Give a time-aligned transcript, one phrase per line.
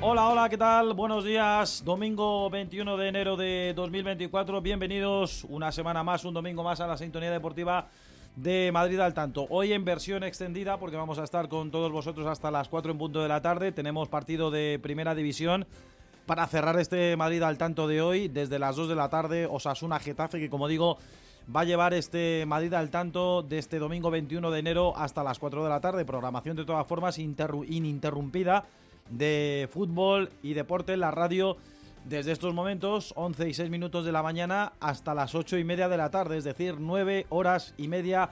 [0.00, 0.94] Hola, hola, ¿qué tal?
[0.94, 1.82] Buenos días.
[1.84, 4.62] Domingo 21 de enero de 2024.
[4.62, 7.88] Bienvenidos una semana más, un domingo más a la sintonía deportiva
[8.36, 9.48] de Madrid al tanto.
[9.50, 12.98] Hoy en versión extendida porque vamos a estar con todos vosotros hasta las 4 en
[12.98, 13.72] punto de la tarde.
[13.72, 15.66] Tenemos partido de primera división
[16.26, 18.28] para cerrar este Madrid al tanto de hoy.
[18.28, 20.98] Desde las 2 de la tarde, Osasuna Getafe, que como digo,
[21.54, 25.40] va a llevar este Madrid al tanto de este domingo 21 de enero hasta las
[25.40, 26.04] 4 de la tarde.
[26.04, 28.64] Programación de todas formas ininterrumpida
[29.10, 31.56] de fútbol y deporte en la radio
[32.04, 35.88] desde estos momentos, 11 y 6 minutos de la mañana hasta las 8 y media
[35.88, 38.30] de la tarde, es decir, 9 horas y media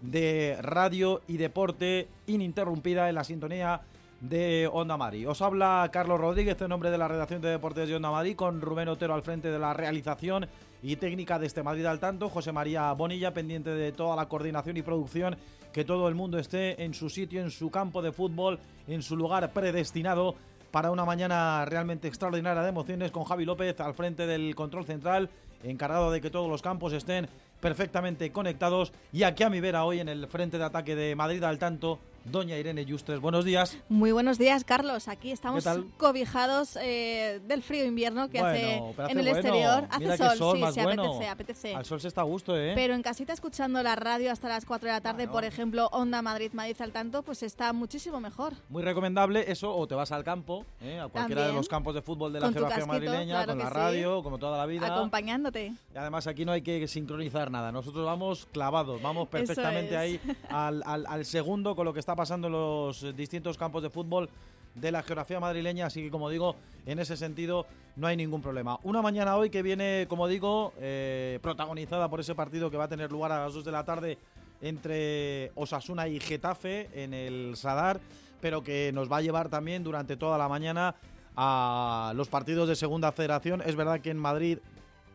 [0.00, 3.82] de radio y deporte ininterrumpida en la sintonía
[4.22, 5.26] de Onda Mari.
[5.26, 8.60] Os habla Carlos Rodríguez en nombre de la redacción de deportes de Onda Mari con
[8.60, 10.46] Rubén Otero al frente de la realización
[10.80, 14.76] y técnica de este Madrid al tanto, José María Bonilla pendiente de toda la coordinación
[14.76, 15.36] y producción,
[15.72, 19.16] que todo el mundo esté en su sitio, en su campo de fútbol, en su
[19.16, 20.36] lugar predestinado
[20.70, 25.30] para una mañana realmente extraordinaria de emociones con Javi López al frente del control central,
[25.64, 27.28] encargado de que todos los campos estén
[27.60, 31.42] perfectamente conectados y aquí a mi vera hoy en el frente de ataque de Madrid
[31.42, 33.20] al tanto doña Irene Justres.
[33.20, 33.78] Buenos días.
[33.88, 35.08] Muy buenos días, Carlos.
[35.08, 35.64] Aquí estamos
[35.96, 39.86] cobijados eh, del frío invierno que hace en el exterior.
[39.90, 41.74] Hace sol, sí, se apetece, apetece.
[41.74, 42.72] Al sol se está a gusto, ¿eh?
[42.74, 46.22] Pero en casita escuchando la radio hasta las 4 de la tarde, por ejemplo, Onda
[46.22, 48.54] Madrid, Madrid al tanto, pues está muchísimo mejor.
[48.68, 51.00] Muy recomendable eso, o te vas al campo, ¿eh?
[51.00, 54.38] a cualquiera de los campos de fútbol de la geografía madrileña, con la radio, como
[54.38, 54.94] toda la vida.
[54.94, 55.72] Acompañándote.
[55.94, 57.72] Y además aquí no hay que sincronizar nada.
[57.72, 62.48] Nosotros vamos clavados, vamos perfectamente ahí al, al, al segundo con lo que está pasando
[62.48, 64.28] en los distintos campos de fútbol
[64.74, 68.78] de la geografía madrileña, así que como digo, en ese sentido no hay ningún problema.
[68.82, 72.88] Una mañana hoy que viene, como digo, eh, protagonizada por ese partido que va a
[72.88, 74.18] tener lugar a las 2 de la tarde
[74.62, 78.00] entre Osasuna y Getafe en el Sadar,
[78.40, 80.94] pero que nos va a llevar también durante toda la mañana
[81.36, 83.62] a los partidos de Segunda Federación.
[83.62, 84.58] Es verdad que en Madrid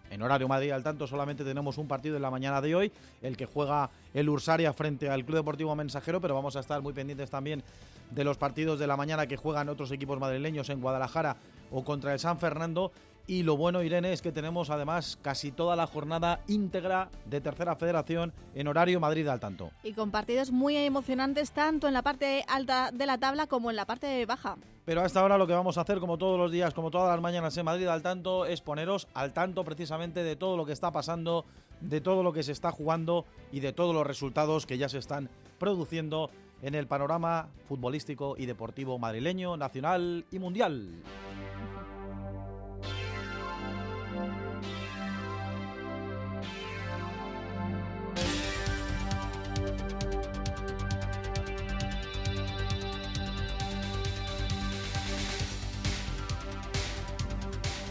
[0.09, 3.37] en horario Madrid al tanto solamente tenemos un partido en la mañana de hoy, el
[3.37, 7.29] que juega el Ursaria frente al Club Deportivo Mensajero, pero vamos a estar muy pendientes
[7.29, 7.63] también
[8.11, 11.37] de los partidos de la mañana que juegan otros equipos madrileños en Guadalajara
[11.71, 12.91] o contra el San Fernando.
[13.29, 17.75] Y lo bueno, Irene, es que tenemos además casi toda la jornada íntegra de Tercera
[17.75, 19.69] Federación en horario Madrid al tanto.
[19.83, 23.75] Y con partidos muy emocionantes tanto en la parte alta de la tabla como en
[23.75, 24.55] la parte baja.
[24.85, 27.19] Pero hasta ahora lo que vamos a hacer, como todos los días, como todas las
[27.19, 30.93] mañanas en Madrid al tanto, es poneros al tanto precisamente de todo lo que está
[30.93, 31.43] pasando,
[31.81, 34.99] de todo lo que se está jugando y de todos los resultados que ya se
[34.99, 35.29] están
[35.59, 36.29] produciendo
[36.61, 41.03] en el panorama futbolístico y deportivo madrileño, nacional y mundial.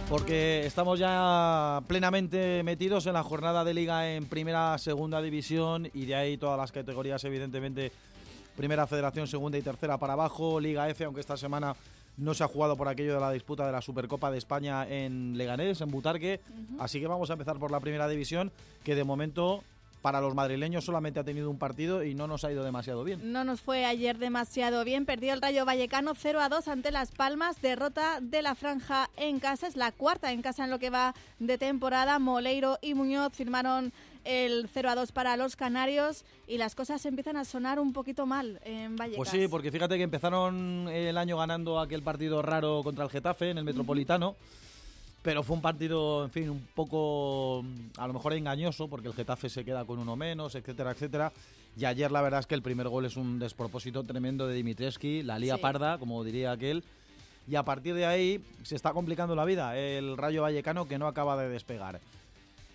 [0.08, 6.06] Porque estamos ya plenamente metidos en la jornada de liga en primera, segunda división y
[6.06, 7.90] de ahí todas las categorías, evidentemente,
[8.56, 11.74] primera federación, segunda y tercera para abajo, Liga F, aunque esta semana
[12.16, 15.36] no se ha jugado por aquello de la disputa de la Supercopa de España en
[15.36, 16.40] Leganés, en Butarque,
[16.78, 18.52] así que vamos a empezar por la primera división,
[18.84, 19.64] que de momento
[20.06, 23.32] para los madrileños solamente ha tenido un partido y no nos ha ido demasiado bien.
[23.32, 25.04] No nos fue ayer demasiado bien.
[25.04, 27.60] Perdió el Rayo Vallecano 0 a 2 ante Las Palmas.
[27.60, 29.66] Derrota de la Franja en casa.
[29.66, 32.20] Es la cuarta en casa en lo que va de temporada.
[32.20, 37.36] Moleiro y Muñoz firmaron el 0 a 2 para los canarios y las cosas empiezan
[37.36, 39.16] a sonar un poquito mal en Vallecas.
[39.16, 43.50] Pues sí, porque fíjate que empezaron el año ganando aquel partido raro contra el Getafe
[43.50, 44.36] en el Metropolitano
[45.26, 47.64] pero fue un partido, en fin, un poco
[47.96, 51.32] a lo mejor engañoso porque el Getafe se queda con uno menos, etcétera, etcétera.
[51.76, 55.24] Y ayer la verdad es que el primer gol es un despropósito tremendo de Dimitrescu,
[55.24, 56.84] la lía parda, como diría aquel.
[57.48, 61.08] Y a partir de ahí se está complicando la vida el Rayo Vallecano que no
[61.08, 61.98] acaba de despegar.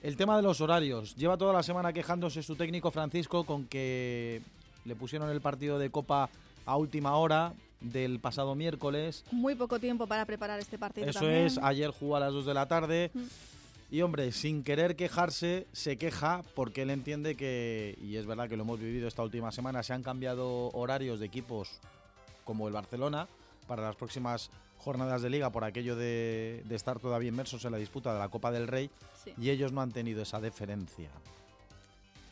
[0.04, 1.16] El tema de los horarios.
[1.16, 4.42] Lleva toda la semana quejándose su técnico Francisco con que
[4.84, 6.30] le pusieron el partido de Copa
[6.66, 9.26] a última hora, del pasado miércoles.
[9.32, 11.08] Muy poco tiempo para preparar este partido.
[11.08, 13.11] Eso es, ayer jugó a las 2 de la tarde.
[13.91, 18.56] Y hombre, sin querer quejarse, se queja porque él entiende que, y es verdad que
[18.56, 21.82] lo hemos vivido esta última semana, se han cambiado horarios de equipos
[22.46, 23.28] como el Barcelona
[23.67, 28.14] para las próximas jornadas de liga por aquello de, estar todavía inmersos en la disputa
[28.14, 28.90] de la Copa del Rey
[29.38, 31.09] y ellos no han tenido esa deferencia.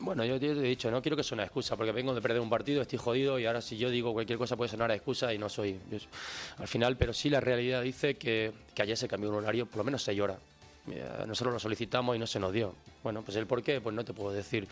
[0.00, 2.48] Bueno, yo te he dicho, no quiero que suene excusa, porque vengo de perder un
[2.48, 5.36] partido, estoy jodido y ahora si yo digo cualquier cosa puede sonar a excusa y
[5.36, 5.78] no soy.
[6.56, 9.76] al final, pero sí la realidad dice que, que ayer se cambió un horario por
[9.76, 10.38] lo menos seis horas.
[11.26, 12.74] nosotros lo solicitamos y no se nos dio.
[13.02, 14.66] Bueno, pues el por qué, pues no te puedo decir,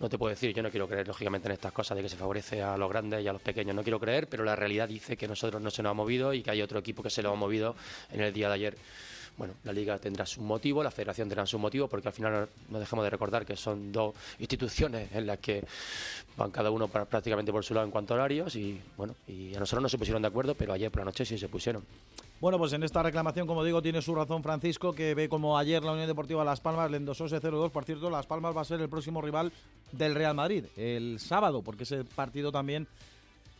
[0.00, 2.16] no te puedo decir, yo no quiero creer lógicamente en estas cosas de que se
[2.16, 5.16] favorece a los grandes y a los pequeños, no quiero creer, pero la realidad dice
[5.16, 7.32] que nosotros no se nos ha movido y que hay otro equipo que se lo
[7.32, 7.74] ha movido
[8.12, 8.76] en el día de ayer.
[9.38, 12.80] Bueno, la liga tendrá su motivo, la federación tendrá su motivo, porque al final no
[12.80, 15.64] dejemos de recordar que son dos instituciones en las que
[16.36, 19.60] van cada uno prácticamente por su lado en cuanto a horarios y bueno, y a
[19.60, 21.84] nosotros no se pusieron de acuerdo, pero ayer por la noche sí se pusieron.
[22.40, 25.82] Bueno, pues en esta reclamación, como digo, tiene su razón Francisco, que ve como ayer
[25.82, 27.70] la Unión Deportiva Las Palmas le endosó ese 0-2.
[27.70, 29.52] Por cierto, Las Palmas va a ser el próximo rival
[29.92, 32.86] del Real Madrid el sábado, porque ese partido también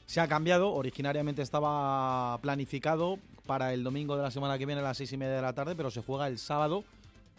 [0.09, 0.73] se ha cambiado.
[0.73, 5.17] Originariamente estaba planificado para el domingo de la semana que viene a las seis y
[5.17, 6.83] media de la tarde, pero se juega el sábado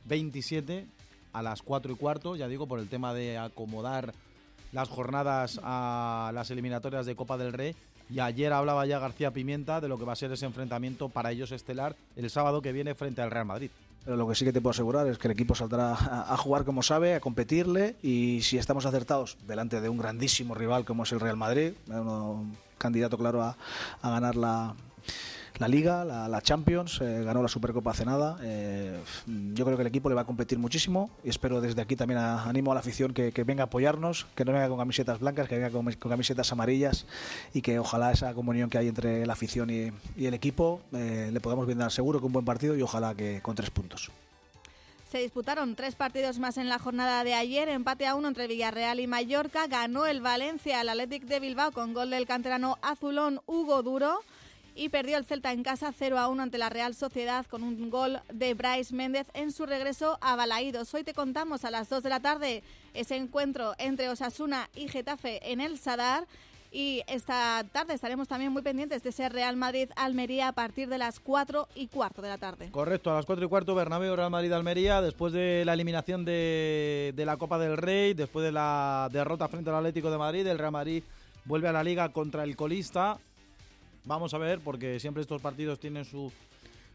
[0.06, 0.86] 27
[1.34, 4.14] a las 4 y cuarto, ya digo, por el tema de acomodar
[4.72, 7.76] las jornadas a las eliminatorias de Copa del Rey.
[8.12, 11.32] Y ayer hablaba ya García Pimienta de lo que va a ser ese enfrentamiento para
[11.32, 13.72] ellos estelar el sábado que viene frente al Real Madrid.
[14.06, 16.66] Pero lo que sí que te puedo asegurar es que el equipo saldrá a, jugar
[16.66, 21.12] como sabe, a competirle y si estamos acertados delante de un grandísimo rival como es
[21.12, 23.56] el Real Madrid, un candidato claro a
[24.02, 24.76] ganar la,
[25.60, 28.38] la Liga, la, Champions, eh, ganó la Supercopa hace nada.
[28.42, 28.98] Eh,
[29.28, 32.20] yo creo que el equipo le va a competir muchísimo y espero desde aquí también
[32.20, 35.58] animo a la afición que, venga a apoyarnos, que no venga con camisetas blancas, que
[35.58, 37.06] venga con, camisetas amarillas
[37.54, 41.40] y que ojalá esa comunión que hay entre la afición y, el equipo eh, le
[41.42, 44.12] podamos brindar seguro que un buen partido y ojalá que con tres puntos.
[45.12, 49.00] Se disputaron tres partidos más en la jornada de ayer, empate a uno entre Villarreal
[49.00, 53.82] y Mallorca, ganó el Valencia al Athletic de Bilbao con gol del canterano azulón Hugo
[53.82, 54.22] Duro
[54.80, 57.90] y perdió el Celta en casa 0 a 1 ante la Real Sociedad con un
[57.90, 60.94] gol de Bryce Méndez en su regreso a Balaídos.
[60.94, 65.52] Hoy te contamos a las 2 de la tarde ese encuentro entre Osasuna y Getafe
[65.52, 66.28] en el Sadar.
[66.72, 71.20] Y esta tarde estaremos también muy pendientes de ese Real Madrid-Almería a partir de las
[71.20, 72.72] 4 y cuarto de la tarde.
[72.72, 77.26] Correcto, a las 4 y cuarto Bernabéu Real Madrid-Almería, después de la eliminación de, de
[77.26, 80.72] la Copa del Rey, después de la derrota frente al Atlético de Madrid, el Real
[80.72, 81.04] Madrid
[81.44, 83.20] vuelve a la liga contra el colista
[84.06, 86.32] Vamos a ver, porque siempre estos partidos tienen su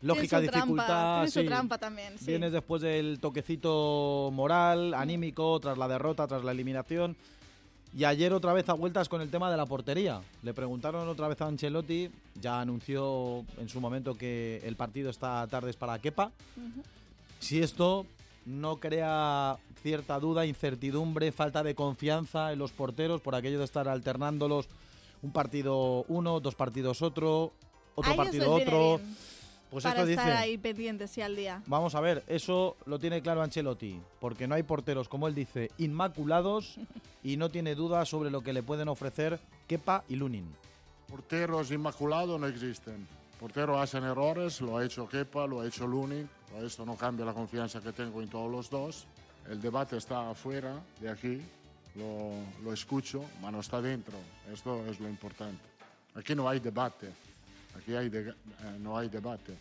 [0.02, 1.24] lógica dificultad.
[1.24, 2.18] Tiene su trampa también.
[2.18, 2.26] Sí.
[2.26, 7.16] Vienes después del toquecito moral, anímico, tras la derrota, tras la eliminación.
[7.96, 10.20] Y ayer otra vez a vueltas con el tema de la portería.
[10.42, 12.10] Le preguntaron otra vez a Ancelotti,
[12.40, 16.32] ya anunció en su momento que el partido está tardes para Kepa.
[17.38, 18.04] Si esto
[18.46, 23.86] no crea cierta duda, incertidumbre, falta de confianza en los porteros por aquello de estar
[23.86, 24.66] alternándolos
[25.24, 27.52] un partido uno, dos partidos otro,
[27.94, 29.00] otro partido otro.
[29.70, 31.60] Pues para estar ahí pendientes y al día.
[31.66, 35.72] Vamos a ver, eso lo tiene claro Ancelotti, porque no hay porteros, como él dice,
[35.78, 36.76] inmaculados
[37.24, 40.46] y no tiene dudas sobre lo que le pueden ofrecer Kepa y Lunin.
[41.08, 43.08] Porteros inmaculados no existen.
[43.40, 46.28] Porteros hacen errores, lo ha hecho Kepa, lo ha hecho Lunin.
[46.62, 49.06] Esto no cambia la confianza que tengo en todos los dos.
[49.50, 51.40] El debate está afuera de aquí,
[51.94, 52.32] lo,
[52.62, 54.14] lo escucho, pero está dentro.
[54.52, 55.62] Esto es lo importante.
[56.14, 57.08] Aquí no hay debate.
[57.76, 58.34] Aquí hay eh,
[58.80, 59.56] no hay debate.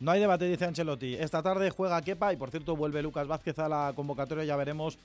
[0.00, 1.14] No hay debate, dice Ancelotti.
[1.14, 4.44] Esta tarde juega Kepa y por cierto vuelve Lucas Vázquez a la convocatoria.
[4.44, 4.96] Ya veremos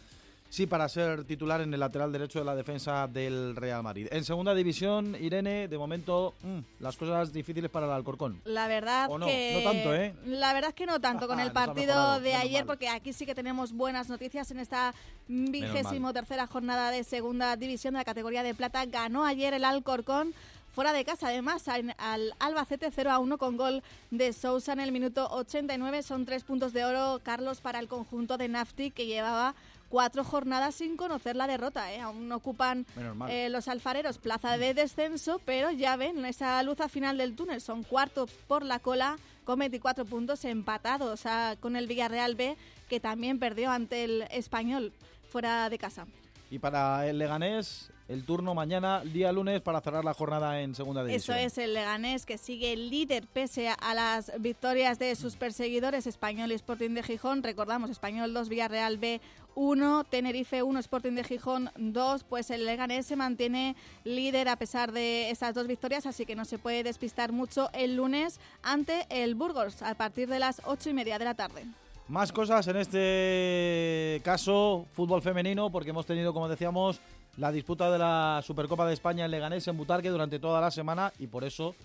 [0.53, 4.07] sí para ser titular en el lateral derecho de la defensa del Real Madrid.
[4.11, 8.39] En segunda división, Irene, de momento, mm, las cosas difíciles para el Alcorcón.
[8.45, 9.25] La verdad no?
[9.25, 10.13] que no tanto, ¿eh?
[10.27, 13.33] La verdad es que no tanto con el partido de ayer, porque aquí sí que
[13.33, 14.93] tenemos buenas noticias en esta
[15.27, 18.85] vigésimo tercera jornada de segunda división de la categoría de plata.
[18.85, 20.35] Ganó ayer el Alcorcón
[20.73, 21.29] fuera de casa.
[21.29, 23.81] Además, al Albacete 0 a 1 con gol
[24.11, 26.03] de Sousa en el minuto 89.
[26.03, 29.55] Son tres puntos de oro, Carlos, para el conjunto de Nafti que llevaba
[29.93, 31.93] cuatro jornadas sin conocer la derrota.
[31.93, 32.01] ¿eh?
[32.01, 32.87] Aún ocupan
[33.29, 37.61] eh, los alfareros plaza de descenso, pero ya ven esa luz al final del túnel.
[37.61, 41.25] Son cuartos por la cola con 24 puntos empatados
[41.59, 42.57] con el Villarreal B,
[42.89, 44.93] que también perdió ante el español
[45.29, 46.07] fuera de casa.
[46.49, 51.03] Y para el Leganés, el turno mañana, día lunes, para cerrar la jornada en segunda
[51.03, 51.37] división.
[51.37, 56.51] Eso es el Leganés, que sigue líder pese a las victorias de sus perseguidores, Español
[56.51, 57.43] y Sporting de Gijón.
[57.43, 59.21] Recordamos, Español 2, Villarreal B
[59.55, 62.23] 1, Tenerife 1, Sporting de Gijón 2.
[62.23, 66.45] Pues el Leganés se mantiene líder a pesar de esas dos victorias, así que no
[66.45, 70.93] se puede despistar mucho el lunes ante el Burgos a partir de las 8 y
[70.93, 71.65] media de la tarde.
[72.07, 76.99] Más cosas en este caso, fútbol femenino, porque hemos tenido, como decíamos,
[77.37, 81.13] la disputa de la Supercopa de España en Leganés en Butarque durante toda la semana
[81.17, 81.75] y por eso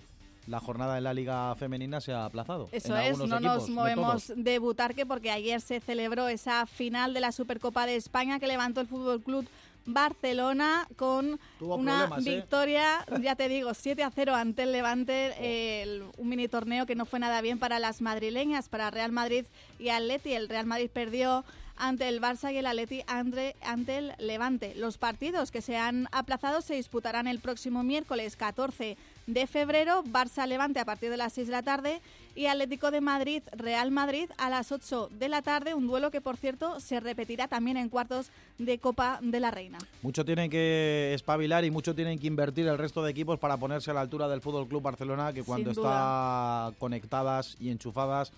[0.49, 2.69] la jornada en la Liga Femenina se ha aplazado.
[2.71, 7.31] Eso es, no nos movemos de Butarque porque ayer se celebró esa final de la
[7.31, 9.47] Supercopa de España que levantó el Fútbol Club
[9.85, 12.21] Barcelona con una ¿eh?
[12.23, 17.05] victoria, ya te digo, 7 a 0 ante el Levante, un mini torneo que no
[17.05, 19.45] fue nada bien para las madrileñas, para Real Madrid
[19.77, 20.33] y Atleti.
[20.33, 21.43] El Real Madrid perdió
[21.75, 24.75] ante el Barça y el Atleti ante, ante el Levante.
[24.75, 28.97] Los partidos que se han aplazado se disputarán el próximo miércoles 14
[29.29, 32.01] de febrero, Barça-Levante a partir de las 6 de la tarde
[32.35, 36.19] y Atlético de Madrid, Real Madrid a las 8 de la tarde, un duelo que
[36.19, 39.77] por cierto se repetirá también en cuartos de Copa de la Reina.
[40.01, 43.91] Mucho tienen que espabilar y mucho tienen que invertir el resto de equipos para ponerse
[43.91, 48.31] a la altura del Fútbol Club Barcelona, que cuando está conectadas y enchufadas,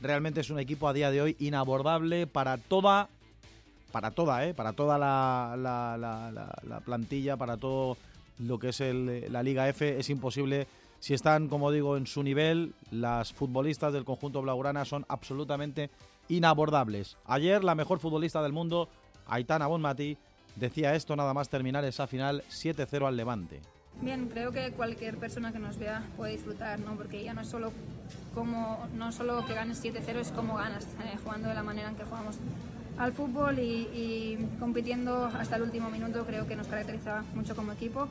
[0.00, 3.08] realmente es un equipo a día de hoy inabordable para toda
[3.90, 4.54] para toda, ¿eh?
[4.54, 5.98] para toda la, la,
[6.62, 7.98] la plantilla, para todo
[8.38, 10.66] lo que es la Liga F, es imposible.
[11.00, 15.90] Si están, como digo, en su nivel, las futbolistas del conjunto blaugrana son absolutamente
[16.28, 17.16] inabordables.
[17.24, 18.88] Ayer la mejor futbolista del mundo,
[19.26, 20.16] Aitana Bonmati,
[20.56, 23.60] decía esto nada más terminar esa final 7-0 al Levante.
[24.00, 26.96] Bien, creo que cualquier persona que nos vea puede disfrutar, ¿no?
[26.96, 27.72] Porque ya no es solo
[28.34, 31.96] como no solo que ganes 7-0, es como ganas, eh, jugando de la manera en
[31.96, 32.36] que jugamos
[33.02, 38.08] al fútbol y, compitiendo hasta el último minuto creo que nos caracteriza mucho como equipo.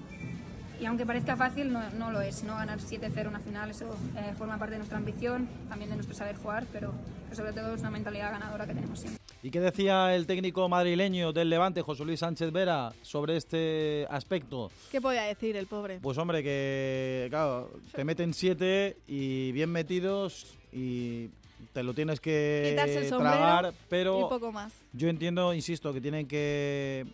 [0.81, 2.43] Y aunque parezca fácil, no, lo es.
[2.43, 6.15] No ganar 7-0 una final, eso eh, forma parte de nuestra ambición, también de nuestro
[6.15, 6.91] saber jugar, pero,
[7.31, 9.21] sobre todo es una mentalidad ganadora que tenemos siempre.
[9.43, 14.71] ¿Y qué decía el técnico madrileño del Levante, José Luis Sánchez Vera, sobre este aspecto?
[14.91, 15.99] ¿Qué podía decir el pobre?
[16.01, 21.29] Pues hombre, que claro, te meten siete y bien metidos y
[21.73, 22.75] te lo tienes que
[23.09, 24.73] tragar, pero poco más.
[24.93, 27.05] yo entiendo, insisto, que tienen que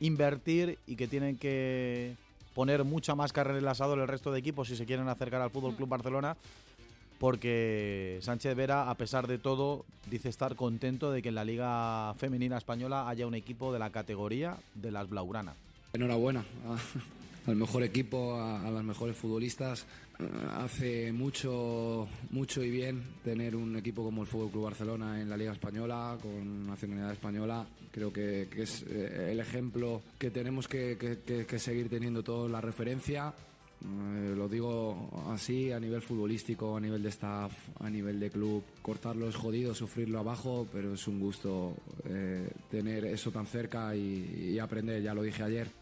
[0.00, 2.14] invertir y que tienen que
[2.54, 5.40] poner mucha más carrera en el asado el resto de equipos si se quieren acercar
[5.40, 5.90] al Fútbol Club mm.
[5.90, 6.36] Barcelona
[7.20, 12.14] porque Sánchez Vera, a pesar de todo, dice estar contento de que en la Liga
[12.14, 15.54] Femenina Española haya un equipo de la categoría de las Blaugrana.
[15.92, 16.44] Enhorabuena
[17.46, 19.86] al mejor equipo, a, las mejores futbolistas.
[20.18, 20.24] Eh,
[20.58, 25.36] hace mucho, mucho y bien tener un equipo como el Fútbol Club Barcelona en la
[25.36, 27.66] Liga Española, con nacionalidad española.
[27.90, 33.32] Creo que, es eh, el ejemplo que tenemos que, seguir teniendo todos la referencia.
[33.82, 38.62] Eh, lo digo así a nivel futbolístico, a nivel de staff, a nivel de club.
[38.82, 41.74] Cortarlo es jodido, sufrirlo abajo, pero es un gusto
[42.70, 45.80] tener eso tan cerca y aprender, ya lo dije ayer.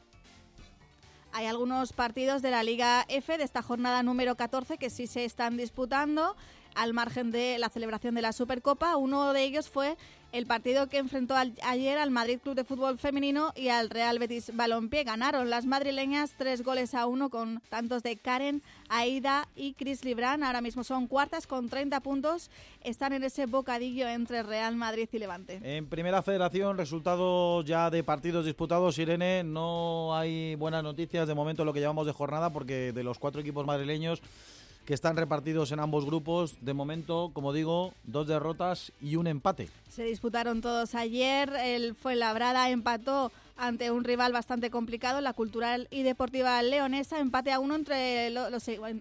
[1.33, 5.25] Hay algunos partidos de la Liga F de esta jornada número 14 que sí se
[5.25, 6.37] están disputando
[6.75, 8.97] al margen de la celebración de la Supercopa.
[8.97, 9.97] Uno de ellos fue
[10.33, 14.55] el partido que enfrentó ayer al Madrid Club de Fútbol Femenino y al Real Betis
[14.55, 15.05] Balompié.
[15.05, 20.45] Ganaron las madrileñas tres goles a uno con tantos de Karen, Aida y Chris Librán.
[20.45, 22.51] Ahora mismo son cuartas con 30 puntos.
[22.83, 25.61] Están en ese bocadillo entre Real Madrid y Levante.
[25.63, 28.99] En primera federación, resultados ya de partidos disputados.
[28.99, 33.19] Irene, no hay buenas noticias de momento lo que llevamos de jornada porque de los
[33.19, 34.21] cuatro equipos madrileños
[34.88, 36.57] que están repartidos en ambos grupos.
[36.62, 39.68] De momento, como digo, dos derrotas y un empate.
[39.90, 41.52] Se disputaron todos ayer.
[41.62, 47.59] El Fuenlabrada empató ante un rival bastante complicado, la Cultural y Deportiva Leonesa, empate a
[47.59, 48.50] uno entre los,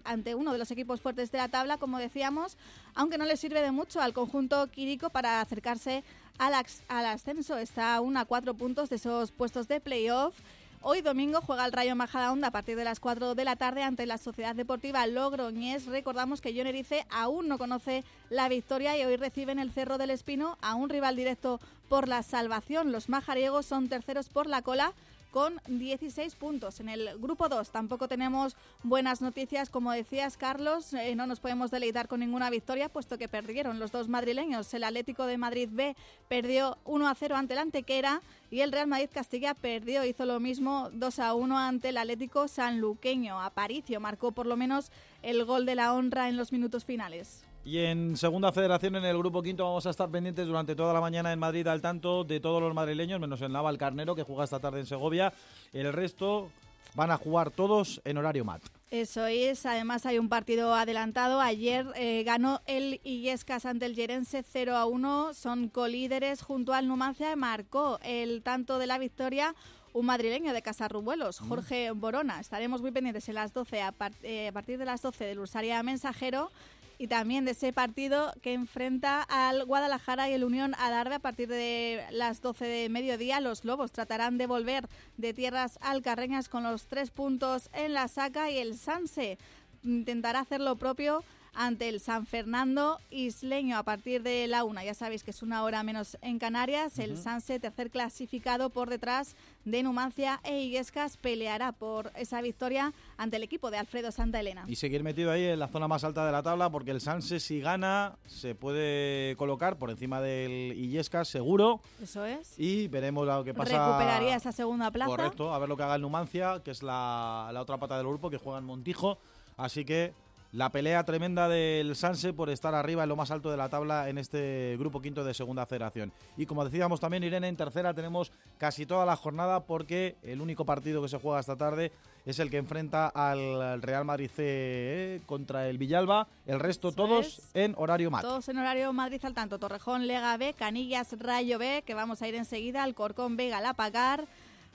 [0.04, 2.58] ante uno de los equipos fuertes de la tabla, como decíamos,
[2.94, 6.04] aunque no le sirve de mucho al conjunto Quirico para acercarse
[6.36, 6.52] al,
[6.88, 7.56] al ascenso.
[7.56, 10.34] Está aún a cuatro puntos de esos puestos de playoff
[10.80, 14.06] Hoy domingo juega el Rayo Majadahonda a partir de las 4 de la tarde ante
[14.06, 15.86] la Sociedad Deportiva Logroñés.
[15.86, 16.68] Recordamos que John
[17.10, 20.88] aún no conoce la victoria y hoy recibe en el Cerro del Espino a un
[20.88, 21.58] rival directo
[21.88, 22.92] por la salvación.
[22.92, 24.92] Los majariegos son terceros por la cola
[25.30, 26.80] con 16 puntos.
[26.80, 31.70] En el grupo 2 tampoco tenemos buenas noticias, como decías Carlos, eh, no nos podemos
[31.70, 34.72] deleitar con ninguna victoria, puesto que perdieron los dos madrileños.
[34.74, 35.96] El Atlético de Madrid B
[36.28, 40.40] perdió 1 a 0 ante el Antequera y el Real Madrid Castilla perdió, hizo lo
[40.40, 43.40] mismo 2 a 1 ante el Atlético Sanluqueño.
[43.40, 44.90] Aparicio marcó por lo menos
[45.22, 47.47] el gol de la honra en los minutos finales.
[47.68, 51.02] Y en Segunda Federación, en el Grupo Quinto, vamos a estar pendientes durante toda la
[51.02, 54.44] mañana en Madrid al tanto de todos los madrileños, menos el Naval Carnero, que juega
[54.44, 55.34] esta tarde en Segovia.
[55.74, 56.48] El resto
[56.94, 58.62] van a jugar todos en horario mat.
[58.90, 61.42] Eso es, además hay un partido adelantado.
[61.42, 65.34] Ayer eh, ganó el Illescas ante el Gerense 0 a 1.
[65.34, 67.36] Son colíderes junto al Numancia.
[67.36, 69.54] Marcó el tanto de la victoria
[69.92, 71.48] un madrileño de Casarrubuelos, mm.
[71.48, 72.40] Jorge Borona.
[72.40, 75.82] Estaremos muy pendientes en las 12, a, eh, a partir de las 12 del Ursaria
[75.82, 76.50] Mensajero
[76.98, 81.48] y también de ese partido que enfrenta al Guadalajara y el Unión Adarve a partir
[81.48, 83.40] de las 12 de mediodía.
[83.40, 88.50] Los Lobos tratarán de volver de tierras alcarreñas con los tres puntos en la saca
[88.50, 89.38] y el Sanse
[89.84, 91.22] intentará hacer lo propio
[91.54, 94.84] ante el San Fernando isleño a partir de la una.
[94.84, 96.98] Ya sabéis que es una hora menos en Canarias.
[96.98, 103.36] El Sanse, tercer clasificado por detrás de Numancia e Illescas, peleará por esa victoria ante
[103.36, 104.64] el equipo de Alfredo Santa Elena.
[104.66, 107.40] Y seguir metido ahí en la zona más alta de la tabla porque el Sanse
[107.40, 111.80] si gana se puede colocar por encima del Illescas seguro.
[112.02, 112.58] Eso es.
[112.58, 113.86] Y veremos lo que pasa.
[113.86, 115.10] Recuperaría esa segunda plaza.
[115.10, 118.06] Correcto, a ver lo que haga el Numancia, que es la, la otra pata del
[118.06, 119.18] grupo que juega en Montijo.
[119.56, 120.14] Así que
[120.52, 124.08] la pelea tremenda del Sanse por estar arriba en lo más alto de la tabla
[124.08, 126.10] en este grupo quinto de segunda federación.
[126.38, 130.64] Y como decíamos también, Irene, en tercera tenemos casi toda la jornada porque el único
[130.64, 131.92] partido que se juega esta tarde
[132.24, 136.28] es el que enfrenta al Real Madrid C contra el Villalba.
[136.46, 137.50] El resto Eso todos es.
[137.54, 138.22] en horario mat.
[138.22, 139.58] Todos en horario Madrid al tanto.
[139.58, 144.24] Torrejón, Lega B, Canillas, Rayo B, que vamos a ir enseguida, Alcorcón, Vega, La Pagar,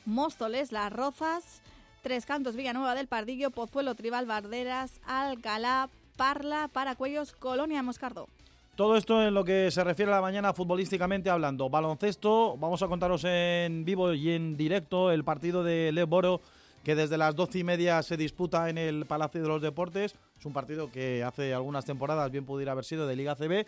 [0.05, 1.61] Móstoles, Las Rozas,
[2.03, 8.27] Tres Cantos, Villanueva del Pardillo, Pozuelo, Tribal, Barderas, Alcalá, Parla, Paracuellos, Colonia, Moscardo.
[8.75, 11.69] Todo esto en lo que se refiere a la mañana futbolísticamente hablando.
[11.69, 16.41] Baloncesto, vamos a contaros en vivo y en directo el partido de Leo Boro
[16.83, 20.15] que desde las doce y media se disputa en el Palacio de los Deportes.
[20.37, 23.65] Es un partido que hace algunas temporadas bien pudiera haber sido de Liga CB.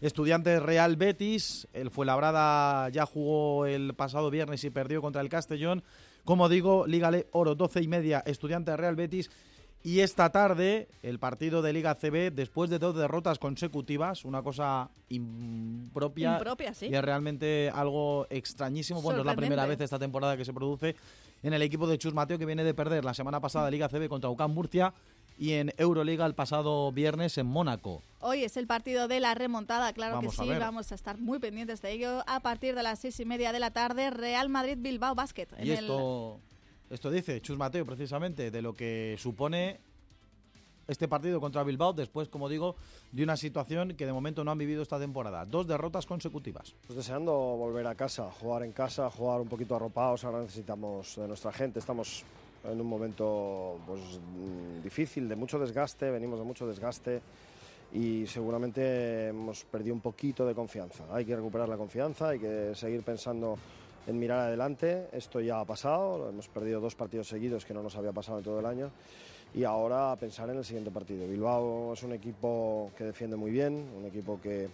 [0.00, 5.84] Estudiantes Real Betis, el Fuenlabrada ya jugó el pasado viernes y perdió contra el Castellón.
[6.24, 9.30] Como digo, Liga Le Oro, doce y media, Estudiantes Real Betis.
[9.84, 14.90] Y esta tarde, el partido de Liga CB, después de dos derrotas consecutivas, una cosa
[15.08, 16.86] impropia, Impropia, sí.
[16.86, 19.00] y es realmente algo extrañísimo.
[19.00, 20.96] Bueno, es la primera vez esta temporada que se produce
[21.44, 24.08] en el equipo de Chus Mateo, que viene de perder la semana pasada Liga CB
[24.08, 24.92] contra UCAM Murcia
[25.38, 28.02] y en Euroliga el pasado viernes en Mónaco.
[28.20, 30.58] Hoy es el partido de la remontada, claro Vamos que sí, ver.
[30.58, 32.24] vamos a estar muy pendientes de ello.
[32.26, 35.46] A partir de las seis y media de la tarde, Real Madrid-Bilbao Basket.
[35.56, 36.40] en Y el- esto,
[36.90, 39.78] esto dice Chus Mateo precisamente de lo que supone
[40.88, 42.74] este partido contra Bilbao después, como digo,
[43.12, 45.44] de una situación que de momento no han vivido esta temporada.
[45.44, 46.74] Dos derrotas consecutivas.
[46.86, 50.24] Pues deseando volver a casa, jugar en casa, jugar un poquito arropados.
[50.24, 51.78] Ahora necesitamos de nuestra gente.
[51.78, 52.24] Estamos
[52.64, 56.10] en un momento pues, mm, difícil, de mucho desgaste.
[56.10, 57.20] Venimos de mucho desgaste
[57.92, 61.04] y seguramente hemos perdido un poquito de confianza.
[61.10, 63.56] Hay que recuperar la confianza, hay que seguir pensando
[64.06, 65.08] en mirar adelante.
[65.12, 66.28] Esto ya ha pasado.
[66.28, 68.90] Hemos perdido dos partidos seguidos que no nos había pasado en todo el año.
[69.54, 71.26] Y ahora a pensar en el siguiente partido.
[71.26, 74.68] Bilbao es un equipo que defiende muy bien, un equipo que,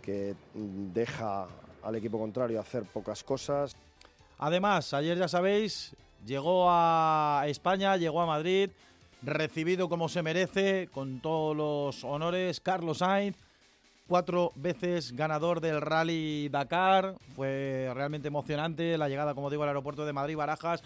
[0.00, 1.48] que deja
[1.82, 3.76] al equipo contrario hacer pocas cosas.
[4.38, 8.70] Además, ayer ya sabéis, llegó a España, llegó a Madrid,
[9.22, 13.36] recibido como se merece, con todos los honores, Carlos Sainz,
[14.06, 17.16] cuatro veces ganador del Rally Dakar.
[17.34, 20.82] Fue realmente emocionante la llegada, como digo, al aeropuerto de Madrid-Barajas.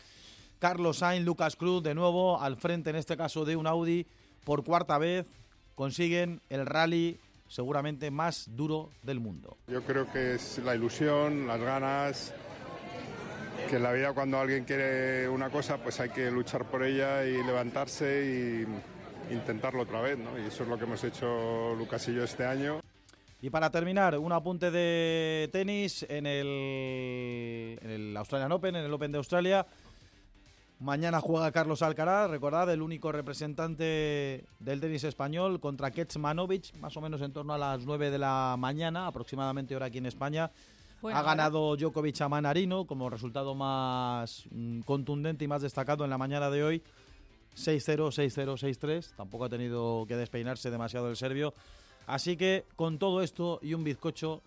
[0.59, 4.07] Carlos Sainz, Lucas Cruz, de nuevo al frente, en este caso de un Audi,
[4.45, 5.27] por cuarta vez
[5.75, 9.57] consiguen el rally seguramente más duro del mundo.
[9.67, 12.35] Yo creo que es la ilusión, las ganas,
[13.71, 17.25] que en la vida cuando alguien quiere una cosa pues hay que luchar por ella
[17.25, 18.67] y levantarse
[19.31, 20.37] y intentarlo otra vez, ¿no?
[20.37, 22.81] Y eso es lo que hemos hecho Lucas y yo este año.
[23.41, 28.93] Y para terminar, un apunte de tenis en el, en el Australian Open, en el
[28.93, 29.65] Open de Australia.
[30.81, 37.01] Mañana juega Carlos Alcaraz, recordad, el único representante del tenis español contra Kecmanovic, más o
[37.01, 40.51] menos en torno a las 9 de la mañana, aproximadamente hora aquí en España.
[41.03, 46.11] Bueno, ha ganado Djokovic a Manarino como resultado más mm, contundente y más destacado en
[46.11, 46.83] la mañana de hoy.
[47.57, 49.15] 6-0, 6-0, 6-3.
[49.17, 51.55] Tampoco ha tenido que despeinarse demasiado el serbio.
[52.07, 54.43] Así que con todo esto y un bizcocho,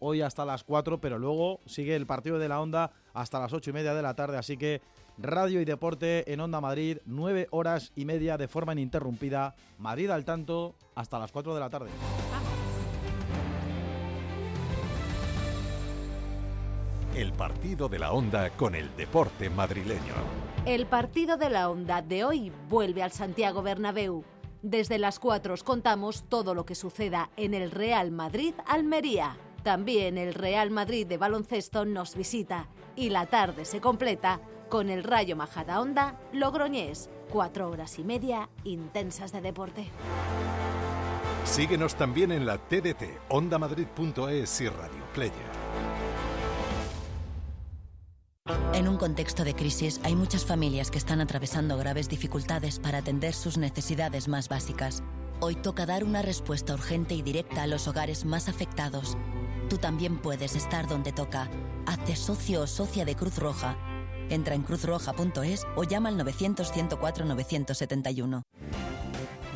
[0.00, 3.70] hoy hasta las 4, pero luego sigue el partido de la Onda hasta las 8
[3.70, 4.36] y media de la tarde.
[4.36, 4.80] Así que
[5.16, 9.54] radio y deporte en Onda Madrid, 9 horas y media de forma ininterrumpida.
[9.78, 11.90] Madrid al tanto hasta las 4 de la tarde.
[17.18, 20.14] El partido de la onda con el deporte madrileño.
[20.64, 24.22] El partido de la onda de hoy vuelve al Santiago Bernabéu.
[24.62, 29.36] Desde las 4 os contamos todo lo que suceda en el Real Madrid Almería.
[29.64, 35.02] También el Real Madrid de baloncesto nos visita y la tarde se completa con el
[35.02, 37.10] Rayo Majadahonda Logroñés.
[37.30, 39.88] Cuatro horas y media intensas de deporte.
[41.42, 45.57] Síguenos también en la TDT, ondamadrid.es y Radio Player.
[48.72, 53.34] En un contexto de crisis hay muchas familias que están atravesando graves dificultades para atender
[53.34, 55.02] sus necesidades más básicas.
[55.40, 59.16] Hoy toca dar una respuesta urgente y directa a los hogares más afectados.
[59.68, 61.50] Tú también puedes estar donde toca.
[61.86, 63.76] Hazte socio o socia de Cruz Roja.
[64.30, 68.42] Entra en cruzroja.es o llama al 900 104 971.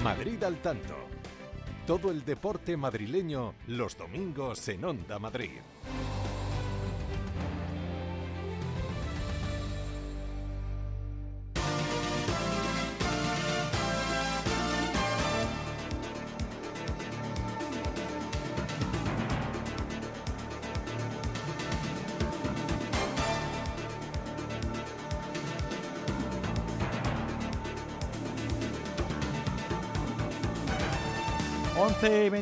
[0.03, 0.95] Madrid al tanto.
[1.87, 5.61] Todo el deporte madrileño los domingos en Onda Madrid.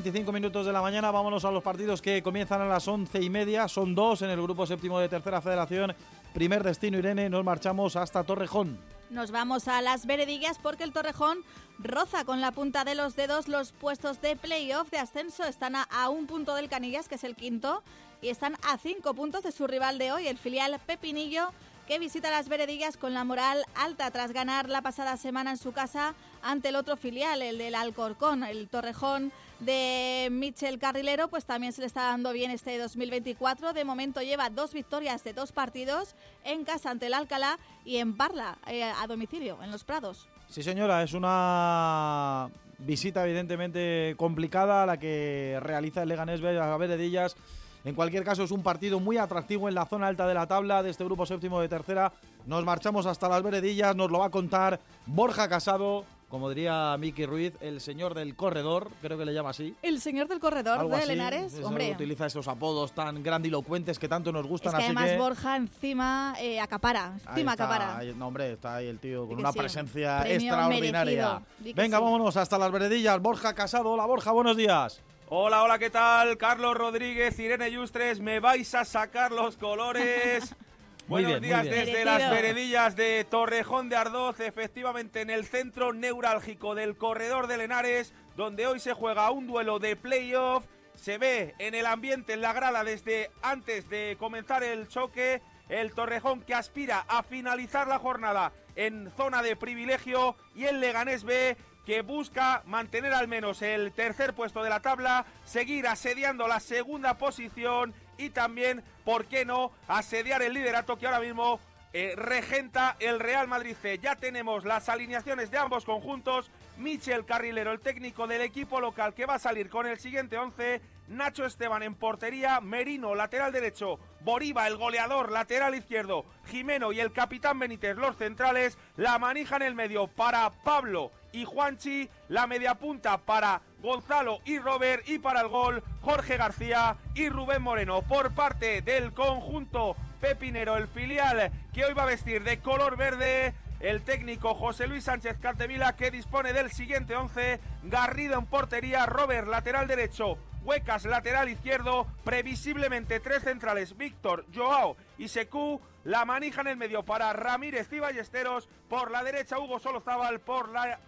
[0.03, 3.29] 25 minutos de la mañana, vámonos a los partidos que comienzan a las 11 y
[3.29, 3.69] media.
[3.69, 5.95] Son dos en el grupo séptimo de Tercera Federación.
[6.33, 8.79] Primer destino, Irene, nos marchamos hasta Torrejón.
[9.11, 11.41] Nos vamos a las veredillas porque el Torrejón
[11.79, 15.45] roza con la punta de los dedos los puestos de playoff de ascenso.
[15.45, 17.83] Están a, un punto del Canillas, que es el quinto,
[18.23, 21.51] y están a cinco puntos de su rival de hoy, el filial Pepinillo,
[21.87, 25.73] que visita las veredillas con la moral alta tras ganar la pasada semana en su
[25.73, 29.31] casa ante el otro filial, el del Alcorcón, el Torrejón
[29.61, 33.73] de Michel Carrilero, pues también se le está dando bien este 2024.
[33.73, 38.17] De momento lleva dos victorias de dos partidos en casa ante el Alcalá y en
[38.17, 40.27] Parla, eh, a domicilio, en Los Prados.
[40.49, 47.37] Sí, señora, es una visita evidentemente complicada la que realiza el Leganés a Veredillas
[47.85, 50.83] en cualquier caso, es un partido muy atractivo en la zona alta de la tabla
[50.83, 52.13] de este grupo séptimo de tercera.
[52.47, 57.27] Nos marchamos hasta las veredillas, nos lo va a contar Borja Casado, como diría Miki
[57.27, 59.75] Ruiz, el señor del corredor, creo que le llama así.
[59.83, 61.91] El señor del corredor de Lenares, hombre.
[61.91, 64.73] Utiliza esos apodos tan grandilocuentes que tanto nos gustan.
[64.75, 68.01] Es que además Borja encima eh, acapara, encima acapara.
[68.17, 71.43] no, hombre, está ahí el tío con una presencia extraordinaria.
[71.75, 73.21] Venga, vámonos hasta las veredillas.
[73.21, 75.03] Borja Casado, hola Borja, buenos días.
[75.29, 76.39] Hola, hola, ¿qué tal?
[76.39, 80.55] Carlos Rodríguez, Irene Yustres, me vais a sacar los colores.
[81.11, 86.97] Buenos días desde las veredillas de Torrejón de Ardoz, efectivamente en el centro neurálgico del
[86.97, 90.67] corredor de Lenares, donde hoy se juega un duelo de playoff.
[90.95, 95.95] Se ve en el ambiente, en la grada, desde antes de comenzar el choque, el
[95.95, 101.57] Torrejón que aspira a finalizar la jornada en zona de privilegio y el Leganés B
[101.85, 107.19] que busca mantener al menos el tercer puesto de la tabla, seguir asediando la segunda
[107.19, 111.59] posición y también, ¿por qué no?, asediar el liderato que ahora mismo
[111.93, 113.99] eh, regenta el Real Madrid C.
[113.99, 116.51] Ya tenemos las alineaciones de ambos conjuntos.
[116.79, 120.81] Michel Carrilero, el técnico del equipo local que va a salir con el siguiente 11.
[121.09, 127.13] Nacho Esteban en portería, Merino lateral derecho, Boriba el goleador lateral izquierdo, Jimeno y el
[127.13, 132.77] capitán Benítez los centrales, la manija en el medio para Pablo y Juanchi, la media
[132.77, 138.33] punta para Gonzalo y Robert y para el gol Jorge García y Rubén Moreno por
[138.35, 143.55] parte del conjunto Pepinero, el filial que hoy va a vestir de color verde.
[143.81, 147.59] El técnico José Luis Sánchez Cantevila que dispone del siguiente 11.
[147.85, 155.29] Garrido en portería, Robert lateral derecho, Huecas lateral izquierdo, previsiblemente tres centrales, Víctor, Joao y
[155.29, 155.81] Secu.
[156.05, 158.69] La manija en el medio para Ramírez y Ballesteros.
[158.89, 160.99] Por la derecha Hugo Solozábal, por la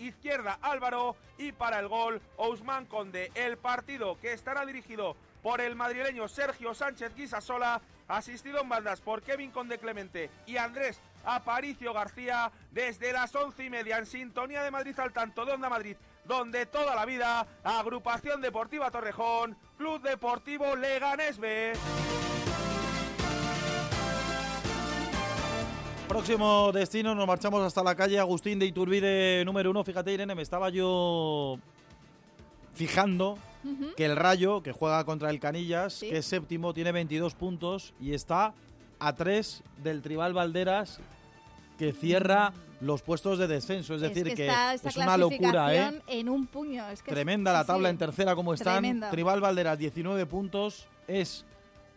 [0.00, 3.30] izquierda Álvaro y para el gol Ousmán Conde.
[3.34, 9.22] El partido que estará dirigido por el madrileño Sergio Sánchez Guisasola, asistido en bandas por
[9.22, 14.70] Kevin Conde Clemente y Andrés Aparicio García, desde las once y media en sintonía de
[14.70, 20.76] Madrid al tanto de Onda Madrid, donde toda la vida, Agrupación Deportiva Torrejón, Club Deportivo
[20.76, 21.72] Leganés B.
[26.10, 29.84] Próximo destino, nos marchamos hasta la calle Agustín de Iturbide número uno.
[29.84, 31.56] Fíjate, Irene, me estaba yo
[32.74, 33.38] fijando
[33.96, 38.12] que el Rayo, que juega contra el Canillas, que es séptimo, tiene 22 puntos y
[38.12, 38.54] está
[38.98, 40.98] a 3 del Tribal Valderas,
[41.78, 43.94] que cierra los puestos de descenso.
[43.94, 44.50] Es, decir, que,
[44.82, 46.02] es una locura, ¿eh?
[46.08, 46.88] En un puño.
[46.88, 49.00] Es Tremenda la tabla en tercera como están.
[49.12, 50.88] Tribal Valderas, 19 puntos.
[51.06, 51.44] Es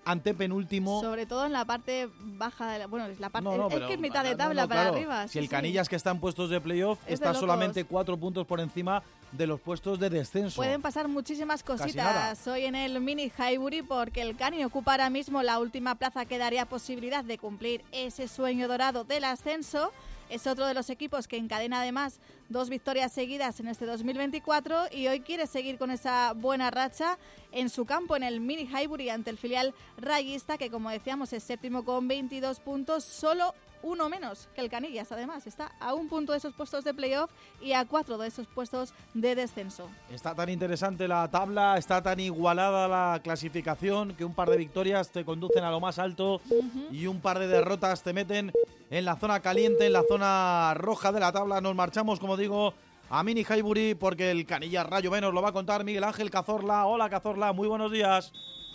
[0.05, 1.01] antepenúltimo.
[1.01, 2.87] Sobre todo en la parte baja de la.
[2.87, 3.49] Bueno, es la parte.
[3.75, 5.27] es que es mitad de tabla para arriba.
[5.27, 9.03] Si el Canillas que está en puestos de playoff está solamente cuatro puntos por encima
[9.31, 10.55] de los puestos de descenso.
[10.55, 15.41] Pueden pasar muchísimas cositas hoy en el Mini Highbury porque el Cani ocupa ahora mismo
[15.41, 19.91] la última plaza que daría posibilidad de cumplir ese sueño dorado del ascenso.
[20.29, 25.07] Es otro de los equipos que encadena además dos victorias seguidas en este 2024 y
[25.07, 27.17] hoy quiere seguir con esa buena racha
[27.51, 31.43] en su campo en el Mini Highbury ante el filial rayista que como decíamos es
[31.43, 33.53] séptimo con 22 puntos, solo
[33.83, 35.45] uno menos que el Canillas, además.
[35.45, 37.29] Está a un punto de esos puestos de playoff
[37.61, 39.89] y a cuatro de esos puestos de descenso.
[40.09, 45.11] Está tan interesante la tabla, está tan igualada la clasificación que un par de victorias
[45.11, 46.41] te conducen a lo más alto
[46.91, 48.51] y un par de derrotas te meten
[48.89, 51.61] en la zona caliente, en la zona roja de la tabla.
[51.61, 52.73] Nos marchamos, como digo,
[53.09, 56.85] a Mini Highbury porque el Canilla Rayo Menos lo va a contar Miguel Ángel Cazorla.
[56.85, 58.31] Hola Cazorla, muy buenos días.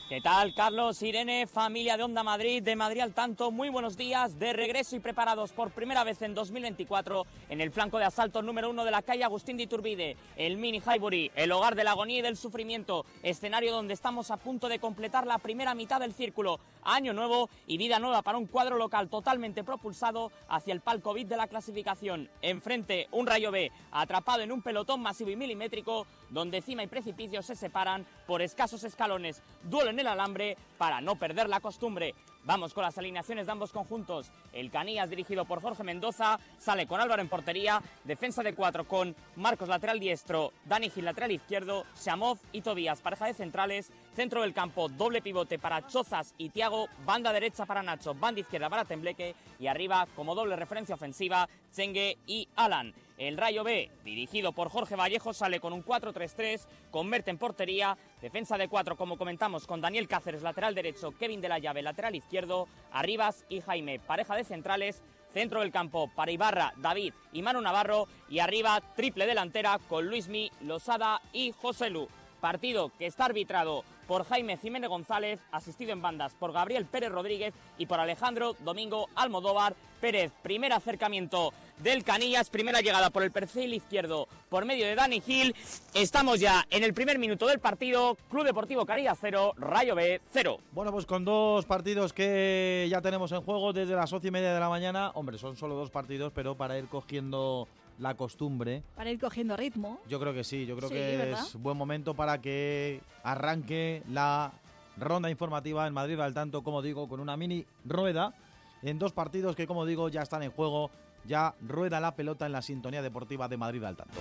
[0.09, 3.51] ¿Qué tal, Carlos, Irene, familia de Onda Madrid, de Madrid al tanto?
[3.51, 7.99] Muy buenos días, de regreso y preparados por primera vez en 2024 en el flanco
[7.99, 11.75] de asalto número uno de la calle Agustín de Iturbide, el Mini Highbury, el hogar
[11.75, 15.75] de la agonía y del sufrimiento, escenario donde estamos a punto de completar la primera
[15.75, 16.59] mitad del círculo.
[16.85, 21.27] Año nuevo y vida nueva para un cuadro local totalmente propulsado hacia el palco COVID
[21.27, 22.31] de la clasificación.
[22.41, 27.43] Enfrente, un Rayo B, atrapado en un pelotón masivo y milimétrico, donde cima y precipicio
[27.43, 29.43] se separan por escasos escalones.
[29.65, 32.15] Duelo en el alambre para no perder la costumbre.
[32.45, 34.31] Vamos con las alineaciones de ambos conjuntos.
[34.53, 37.83] El Canillas, dirigido por Jorge Mendoza, sale con Álvaro en portería.
[38.05, 43.27] Defensa de cuatro con Marcos lateral diestro, Dani Gil lateral izquierdo, Shamoz y Tobías, pareja
[43.27, 43.91] de centrales.
[44.15, 46.89] Centro del campo, doble pivote para Chozas y Tiago.
[47.05, 49.35] Banda derecha para Nacho, banda izquierda para Tembleque.
[49.59, 52.95] Y arriba, como doble referencia ofensiva, Chengue y Alan.
[53.19, 58.57] El Rayo B, dirigido por Jorge Vallejo, sale con un 4-3-3, convierte en portería, defensa
[58.57, 62.69] de cuatro, como comentamos, con Daniel Cáceres, lateral derecho, Kevin de la Llave, lateral izquierdo,
[62.93, 65.03] Arribas y Jaime, pareja de centrales,
[65.33, 70.53] centro del campo para Ibarra, David y Manu Navarro, y arriba triple delantera con Luismi,
[70.61, 72.09] Losada y José Lu.
[72.41, 77.53] Partido que está arbitrado por Jaime Jiménez González, asistido en bandas por Gabriel Pérez Rodríguez
[77.77, 80.33] y por Alejandro Domingo Almodóvar Pérez.
[80.43, 85.55] Primer acercamiento del Canillas, primera llegada por el perfil izquierdo por medio de Dani Gil.
[85.93, 88.17] Estamos ya en el primer minuto del partido.
[88.31, 90.59] Club Deportivo Canillas 0, Rayo B 0.
[90.73, 94.55] Bueno, pues con dos partidos que ya tenemos en juego desde las 11 y media
[94.55, 95.11] de la mañana.
[95.15, 98.83] Hombre, son solo dos partidos, pero para ir cogiendo la costumbre.
[98.97, 100.01] Para ir cogiendo ritmo.
[100.09, 104.53] Yo creo que sí, yo creo que es buen momento para que arranque la
[104.97, 108.35] ronda informativa en Madrid al tanto, como digo, con una mini rueda
[108.83, 110.91] en dos partidos que, como digo, ya están en juego.
[111.25, 114.19] Ya rueda la pelota en la sintonía deportiva de Madrid al tanto.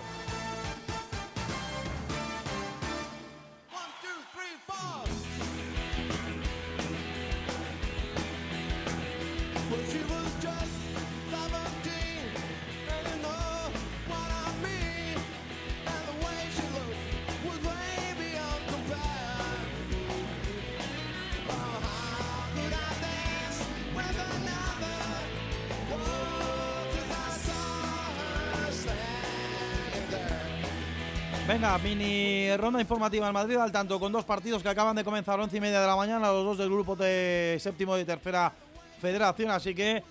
[31.57, 35.39] Venga, mini ronda informativa en Madrid al tanto con dos partidos que acaban de comenzar
[35.39, 38.53] a once y media de la mañana, los dos del grupo de séptimo y tercera
[39.01, 40.03] federación, así que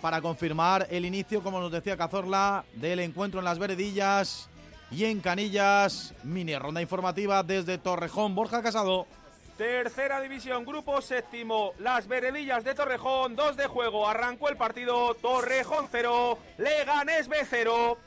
[0.00, 4.48] para confirmar el inicio, como nos decía Cazorla, del encuentro en las Veredillas
[4.90, 9.06] y en Canillas, mini ronda informativa desde Torrejón, Borja Casado.
[9.58, 15.86] Tercera división, grupo séptimo, las Veredillas de Torrejón, dos de juego, arrancó el partido, Torrejón
[15.92, 17.98] 0, Leganés B 0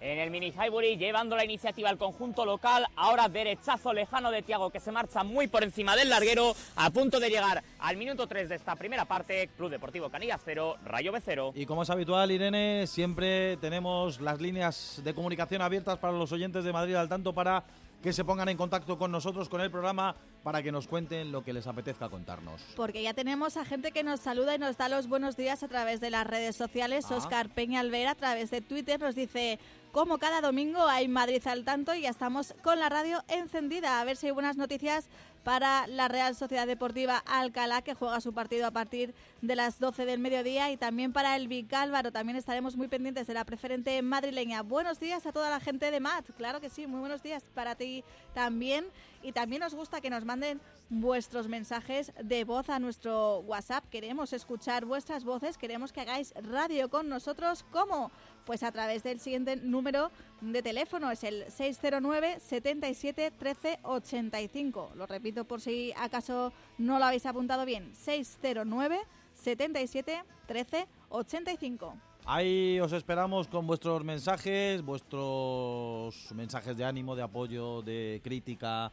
[0.00, 2.86] en el Mini Highbury, llevando la iniciativa al conjunto local.
[2.96, 7.20] Ahora derechazo lejano de Tiago que se marcha muy por encima del larguero, a punto
[7.20, 9.48] de llegar al minuto 3 de esta primera parte.
[9.56, 11.52] Club Deportivo Canillas 0, Rayo B 0.
[11.54, 16.64] Y como es habitual, Irene, siempre tenemos las líneas de comunicación abiertas para los oyentes
[16.64, 17.64] de Madrid al tanto para
[18.04, 21.42] que se pongan en contacto con nosotros, con el programa, para que nos cuenten lo
[21.42, 22.60] que les apetezca contarnos.
[22.76, 25.68] Porque ya tenemos a gente que nos saluda y nos da los buenos días a
[25.68, 27.06] través de las redes sociales.
[27.08, 27.16] Ah.
[27.16, 29.58] Oscar Peña Alvera a través de Twitter nos dice,
[29.90, 33.98] como cada domingo hay Madrid al tanto y ya estamos con la radio encendida.
[33.98, 35.08] A ver si hay buenas noticias
[35.44, 40.06] para la Real Sociedad Deportiva Alcalá, que juega su partido a partir de las 12
[40.06, 42.10] del mediodía, y también para el Vicálvaro.
[42.10, 44.62] También estaremos muy pendientes de la preferente madrileña.
[44.62, 46.30] Buenos días a toda la gente de MAT.
[46.36, 48.02] Claro que sí, muy buenos días para ti
[48.32, 48.86] también.
[49.22, 53.84] Y también nos gusta que nos manden vuestros mensajes de voz a nuestro WhatsApp.
[53.90, 57.64] Queremos escuchar vuestras voces, queremos que hagáis radio con nosotros.
[57.70, 58.10] ¿Cómo?
[58.44, 64.92] Pues a través del siguiente número de teléfono, es el 609 77 13 85.
[64.96, 69.00] Lo repito por si acaso no lo habéis apuntado bien, 609
[69.34, 71.94] 77 13 85.
[72.26, 78.90] Ahí os esperamos con vuestros mensajes, vuestros mensajes de ánimo, de apoyo, de crítica,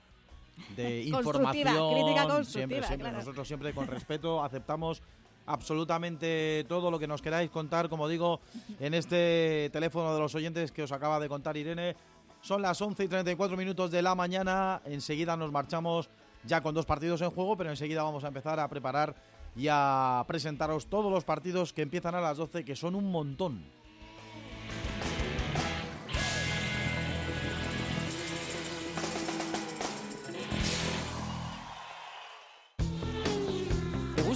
[0.75, 1.93] de información.
[1.93, 3.11] Crítica siempre, siempre.
[3.11, 5.01] Nosotros siempre con respeto aceptamos
[5.45, 8.39] absolutamente todo lo que nos queráis contar, como digo,
[8.79, 11.95] en este teléfono de los oyentes que os acaba de contar Irene.
[12.41, 14.81] Son las 11 y 34 minutos de la mañana.
[14.85, 16.09] Enseguida nos marchamos
[16.45, 19.15] ya con dos partidos en juego, pero enseguida vamos a empezar a preparar
[19.55, 23.63] y a presentaros todos los partidos que empiezan a las 12, que son un montón.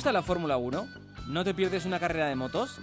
[0.05, 0.87] Gusta la Fórmula 1?
[1.29, 2.77] ¿No te pierdes una carrera de motos?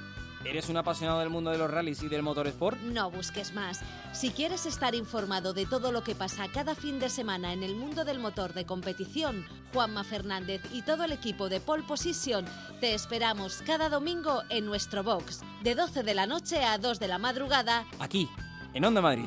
[0.45, 2.81] ¿Eres un apasionado del mundo de los rallies y del motorsport?
[2.81, 3.79] No busques más.
[4.13, 7.77] Si quieres estar informado de todo lo que pasa cada fin de semana en el
[7.77, 12.45] mundo del motor de competición, Juanma Fernández y todo el equipo de Pole Position
[12.81, 17.07] te esperamos cada domingo en nuestro box, de 12 de la noche a 2 de
[17.07, 18.29] la madrugada, aquí,
[18.75, 19.27] en Onda Madrid.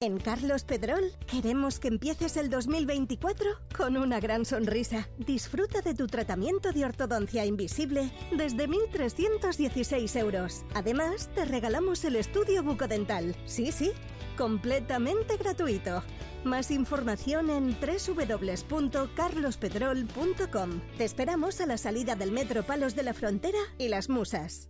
[0.00, 5.08] En Carlos Pedrol queremos que empieces el 2024 con una gran sonrisa.
[5.18, 10.64] Disfruta de tu tratamiento de ortodoncia invisible desde 1.316 euros.
[10.72, 13.34] Además, te regalamos el estudio bucodental.
[13.44, 13.90] Sí, sí,
[14.36, 16.04] completamente gratuito.
[16.44, 20.80] Más información en www.carlospedrol.com.
[20.96, 24.68] Te esperamos a la salida del Metro Palos de la Frontera y Las Musas.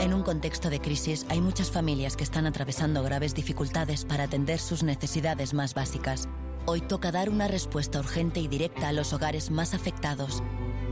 [0.00, 4.58] En un contexto de crisis hay muchas familias que están atravesando graves dificultades para atender
[4.58, 6.28] sus necesidades más básicas.
[6.66, 10.42] Hoy toca dar una respuesta urgente y directa a los hogares más afectados.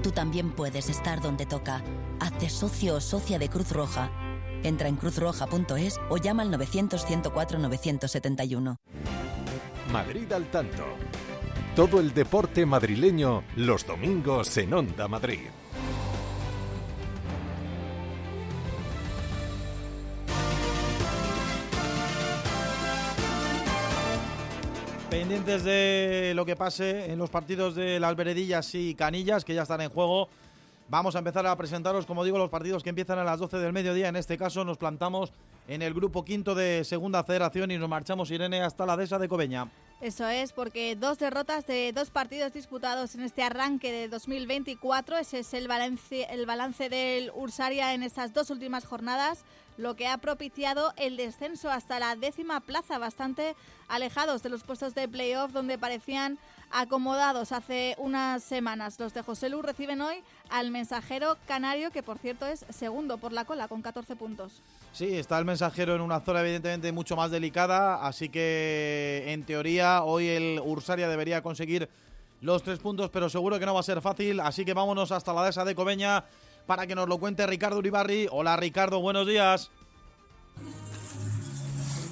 [0.04, 1.82] Tú también puedes estar donde toca.
[2.20, 4.12] Hazte socio o socia de Cruz Roja.
[4.62, 8.76] Entra en cruzroja.es o llama al 900-104-971.
[9.92, 10.84] Madrid al tanto.
[11.74, 15.48] Todo el deporte madrileño los domingos en Onda Madrid.
[25.10, 29.62] Pendientes de lo que pase en los partidos de las Veredillas y Canillas, que ya
[29.62, 30.28] están en juego.
[30.90, 33.72] Vamos a empezar a presentaros, como digo, los partidos que empiezan a las 12 del
[33.72, 34.08] mediodía.
[34.08, 35.32] En este caso nos plantamos
[35.66, 39.28] en el grupo quinto de Segunda Federación y nos marchamos, Irene, hasta la Dehesa de
[39.28, 39.68] Cobeña.
[40.02, 45.16] Eso es, porque dos derrotas de dos partidos disputados en este arranque de 2024.
[45.16, 49.42] Ese es el balance, el balance del Ursaria en estas dos últimas jornadas
[49.78, 53.54] lo que ha propiciado el descenso hasta la décima plaza, bastante
[53.88, 56.38] alejados de los puestos de playoff donde parecían
[56.70, 58.98] acomodados hace unas semanas.
[58.98, 60.16] Los de José Lu reciben hoy
[60.50, 64.60] al mensajero canario, que por cierto es segundo por la cola con 14 puntos.
[64.92, 70.02] Sí, está el mensajero en una zona evidentemente mucho más delicada, así que en teoría
[70.02, 71.88] hoy el Ursaria debería conseguir
[72.40, 75.32] los tres puntos, pero seguro que no va a ser fácil, así que vámonos hasta
[75.32, 76.24] la dehesa de Cobeña
[76.68, 78.28] para que nos lo cuente Ricardo Uribarri.
[78.30, 79.70] Hola Ricardo, buenos días.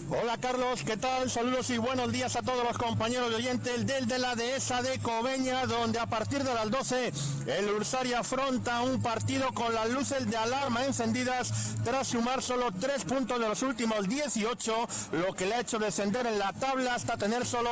[0.08, 1.28] Hola Carlos, ¿qué tal?
[1.28, 5.00] Saludos y buenos días a todos los compañeros de oyentes del de la dehesa de
[5.00, 7.12] Cobeña, donde a partir de las 12
[7.46, 13.02] el Ursaria afronta un partido con las luces de alarma encendidas tras sumar solo tres
[13.02, 17.16] puntos de los últimos 18, lo que le ha hecho descender en la tabla hasta
[17.16, 17.70] tener solo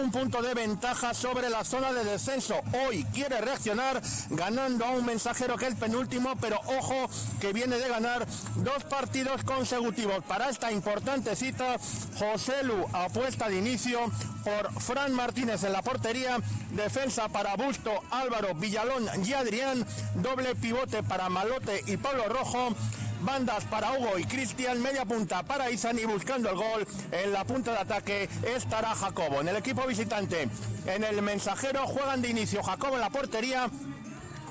[0.00, 2.54] un punto de ventaja sobre la zona de descenso.
[2.86, 7.10] Hoy quiere reaccionar ganando a un mensajero que es penúltimo, pero ojo
[7.42, 10.24] que viene de ganar dos partidos consecutivos.
[10.24, 11.73] Para esta importante cita
[12.18, 14.00] José Lu apuesta de inicio
[14.44, 16.38] por Fran Martínez en la portería,
[16.72, 22.74] defensa para Busto, Álvaro, Villalón y Adrián, doble pivote para Malote y Pablo Rojo.
[23.20, 26.86] Bandas para Hugo y Cristian, media punta para Isani buscando el gol.
[27.10, 29.40] En la punta de ataque estará Jacobo.
[29.40, 30.46] En el equipo visitante,
[30.84, 33.70] en el mensajero juegan de inicio Jacobo en la portería,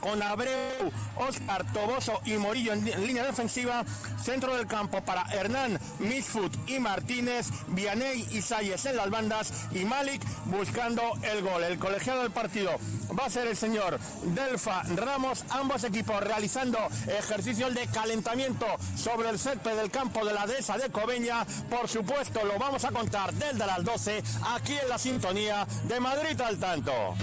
[0.04, 3.86] con Abreu, Oscar, Toboso y Morillo en, línea defensiva.
[4.22, 9.86] Centro del campo para Hernán, Misfut y Martínez, Vianey y Sayes en las bandas y
[9.86, 11.64] Malik buscando el gol.
[11.64, 12.72] El colegiado del partido
[13.18, 19.40] va a ser el señor Delfa Ramos, ambos equipos realizando ejercicios de calentamiento sobre el
[19.40, 21.46] césped del campo de la dehesa de Cobeña.
[21.70, 24.24] Por supuesto, lo vamos a contar desde las 12
[24.56, 27.16] aquí en la sintonía de Madrid al tanto.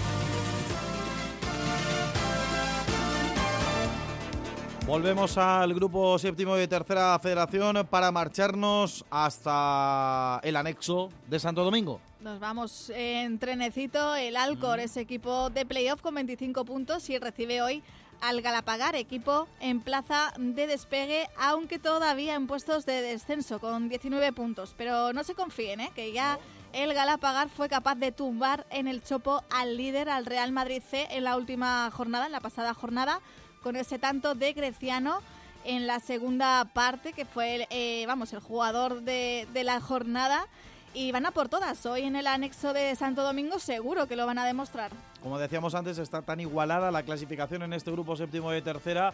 [4.91, 12.01] Volvemos al grupo séptimo de tercera federación para marcharnos hasta el anexo de Santo Domingo.
[12.19, 14.15] Nos vamos en trenecito.
[14.15, 17.81] El Alcor es equipo de playoff con 25 puntos y recibe hoy
[18.19, 24.33] al Galapagar, equipo en plaza de despegue, aunque todavía en puestos de descenso con 19
[24.33, 24.75] puntos.
[24.77, 25.91] Pero no se confíen, ¿eh?
[25.95, 26.37] que ya
[26.73, 31.07] el Galapagar fue capaz de tumbar en el chopo al líder, al Real Madrid C,
[31.11, 33.21] en la última jornada, en la pasada jornada
[33.61, 35.21] con ese tanto de Greciano
[35.63, 40.47] en la segunda parte, que fue, el, eh, vamos, el jugador de, de la jornada.
[40.93, 41.85] Y van a por todas.
[41.85, 44.91] Hoy en el anexo de Santo Domingo seguro que lo van a demostrar.
[45.23, 49.13] Como decíamos antes, está tan igualada la clasificación en este grupo séptimo de tercera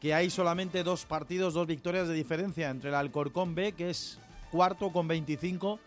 [0.00, 4.18] que hay solamente dos partidos, dos victorias de diferencia entre el Alcorcón B, que es
[4.50, 5.78] cuarto con 25,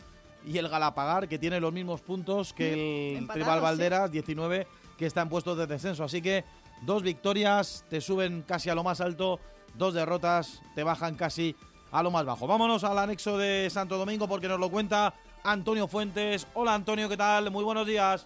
[0.47, 3.63] y el Galapagar, que tiene los mismos puntos que el Tribal sí.
[3.63, 4.65] Valderas, 19,
[4.97, 6.03] que está en puestos de descenso.
[6.03, 6.45] Así que
[6.81, 9.39] dos victorias te suben casi a lo más alto,
[9.75, 11.55] dos derrotas te bajan casi
[11.91, 12.47] a lo más bajo.
[12.47, 15.13] Vámonos al anexo de Santo Domingo porque nos lo cuenta
[15.43, 16.47] Antonio Fuentes.
[16.53, 17.51] Hola Antonio, ¿qué tal?
[17.51, 18.25] Muy buenos días.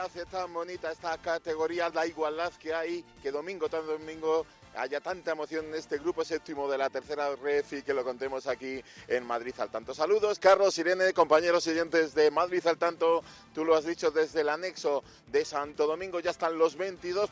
[0.00, 4.46] hace tan bonita esta categoría, la igualdad que hay, que domingo tras domingo
[4.76, 8.46] haya tanta emoción en este grupo séptimo de la tercera red y que lo contemos
[8.46, 9.94] aquí en Madrid al tanto.
[9.94, 13.22] Saludos, Carlos, Irene, compañeros siguientes de Madrid al tanto.
[13.54, 17.30] Tú lo has dicho desde el anexo de Santo Domingo, ya están los 22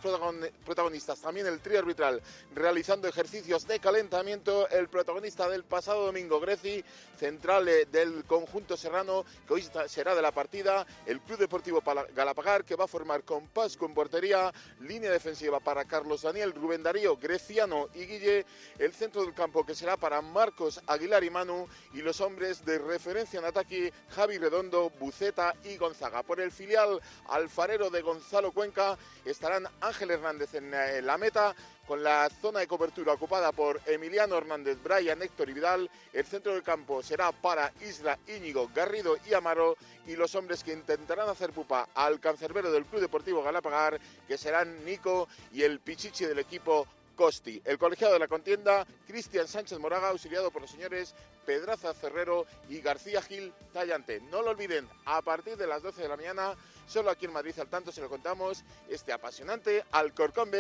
[0.65, 2.23] protagonistas, también el trío arbitral
[2.55, 4.69] realizando ejercicios de calentamiento.
[4.69, 6.85] El protagonista del pasado domingo, Greci,
[7.19, 11.83] central eh, del conjunto serrano, que hoy será de la partida, el Club Deportivo
[12.15, 16.83] Galapagar, que va a formar con Pasco en portería, línea defensiva para Carlos Daniel, Rubén
[16.83, 18.47] Darío, Greciano y Guille,
[18.79, 22.79] el centro del campo que será para Marcos Aguilar y Manu y los hombres de
[22.79, 26.23] referencia en ataque Javi Redondo, Buceta y Gonzaga.
[26.23, 26.99] Por el filial
[27.29, 31.55] alfarero de Gonzalo Cuenca estarán Ángel Hernández en eh, la meta,
[31.87, 35.91] con la zona de cobertura ocupada por Emiliano Hernández, Brian, Héctor y Vidal.
[36.13, 39.75] El centro del campo será para Isla, Íñigo, Garrido y Amaro.
[40.07, 44.85] Y los hombres que intentarán hacer pupa al cancerbero del Club Deportivo Galapagar, que serán
[44.85, 46.87] Nico y el pichichi del equipo
[47.19, 47.61] Costi.
[47.65, 52.79] El colegiado de la contienda, Cristian Sánchez Moraga, auxiliado por los señores Pedraza Ferrero y
[52.81, 54.21] García Gil Tallante.
[54.31, 56.55] No lo olviden, a partir de las 12 de la mañana,
[56.87, 60.51] solo aquí en Madrid al tanto se lo contamos, este apasionante Alcorcón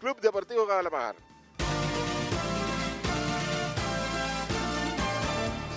[0.00, 1.16] Club Deportivo Galapagar.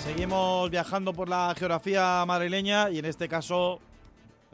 [0.06, 3.82] Seguimos viajando por la geografía madrileña y en este caso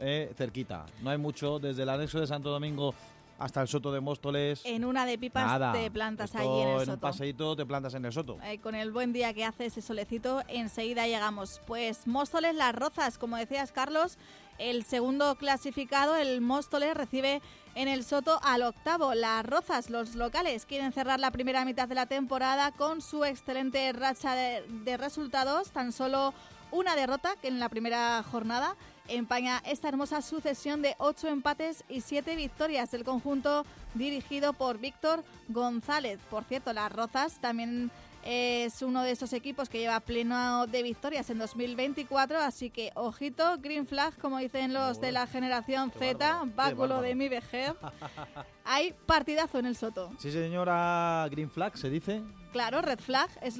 [0.00, 0.84] eh, cerquita.
[1.00, 2.92] No hay mucho desde el anexo de Santo Domingo
[3.38, 4.62] hasta el Soto de Móstoles.
[4.64, 6.82] En una de pipas te plantas allí en el Soto.
[6.82, 8.38] En un paseíto te plantas en el Soto.
[8.42, 11.60] Eh, con el buen día que hace ese solecito, enseguida llegamos.
[11.66, 14.18] Pues Móstoles, Las Rozas, como decías Carlos,
[14.58, 17.42] el segundo clasificado, el Móstoles, recibe
[17.74, 19.14] en el Soto al octavo.
[19.14, 23.92] Las Rozas, los locales, quieren cerrar la primera mitad de la temporada con su excelente
[23.92, 25.70] racha de, de resultados.
[25.70, 26.32] Tan solo
[26.70, 28.76] una derrota que en la primera jornada
[29.08, 35.24] empaña esta hermosa sucesión de ocho empates y siete victorias del conjunto dirigido por Víctor
[35.48, 36.18] González.
[36.30, 37.90] Por cierto, las Rozas también
[38.26, 43.58] es uno de esos equipos que lleva pleno de victorias en 2024, así que ojito,
[43.58, 47.72] green flag, como dicen los de la generación Z, báculo de mi vejez.
[48.64, 50.10] Hay partidazo en el Soto.
[50.18, 52.20] Sí, señora, green flag, se dice.
[52.56, 53.58] Claro, red flag es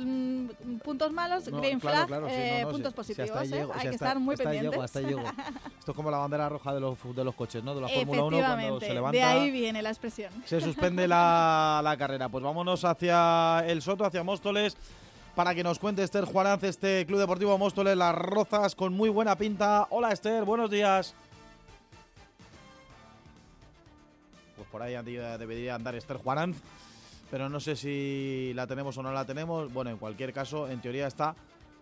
[0.82, 3.52] puntos malos, green flag, eh, puntos positivos.
[3.52, 3.66] ¿eh?
[3.74, 4.96] Hay que estar muy pendientes.
[5.78, 7.74] Esto es como la bandera roja de los, de los coches, ¿no?
[7.74, 9.18] De la Fórmula 1 cuando se levanta.
[9.18, 10.32] De ahí viene la expresión.
[10.46, 12.30] Se suspende la, la carrera.
[12.30, 14.78] Pues vámonos hacia el Soto, hacia Móstoles
[15.34, 19.36] para que nos cuente Esther Juaranz, este Club Deportivo Móstoles, Las Rozas, con muy buena
[19.36, 19.86] pinta.
[19.90, 21.14] Hola Esther, buenos días.
[24.56, 26.56] Pues por ahí debería andar Esther Juaranz
[27.30, 29.72] pero no sé si la tenemos o no la tenemos.
[29.72, 31.34] Bueno, en cualquier caso, en teoría está,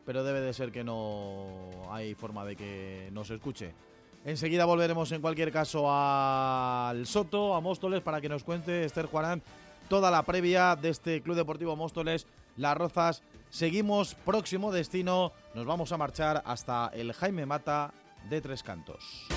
[0.05, 1.47] pero debe de ser que no
[1.91, 3.73] hay forma de que nos escuche.
[4.25, 9.43] Enseguida volveremos en cualquier caso al Soto, a Móstoles, para que nos cuente Esther Juarán
[9.89, 12.27] toda la previa de este Club Deportivo Móstoles,
[12.57, 13.23] Las Rozas.
[13.51, 17.93] Seguimos próximo destino, nos vamos a marchar hasta el Jaime Mata
[18.29, 19.29] de Tres Cantos.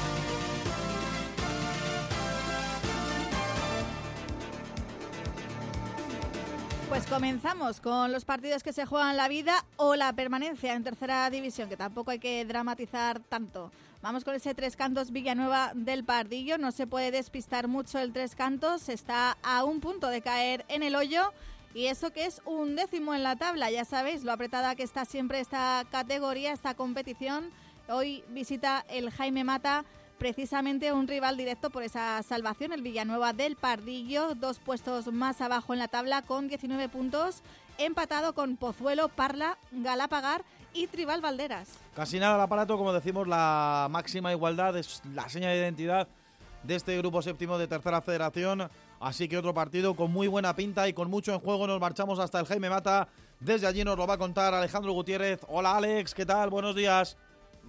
[6.89, 11.29] Pues comenzamos con los partidos que se juegan la vida o la permanencia en tercera
[11.29, 13.71] división, que tampoco hay que dramatizar tanto.
[14.01, 16.57] Vamos con ese Tres Cantos Villanueva del Pardillo.
[16.57, 18.87] No se puede despistar mucho el Tres Cantos.
[18.87, 21.33] Está a un punto de caer en el hoyo.
[21.73, 23.69] Y eso que es un décimo en la tabla.
[23.69, 27.51] Ya sabéis lo apretada que está siempre esta categoría, esta competición.
[27.89, 29.83] Hoy visita el Jaime Mata
[30.17, 35.73] precisamente un rival directo por esa salvación, el Villanueva del Pardillo, dos puestos más abajo
[35.73, 37.41] en la tabla con 19 puntos,
[37.77, 40.43] empatado con Pozuelo, Parla, Galapagar
[40.73, 41.69] y Tribal Valderas.
[41.95, 46.07] Casi nada al aparato, como decimos, la máxima igualdad es la seña de identidad
[46.63, 48.69] de este grupo séptimo de tercera federación.
[48.99, 51.67] Así que otro partido con muy buena pinta y con mucho en juego.
[51.67, 53.07] Nos marchamos hasta el Jaime Mata.
[53.39, 55.41] Desde allí nos lo va a contar Alejandro Gutiérrez.
[55.47, 56.49] Hola Alex, ¿qué tal?
[56.49, 57.15] Buenos días.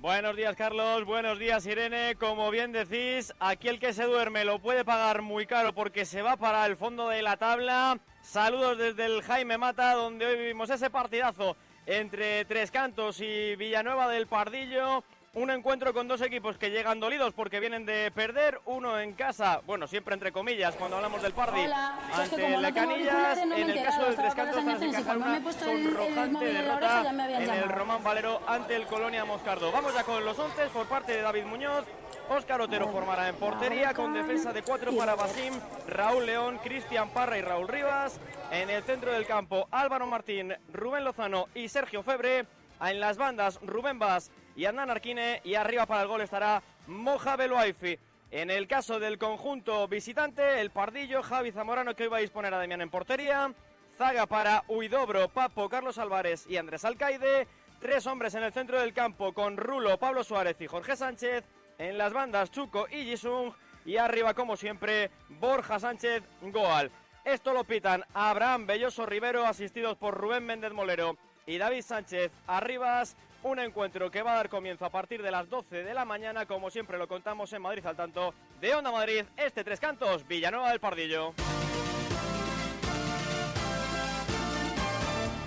[0.00, 2.14] Buenos días Carlos, buenos días Irene.
[2.14, 6.22] Como bien decís, aquí el que se duerme lo puede pagar muy caro porque se
[6.22, 7.98] va para el fondo de la tabla.
[8.22, 14.08] Saludos desde el Jaime Mata, donde hoy vivimos ese partidazo entre Tres Cantos y Villanueva
[14.08, 15.02] del Pardillo.
[15.34, 19.60] Un encuentro con dos equipos que llegan dolidos porque vienen de perder, uno en casa,
[19.66, 24.16] bueno, siempre entre comillas, cuando hablamos del Pardi, ante la Canillas, en el caso del
[24.16, 27.10] Tres Cantos, tras encajar una sonrojante derrota
[27.42, 29.70] en el Román Valero ante el Colonia Moscardo.
[29.70, 31.84] Vamos ya con los once por parte de David Muñoz.
[32.30, 35.54] Óscar Otero formará en portería con defensa de cuatro para Basim,
[35.88, 38.18] Raúl León, Cristian Parra y Raúl Rivas.
[38.50, 42.46] En el centro del campo, Álvaro Martín, Rubén Lozano y Sergio Febre.
[42.80, 45.40] En las bandas, Rubén Vaz y Hernán Arquine.
[45.44, 47.96] Y arriba para el gol estará Moja Beloaifi.
[48.32, 52.52] En el caso del conjunto visitante, el Pardillo, Javi Zamorano, que hoy va a disponer
[52.52, 53.54] a Demián en portería.
[53.96, 57.46] Zaga para Huidobro, Papo, Carlos Álvarez y Andrés Alcaide.
[57.80, 61.44] Tres hombres en el centro del campo con Rulo, Pablo Suárez y Jorge Sánchez.
[61.78, 63.52] En las bandas Chuco y Jisung.
[63.86, 66.90] Y arriba, como siempre, Borja Sánchez Goal.
[67.24, 73.16] Esto lo pitan Abraham Belloso Rivero, asistidos por Rubén Méndez Molero y David Sánchez Arribas.
[73.48, 76.44] Un encuentro que va a dar comienzo a partir de las 12 de la mañana,
[76.44, 80.68] como siempre lo contamos en Madrid al tanto de Onda Madrid, este Tres Cantos, Villanueva
[80.68, 81.32] del Pardillo.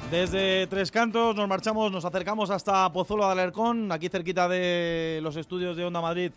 [0.09, 5.35] Desde Tres Cantos nos marchamos, nos acercamos hasta Pozuelo de Alercón, aquí cerquita de los
[5.35, 6.31] estudios de Onda Madrid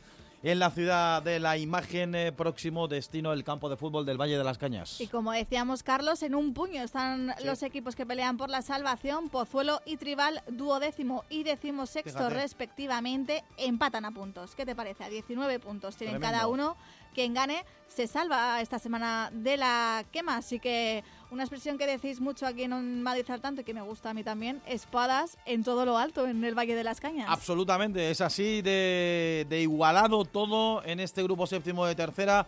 [0.44, 4.36] en la ciudad de la imagen eh, próximo destino del campo de fútbol del Valle
[4.36, 5.00] de las Cañas.
[5.00, 9.30] Y como decíamos, Carlos, en un puño están los equipos que pelean por la salvación.
[9.30, 14.54] Pozuelo y Tribal, duodécimo y décimo sexto respectivamente, empatan a puntos.
[14.54, 15.04] ¿Qué te parece?
[15.04, 16.76] A 19 puntos tienen cada uno.
[17.14, 20.36] Quien gane se salva esta semana de la quema.
[20.36, 23.82] Así que una expresión que decís mucho aquí en Madrid al tanto y que me
[23.82, 27.26] gusta a mí también, espadas en todo lo alto, en el Valle de las Cañas.
[27.28, 32.46] Absolutamente, es así de, de igualado todo en este grupo séptimo de tercera.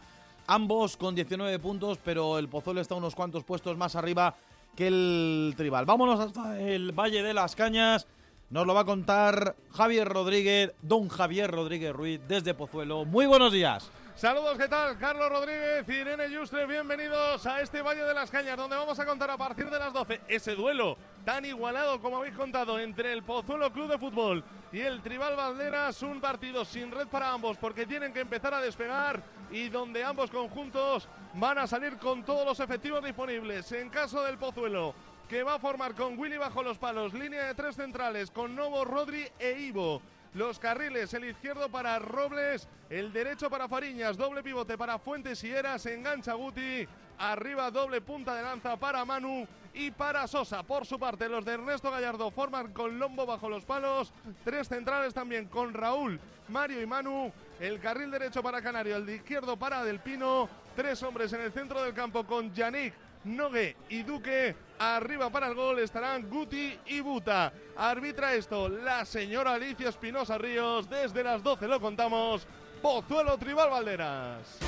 [0.48, 4.36] Ambos con 19 puntos, pero el Pozuelo está unos cuantos puestos más arriba
[4.76, 5.86] que el Tribal.
[5.86, 8.06] Vámonos hasta el Valle de las Cañas.
[8.50, 13.04] Nos lo va a contar Javier Rodríguez, don Javier Rodríguez Ruiz, desde Pozuelo.
[13.04, 13.90] Muy buenos días.
[14.16, 14.96] Saludos, ¿qué tal?
[14.96, 19.04] Carlos Rodríguez y Irene Yustre, bienvenidos a este Valle de las Cañas, donde vamos a
[19.04, 20.96] contar a partir de las 12 ese duelo
[21.26, 24.42] tan igualado como habéis contado entre el Pozuelo Club de Fútbol
[24.72, 28.62] y el Tribal Valderas, un partido sin red para ambos porque tienen que empezar a
[28.62, 33.70] despegar y donde ambos conjuntos van a salir con todos los efectivos disponibles.
[33.72, 34.94] En caso del Pozuelo,
[35.28, 38.82] que va a formar con Willy bajo los palos, línea de tres centrales con Novo,
[38.82, 40.00] Rodri e Ivo
[40.36, 45.50] los carriles, el izquierdo para Robles, el derecho para Fariñas, doble pivote para Fuentes y
[45.50, 46.86] Eras, engancha Guti,
[47.18, 50.62] arriba doble punta de lanza para Manu y para Sosa.
[50.62, 54.12] Por su parte, los de Ernesto Gallardo forman con Lombo bajo los palos,
[54.44, 59.16] tres centrales también con Raúl, Mario y Manu, el carril derecho para Canario, el de
[59.16, 62.92] izquierdo para Del Pino, tres hombres en el centro del campo con Yannick
[63.26, 64.54] Nogue y Duque.
[64.78, 67.52] Arriba para el gol estarán Guti y Buta.
[67.76, 70.88] Arbitra esto la señora Alicia Espinosa Ríos.
[70.88, 72.46] Desde las 12 lo contamos.
[72.80, 74.58] Pozuelo Tribal Valderas.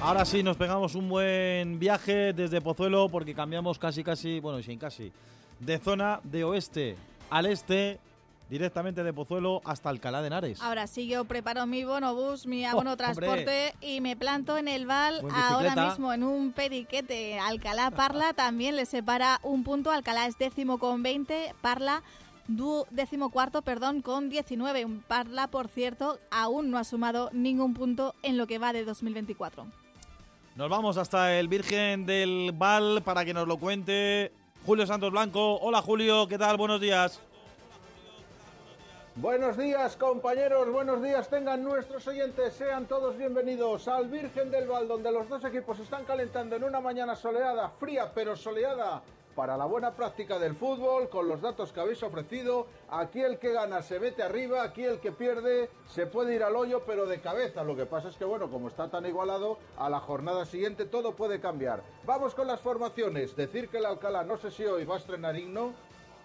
[0.00, 4.78] Ahora sí nos pegamos un buen viaje desde Pozuelo porque cambiamos casi casi, bueno, sin
[4.78, 5.12] casi,
[5.58, 6.96] de zona de oeste
[7.28, 7.98] al este
[8.48, 10.62] directamente de Pozuelo hasta Alcalá de Henares.
[10.62, 14.86] Ahora sí, yo preparo mi bonobús, mi oh, abono transporte y me planto en el
[14.86, 17.38] Val ahora mismo en un periquete.
[17.38, 19.90] Alcalá Parla también le separa un punto.
[19.90, 22.02] Alcalá es décimo con 20, Parla
[22.90, 25.02] décimo cuarto, perdón, con 19.
[25.06, 29.66] Parla, por cierto, aún no ha sumado ningún punto en lo que va de 2024.
[30.56, 34.32] Nos vamos hasta el Virgen del Val para que nos lo cuente
[34.66, 35.58] Julio Santos Blanco.
[35.60, 36.56] Hola Julio, ¿qué tal?
[36.56, 37.20] Buenos días.
[39.20, 44.86] Buenos días compañeros, buenos días tengan nuestros oyentes, sean todos bienvenidos al Virgen del Val,
[44.86, 49.02] donde los dos equipos están calentando en una mañana soleada, fría pero soleada,
[49.34, 52.66] para la buena práctica del fútbol, con los datos que habéis ofrecido.
[52.90, 56.54] Aquí el que gana se mete arriba, aquí el que pierde se puede ir al
[56.54, 57.62] hoyo, pero de cabeza.
[57.62, 61.16] Lo que pasa es que, bueno, como está tan igualado, a la jornada siguiente todo
[61.16, 61.82] puede cambiar.
[62.04, 63.36] Vamos con las formaciones.
[63.36, 65.72] Decir que el Alcalá, no sé si hoy va a estrenar himno,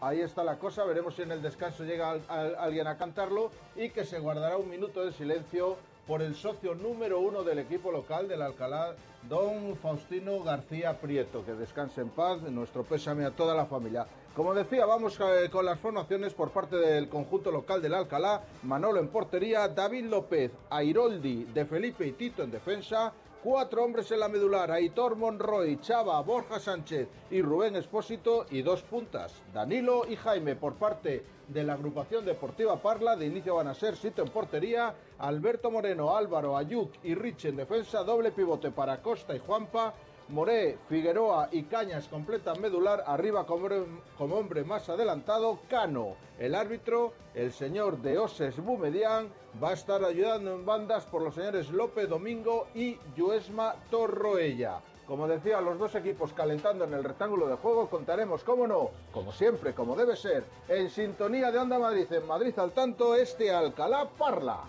[0.04, 2.20] Ahí está la cosa, veremos si en el descanso llega
[2.60, 7.22] alguien a cantarlo y que se guardará un minuto de silencio por el socio número
[7.22, 8.96] uno del equipo local del Alcalá,
[9.30, 11.46] don Faustino García Prieto.
[11.46, 14.06] Que descanse en paz, nuestro pésame a toda la familia.
[14.36, 18.42] Como decía, vamos eh, con las formaciones por parte del conjunto local del Alcalá.
[18.64, 23.14] Manolo en portería, David López, Airoldi de Felipe y Tito en defensa,
[23.44, 28.84] Cuatro hombres en la medular, Aitor Monroy, Chava, Borja Sánchez y Rubén Espósito y dos
[28.84, 33.18] puntas, Danilo y Jaime por parte de la agrupación deportiva Parla.
[33.18, 37.58] De inicio van a ser Sito en portería, Alberto Moreno, Álvaro, Ayuk y Rich en
[37.58, 39.94] defensa, doble pivote para Costa y Juanpa,
[40.30, 46.16] Moré, Figueroa y Cañas completan medular, arriba como, hombre más adelantado, Cano.
[46.40, 49.28] El árbitro, el señor de Oses Bumedián,
[49.62, 54.80] va a estar ayudando en bandas por los señores López Domingo y Yuesma Torroella.
[55.06, 59.34] Como decía, los dos equipos calentando en el rectángulo de juego, contaremos, cómo no, como
[59.34, 64.10] siempre, como debe ser, en sintonía de Onda Madrid, en Madrid al tanto, este Alcalá
[64.18, 64.62] Parla.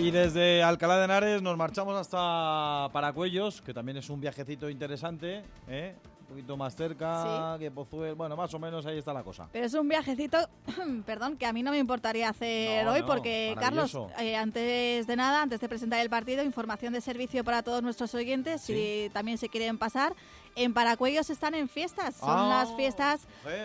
[0.00, 5.42] Y desde Alcalá de Henares nos marchamos hasta Paracuellos, que también es un viajecito interesante,
[5.68, 5.94] ¿eh?
[6.30, 8.14] poquito más cerca que Pozuelo.
[8.14, 9.48] Bueno, más o menos ahí está la cosa.
[9.52, 10.38] Pero es un viajecito,
[11.06, 15.42] perdón, que a mí no me importaría hacer hoy porque, Carlos, eh, antes de nada,
[15.42, 19.48] antes de presentar el partido, información de servicio para todos nuestros oyentes, si también se
[19.48, 20.14] quieren pasar.
[20.56, 23.20] En Paracuellos están en fiestas, son Ah, las fiestas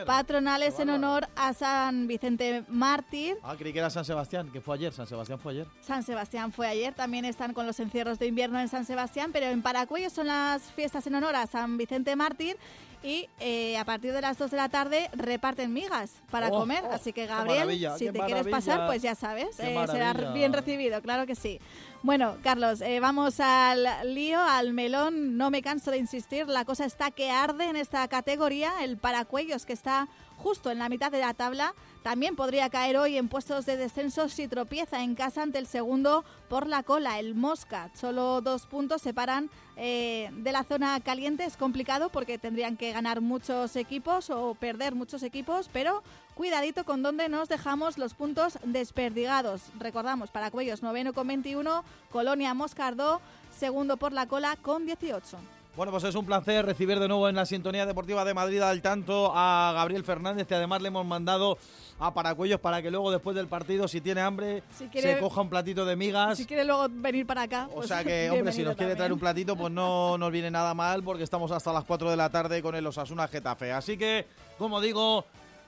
[0.05, 3.37] patronales en honor a San Vicente Mártir.
[3.43, 4.93] Ah, creí que era San Sebastián, que fue ayer.
[4.93, 5.67] San Sebastián fue ayer.
[5.81, 9.47] San Sebastián fue ayer, también están con los encierros de invierno en San Sebastián, pero
[9.47, 12.57] en Paracuellos son las fiestas en honor a San Vicente Mártir
[13.05, 16.83] y eh, a partir de las 2 de la tarde reparten migas para Oh, comer.
[16.87, 21.01] oh, Así que Gabriel, si te quieres pasar, pues ya sabes, eh, será bien recibido,
[21.01, 21.59] claro que sí.
[22.01, 25.37] Bueno, Carlos, eh, vamos al lío, al melón.
[25.37, 28.71] No me canso de insistir, la cosa está que arde en esta categoría.
[28.83, 30.07] El paracuellos que está
[30.37, 31.73] justo en la mitad de la tabla.
[32.03, 36.23] También podría caer hoy en puestos de descenso si tropieza en casa ante el segundo
[36.49, 37.89] por la cola, el Mosca.
[37.95, 41.45] Solo dos puntos separan eh, de la zona caliente.
[41.45, 46.03] Es complicado porque tendrían que ganar muchos equipos o perder muchos equipos, pero
[46.35, 49.63] cuidadito con dónde nos dejamos los puntos desperdigados.
[49.79, 53.21] Recordamos, Paracuellos noveno con 21, Colonia Moscardó
[53.57, 55.37] segundo por la cola con 18.
[55.75, 58.81] Bueno, pues es un placer recibir de nuevo en la sintonía deportiva de Madrid al
[58.81, 61.57] tanto a Gabriel Fernández, que además le hemos mandado
[61.99, 65.41] a Paracuellos para que luego después del partido, si tiene hambre, Si quiere- se coja
[65.41, 66.37] un platito de migas.
[66.37, 67.67] Si quiere luego venir para acá.
[67.71, 69.13] O pues sea que, hombre, si nos quiere traer también.
[69.13, 72.29] un platito, pues no nos viene nada mal porque estamos hasta las 4 de la
[72.29, 73.73] tarde con el Osasuna Getafe.
[73.73, 74.25] Así que,
[74.57, 75.25] como digo,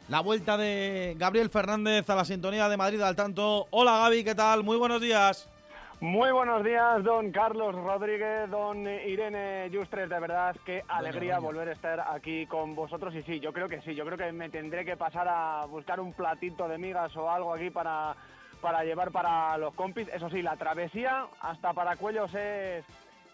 [0.07, 3.67] la vuelta de Gabriel Fernández a la sintonía de Madrid al tanto.
[3.71, 4.63] Hola Gaby, ¿qué tal?
[4.63, 5.49] Muy buenos días.
[5.99, 10.07] Muy buenos días, don Carlos Rodríguez, don Irene Justres.
[10.07, 13.15] De verdad, qué alegría volver a estar aquí con vosotros.
[13.15, 15.99] Y sí, yo creo que sí, yo creo que me tendré que pasar a buscar
[15.99, 18.15] un platito de migas o algo aquí para,
[18.61, 20.07] para llevar para los compis.
[20.09, 22.85] Eso sí, la travesía hasta Paracuellos es,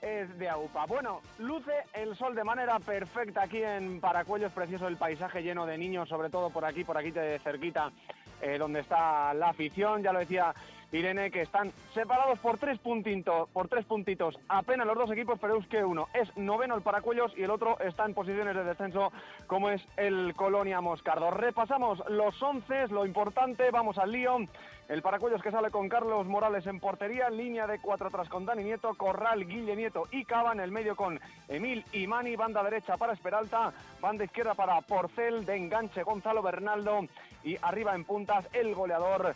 [0.01, 0.85] es de AUPA.
[0.85, 5.77] Bueno, luce el sol de manera perfecta aquí en Paracuellos, precioso el paisaje lleno de
[5.77, 7.91] niños, sobre todo por aquí, por aquí de cerquita,
[8.41, 10.01] eh, donde está la afición.
[10.01, 10.53] Ya lo decía
[10.93, 15.57] Irene, que están separados por tres puntitos, por tres puntitos, apenas los dos equipos, pero
[15.57, 19.11] es que uno es noveno el Paracuellos y el otro está en posiciones de descenso,
[19.47, 21.31] como es el Colonia Moscardo.
[21.31, 24.37] Repasamos los once, lo importante, vamos al lío.
[24.89, 28.63] El Paracuellos que sale con Carlos Morales en portería, línea de cuatro atrás con Dani
[28.63, 32.97] Nieto, Corral, Guille Nieto y Cava en el medio con Emil y Mani, banda derecha
[32.97, 37.07] para Esperalta, banda izquierda para Porcel, de enganche Gonzalo Bernaldo
[37.43, 39.33] y arriba en puntas el goleador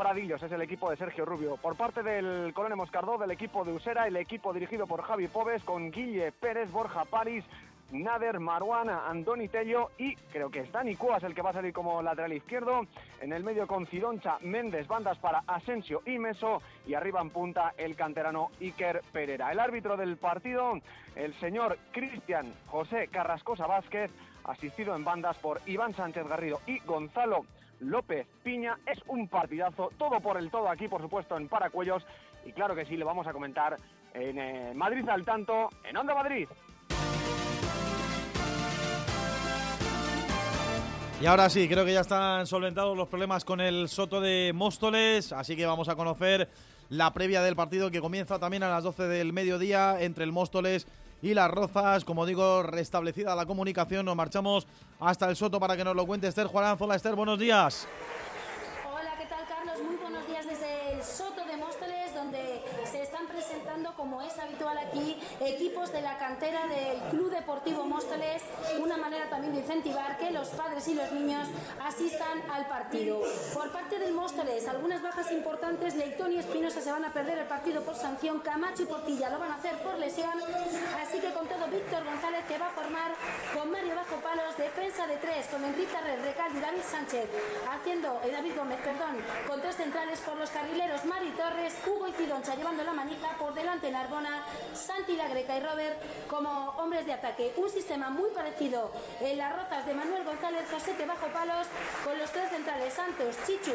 [0.00, 1.58] Pradillos, es el equipo de Sergio Rubio.
[1.58, 5.62] Por parte del Colone Moscardó, del equipo de Usera, el equipo dirigido por Javi Pobes
[5.62, 7.44] con Guille Pérez, Borja París,
[7.92, 11.74] Nader, Maruana, Andoni Tello y creo que es Dani Cuas el que va a salir
[11.74, 12.86] como lateral izquierdo.
[13.20, 17.74] En el medio con Cidoncha, Méndez, bandas para Asensio y Meso y arriba en punta
[17.76, 19.52] el canterano Iker Pereira.
[19.52, 20.80] El árbitro del partido,
[21.14, 24.10] el señor Cristian José Carrascosa Vázquez,
[24.44, 27.44] asistido en bandas por Iván Sánchez Garrido y Gonzalo
[27.80, 28.78] López Piña.
[28.86, 32.04] Es un partidazo, todo por el todo aquí, por supuesto, en Paracuellos.
[32.44, 33.76] Y claro que sí, le vamos a comentar
[34.14, 36.48] en eh, Madrid al tanto, en Onda Madrid.
[41.20, 45.34] Y ahora sí, creo que ya están solventados los problemas con el Soto de Móstoles,
[45.34, 46.48] así que vamos a conocer
[46.88, 50.86] la previa del partido que comienza también a las 12 del mediodía entre el Móstoles
[51.22, 52.04] y las Rozas.
[52.04, 54.66] Como digo, restablecida la comunicación, nos marchamos
[54.98, 56.84] hasta el Soto para que nos lo cuente Esther Juaranzo.
[56.84, 57.86] Hola Esther, buenos días.
[58.92, 59.82] Hola, ¿qué tal Carlos?
[59.82, 61.39] Muy buenos días desde el Soto
[63.96, 68.42] como es habitual aquí, equipos de la cantera del Club Deportivo Móstoles,
[68.78, 71.48] una manera también de incentivar que los padres y los niños
[71.82, 73.20] asistan al partido.
[73.54, 77.46] Por parte del Móstoles, algunas bajas importantes, Leitón y Espinosa se van a perder el
[77.46, 80.38] partido por sanción, Camacho y Portilla lo van a hacer por lesión,
[81.00, 83.12] así que con todo Víctor González que va a formar
[83.54, 87.28] con Mario Bajo Palos, defensa de tres, con Enrique Red, Recalde y David Sánchez,
[87.70, 89.16] haciendo, eh, David Gómez, perdón,
[89.48, 93.54] con tres centrales por los carrileros Mari Torres, Hugo y Cidoncha llevando la manija, por
[93.54, 94.44] delante Narbona,
[94.74, 95.96] Santi La Greca y Robert
[96.28, 97.52] como hombres de ataque.
[97.56, 98.90] Un sistema muy parecido
[99.20, 101.68] en las rotas de Manuel González, José Bajo Palos,
[102.04, 103.72] con los tres centrales Santos, Chichu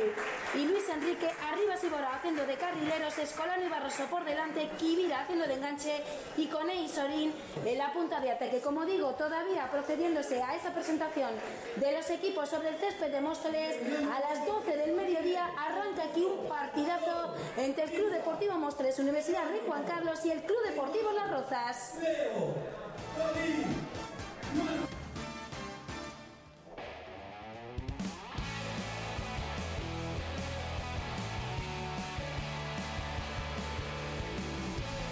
[0.53, 5.47] y Luis Enrique, arriba Sibora haciendo de carrileros, Escolano y Barroso por delante, Kibira haciendo
[5.47, 6.03] de enganche
[6.35, 7.33] y con Ei Sorín
[7.63, 8.59] en la punta de ataque.
[8.59, 11.31] Como digo, todavía procediéndose a esa presentación
[11.77, 13.77] de los equipos sobre el césped de Móstoles,
[14.13, 19.49] a las 12 del mediodía arranca aquí un partidazo entre el Club Deportivo Móstoles, Universidad
[19.49, 21.99] Rey Carlos y el Club Deportivo Las Rozas.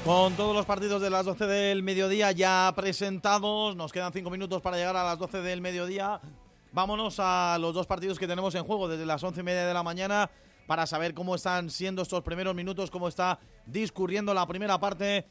[0.06, 4.62] Con todos los partidos de las 12 del mediodía ya presentados, nos quedan 5 minutos
[4.62, 6.20] para llegar a las 12 del mediodía.
[6.74, 9.74] Vámonos a los dos partidos que tenemos en juego desde las 11 y media de
[9.74, 10.30] la mañana
[10.68, 15.26] para saber cómo están siendo estos primeros minutos, cómo está discurriendo la primera parte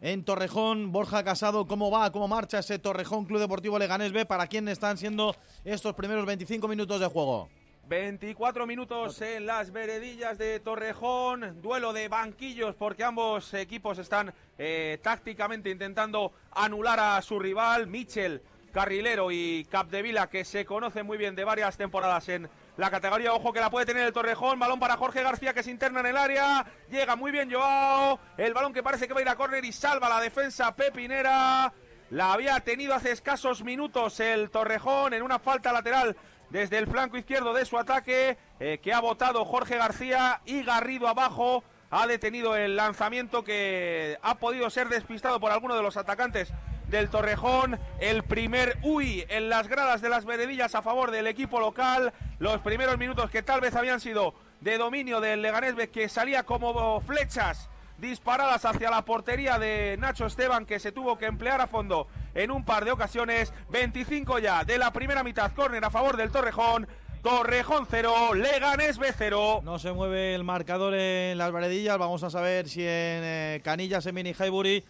[0.00, 0.92] en Torrejón.
[0.92, 2.10] Borja Casado, ¿cómo va?
[2.12, 4.26] ¿Cómo marcha ese Torrejón Club Deportivo Leganés B?
[4.26, 7.48] ¿Para quién están siendo estos primeros 25 minutos de juego?
[7.88, 15.00] 24 minutos en las veredillas de Torrejón, duelo de banquillos porque ambos equipos están eh,
[15.02, 21.34] tácticamente intentando anular a su rival, Michel Carrilero y Capdevila, que se conocen muy bien
[21.34, 22.48] de varias temporadas en
[22.80, 23.34] la categoría.
[23.34, 24.58] Ojo que la puede tener el Torrejón.
[24.58, 26.64] Balón para Jorge García que se interna en el área.
[26.90, 28.18] Llega muy bien Joao.
[28.38, 31.72] El balón que parece que va a ir a córner y salva la defensa Pepinera.
[32.08, 36.16] La había tenido hace escasos minutos el Torrejón en una falta lateral
[36.48, 41.06] desde el flanco izquierdo de su ataque, eh, que ha votado Jorge García y Garrido
[41.06, 46.52] abajo ha detenido el lanzamiento que ha podido ser despistado por alguno de los atacantes
[46.90, 47.78] del Torrejón.
[48.00, 52.12] El primer uy en las gradas de las veredillas a favor del equipo local.
[52.38, 57.00] Los primeros minutos que tal vez habían sido de dominio del Leganés que salía como
[57.00, 62.08] flechas disparadas hacia la portería de Nacho Esteban que se tuvo que emplear a fondo
[62.34, 63.52] en un par de ocasiones.
[63.70, 66.88] 25 ya de la primera mitad, córner a favor del Torrejón.
[67.22, 69.60] Torrejón 0, Leganés B 0.
[69.62, 71.98] No se mueve el marcador en las varedillas.
[71.98, 74.82] Vamos a saber si en eh, Canillas, en Mini Highbury.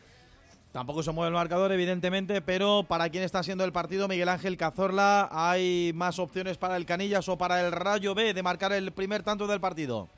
[0.73, 4.57] Tampoco se mueve el marcador, evidentemente, pero para quién está siendo el partido, Miguel Ángel
[4.57, 8.93] Cazorla, ¿hay más opciones para el Canillas o para el Rayo B de marcar el
[8.93, 10.09] primer tanto del partido?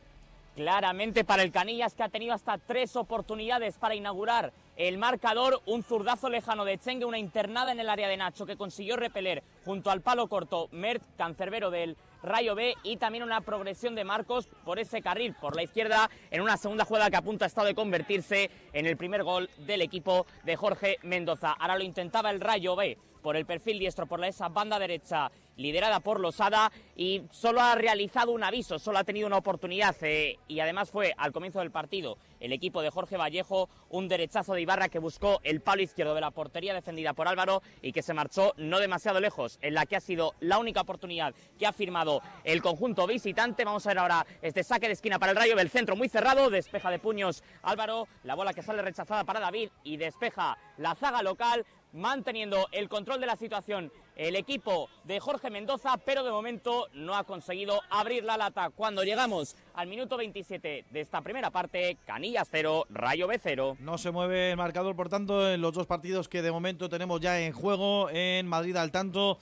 [0.55, 5.83] Claramente para el Canillas que ha tenido hasta tres oportunidades para inaugurar el marcador, un
[5.83, 9.91] zurdazo lejano de Chengue, una internada en el área de Nacho que consiguió repeler junto
[9.91, 14.79] al palo corto Mert, cancerbero del Rayo B y también una progresión de Marcos por
[14.79, 17.75] ese carril por la izquierda en una segunda jugada que a punto ha estado de
[17.75, 21.53] convertirse en el primer gol del equipo de Jorge Mendoza.
[21.53, 26.01] Ahora lo intentaba el Rayo B por el perfil diestro, por esa banda derecha liderada
[26.01, 30.61] por Losada y solo ha realizado un aviso, solo ha tenido una oportunidad eh, y
[30.61, 34.89] además fue al comienzo del partido el equipo de Jorge Vallejo un derechazo de Ibarra
[34.89, 38.53] que buscó el palo izquierdo de la portería defendida por Álvaro y que se marchó
[38.57, 42.63] no demasiado lejos en la que ha sido la única oportunidad que ha firmado el
[42.63, 43.65] conjunto visitante.
[43.65, 46.51] Vamos a ver ahora este saque de esquina para el Rayo del centro muy cerrado,
[46.51, 51.23] despeja de puños Álvaro, la bola que sale rechazada para David y despeja la zaga
[51.23, 56.89] local manteniendo el control de la situación el equipo de Jorge Mendoza, pero de momento
[56.93, 58.71] no ha conseguido abrir la lata.
[58.71, 63.77] Cuando llegamos al minuto 27 de esta primera parte, Canillas 0, Rayo B 0.
[63.81, 67.21] No se mueve el marcador, por tanto, en los dos partidos que de momento tenemos
[67.21, 69.39] ya en juego en Madrid al tanto.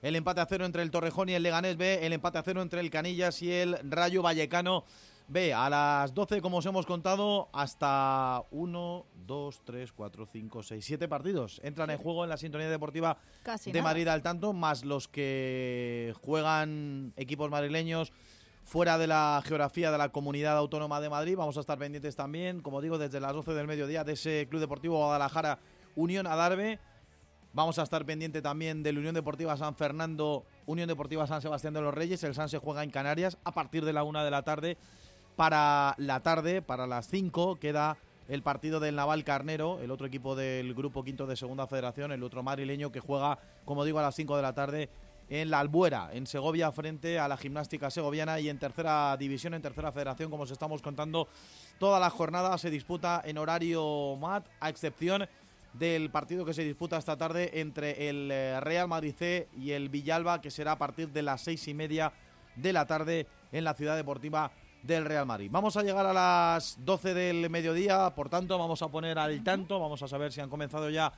[0.00, 2.62] El empate a cero entre el Torrejón y el Leganés B, el empate a cero
[2.62, 4.84] entre el Canillas y el Rayo Vallecano.
[5.28, 10.84] B, a las 12, como os hemos contado, hasta 1, 2, 3, 4, 5, 6,
[10.84, 13.18] 7 partidos entran en juego en la sintonía deportiva
[13.66, 18.10] de Madrid al tanto, más los que juegan equipos madrileños
[18.64, 21.36] fuera de la geografía de la comunidad autónoma de Madrid.
[21.36, 24.60] Vamos a estar pendientes también, como digo, desde las 12 del mediodía de ese Club
[24.60, 25.58] Deportivo Guadalajara
[25.94, 26.78] Unión Adarve.
[27.52, 31.80] Vamos a estar pendiente también del Unión Deportiva San Fernando, Unión Deportiva San Sebastián de
[31.80, 32.22] los Reyes.
[32.24, 34.78] El San se juega en Canarias a partir de la una de la tarde
[35.38, 37.96] para la tarde, para las 5, queda
[38.28, 42.24] el partido del Naval Carnero, el otro equipo del grupo quinto de Segunda Federación, el
[42.24, 44.88] otro madrileño que juega, como digo, a las 5 de la tarde
[45.30, 49.62] en la Albuera, en Segovia, frente a la gimnástica segoviana y en tercera división, en
[49.62, 51.28] tercera federación, como os estamos contando,
[51.78, 55.28] toda la jornada se disputa en horario MAT, a excepción
[55.74, 59.88] del partido que se disputa esta tarde entre el eh, Real Madrid C y el
[59.88, 62.12] Villalba, que será a partir de las seis y media
[62.56, 64.50] de la tarde en la ciudad deportiva
[64.82, 65.48] del Real Madrid.
[65.50, 69.80] Vamos a llegar a las 12 del mediodía, por tanto vamos a poner al tanto,
[69.80, 71.12] vamos a saber si han comenzado ya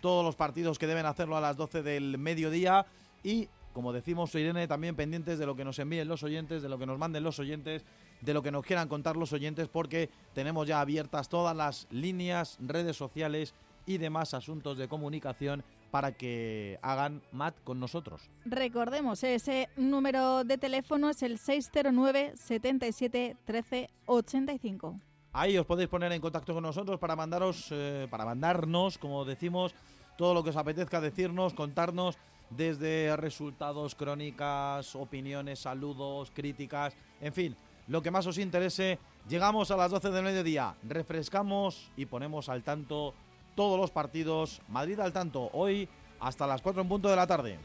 [0.00, 2.86] todos los partidos que deben hacerlo a las 12 del mediodía
[3.22, 6.78] y como decimos Irene también pendientes de lo que nos envíen los oyentes, de lo
[6.78, 7.84] que nos manden los oyentes,
[8.22, 12.56] de lo que nos quieran contar los oyentes porque tenemos ya abiertas todas las líneas,
[12.60, 13.54] redes sociales
[13.84, 18.30] y demás asuntos de comunicación para que hagan MAT con nosotros.
[18.44, 25.00] Recordemos, ese número de teléfono es el 609 77 13 85.
[25.32, 29.74] Ahí os podéis poner en contacto con nosotros para mandaros, eh, para mandarnos, como decimos,
[30.16, 32.16] todo lo que os apetezca decirnos, contarnos
[32.48, 37.56] desde resultados, crónicas, opiniones, saludos, críticas, en fin,
[37.88, 38.98] lo que más os interese.
[39.28, 43.12] Llegamos a las 12 del mediodía, refrescamos y ponemos al tanto
[43.56, 44.60] todos los partidos.
[44.68, 45.88] Madrid al tanto, hoy
[46.20, 47.58] hasta las 4 en punto de la tarde.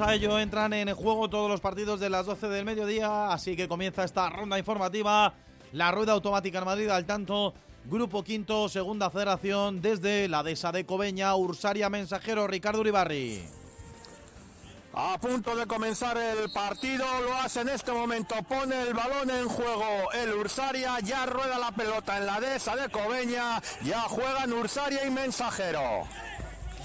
[0.00, 0.38] A ello.
[0.38, 4.28] Entran en juego todos los partidos de las 12 del mediodía, así que comienza esta
[4.30, 5.34] ronda informativa.
[5.72, 7.54] La rueda automática en Madrid al tanto.
[7.84, 13.42] Grupo Quinto, Segunda Federación, desde la Dehesa de Cobeña, Ursaria Mensajero, Ricardo Uribarri.
[14.92, 19.48] A punto de comenzar el partido, lo hace en este momento, pone el balón en
[19.48, 25.06] juego el Ursaria, ya rueda la pelota en la dehesa de Cobeña, ya juegan Ursaria
[25.06, 26.04] y Mensajero.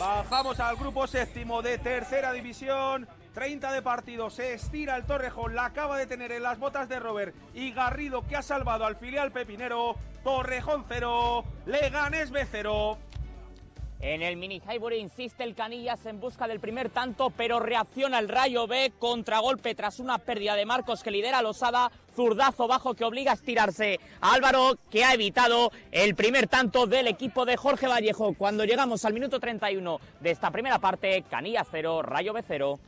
[0.04, 3.08] Bajamos al grupo séptimo de tercera división.
[3.34, 7.00] 30 de partido, se estira el Torrejón, la acaba de tener en las botas de
[7.00, 9.96] Robert y Garrido que ha salvado al filial pepinero.
[10.26, 12.98] Torrejón 0, Leganés B 0.
[14.02, 18.28] En el mini Highbury insiste el Canillas en busca del primer tanto, pero reacciona el
[18.28, 23.32] Rayo B, contragolpe tras una pérdida de Marcos que lidera Losada, zurdazo bajo que obliga
[23.32, 28.34] a estirarse a Álvaro, que ha evitado el primer tanto del equipo de Jorge Vallejo.
[28.34, 32.80] Cuando llegamos al minuto 31 de esta primera parte, Canillas 0, Rayo B 0.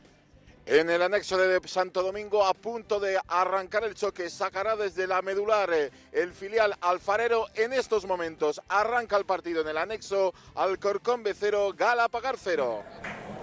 [0.68, 5.22] En el anexo de Santo Domingo, a punto de arrancar el choque, sacará desde la
[5.22, 8.60] medular eh, el filial alfarero en estos momentos.
[8.68, 12.82] Arranca el partido en el anexo, Alcorcón B0, Gala Pagar 0.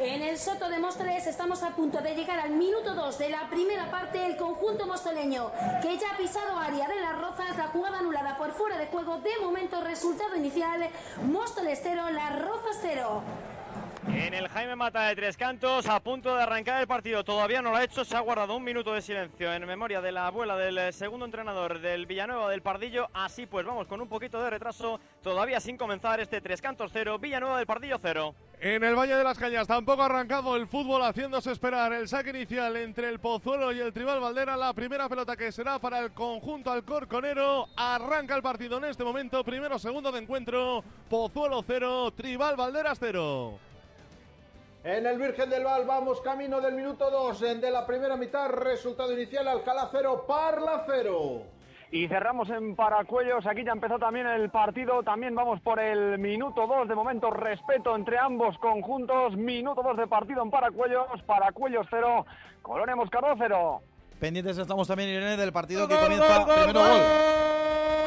[0.06, 3.48] En el Soto de Móstoles estamos a punto de llegar al minuto 2 de la
[3.50, 4.26] primera parte.
[4.26, 5.50] El conjunto mostoleño
[5.82, 9.20] que ya ha pisado área de las Rozas, la jugada anulada por fuera de juego.
[9.20, 10.90] De momento, resultado inicial:
[11.32, 13.24] Móstoles 0, Las Rozas 0.
[14.08, 17.72] En el Jaime Mata de Tres Cantos, a punto de arrancar el partido, todavía no
[17.72, 20.58] lo ha hecho, se ha guardado un minuto de silencio en memoria de la abuela
[20.58, 23.08] del segundo entrenador del Villanueva del Pardillo.
[23.14, 27.18] Así pues, vamos con un poquito de retraso, todavía sin comenzar este Tres Cantos 0,
[27.18, 28.36] Villanueva del Pardillo 0.
[28.66, 32.30] En el Valle de las Cañas tampoco ha arrancado el fútbol haciéndose esperar el saque
[32.30, 34.56] inicial entre el Pozuelo y el Tribal Valdera.
[34.56, 37.68] La primera pelota que será para el conjunto alcorconero.
[37.76, 39.44] Arranca el partido en este momento.
[39.44, 40.82] Primero, segundo de encuentro.
[41.10, 43.60] Pozuelo 0, Tribal Valderas 0.
[44.86, 48.50] En el Virgen del Val vamos camino del minuto 2 de la primera mitad.
[48.50, 51.53] Resultado inicial Alcalá 0, Parla 0.
[51.94, 53.46] Y cerramos en Paracuellos.
[53.46, 55.04] Aquí ya empezó también el partido.
[55.04, 56.88] También vamos por el minuto 2.
[56.88, 59.38] De momento, respeto entre ambos conjuntos.
[59.38, 61.22] Minuto 2 de partido en Paracuellos.
[61.28, 62.26] Paracuellos 0.
[62.64, 63.82] Colonia Moscardó 0.
[64.20, 66.44] Pendientes estamos también, Irene, del partido que comienza.
[66.44, 67.02] Primero gol.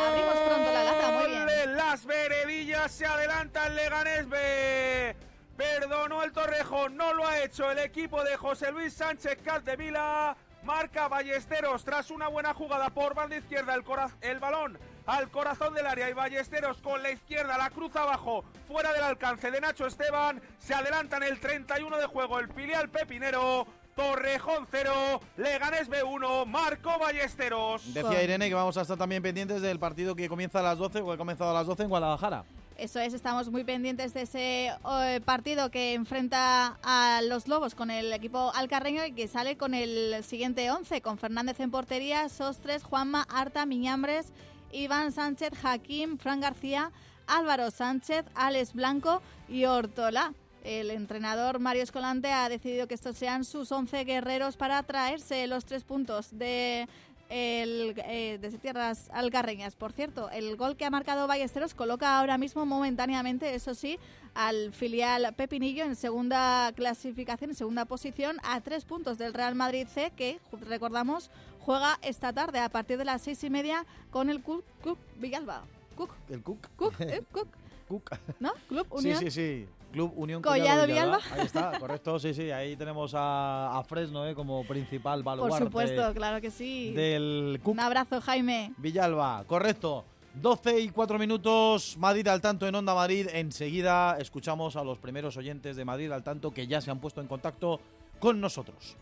[0.09, 1.77] Abrimos pronto la lata, muy bien.
[1.77, 5.17] Las veredillas se adelanta el Leganés B.
[5.57, 10.37] Perdonó el Torrejón, no lo ha hecho el equipo de José Luis Sánchez Caldevila.
[10.67, 13.73] Marca Ballesteros tras una buena jugada por banda izquierda
[14.21, 18.93] el, balón al corazón del área y Ballesteros con la izquierda la cruz abajo fuera
[18.93, 20.43] del alcance de Nacho Esteban.
[20.59, 23.65] Se adelantan el 31 de juego el filial pepinero.
[23.95, 27.95] Torrejón 0, Leganés B1, Marco Ballesteros.
[27.95, 31.01] Decía Irene que vamos a estar también pendientes del partido que comienza a las 12
[31.01, 32.45] o que ha comenzado a las 12 en Guadalajara.
[32.79, 37.91] Eso es, estamos muy pendientes de ese eh, partido que enfrenta a los Lobos con
[37.91, 42.83] el equipo alcarreño y que sale con el siguiente 11, con Fernández en portería, Sostres,
[42.83, 44.27] Juanma, Arta, Miñambres,
[44.73, 46.93] Iván Sánchez, Jaquín, Fran García,
[47.27, 50.35] Álvaro Sánchez, Alex Blanco y Ortola.
[50.63, 55.65] El entrenador Mario Escolante ha decidido que estos sean sus 11 guerreros para traerse los
[55.65, 56.89] tres puntos de
[57.29, 59.77] el, eh, desde tierras alcarreñas.
[59.77, 63.99] Por cierto, el gol que ha marcado Ballesteros coloca ahora mismo momentáneamente, eso sí,
[64.35, 69.87] al filial Pepinillo en segunda clasificación, en segunda posición, a tres puntos del Real Madrid
[69.87, 74.43] C, que recordamos juega esta tarde a partir de las seis y media con el
[74.43, 74.65] Cook,
[75.17, 75.65] Villalba.
[75.97, 76.11] Cook.
[76.29, 76.69] El Cook.
[76.77, 77.25] Cook, ¿eh?
[77.33, 77.49] Cook.
[77.89, 78.11] Cook.
[78.41, 78.53] ¿No?
[78.69, 79.19] Club Unión.
[79.19, 79.69] Sí, sí, sí.
[79.97, 81.21] Club Unión Collado Villalba.
[81.33, 82.51] Ahí está, correcto, sí, sí.
[82.51, 84.35] Ahí tenemos a, a Fresno ¿eh?
[84.35, 85.57] como principal baluarte.
[85.57, 86.93] Por supuesto, claro que sí.
[86.93, 87.59] Del.
[87.65, 88.75] Un abrazo, Jaime.
[88.77, 90.05] Villalba, correcto.
[90.35, 93.27] 12 y 4 minutos, Madrid al tanto en Onda Madrid.
[93.33, 97.23] Enseguida escuchamos a los primeros oyentes de Madrid al tanto que ya se han puesto
[97.23, 97.81] en contacto
[98.21, 98.99] con nosotros.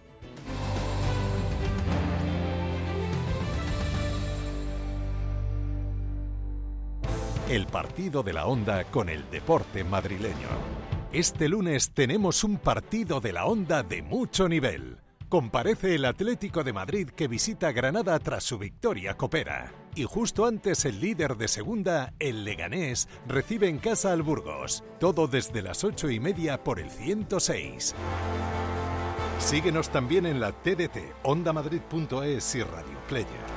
[7.48, 10.83] El partido de la Onda con el deporte madrileño.
[11.14, 14.98] Este lunes tenemos un partido de la Onda de mucho nivel.
[15.28, 19.72] Comparece el Atlético de Madrid que visita Granada tras su victoria copera.
[19.94, 24.82] Y justo antes el líder de segunda, el Leganés, recibe en casa al Burgos.
[24.98, 27.94] Todo desde las ocho y media por el 106.
[29.38, 33.53] Síguenos también en la TDT, ondamadrid.es y Radio Player.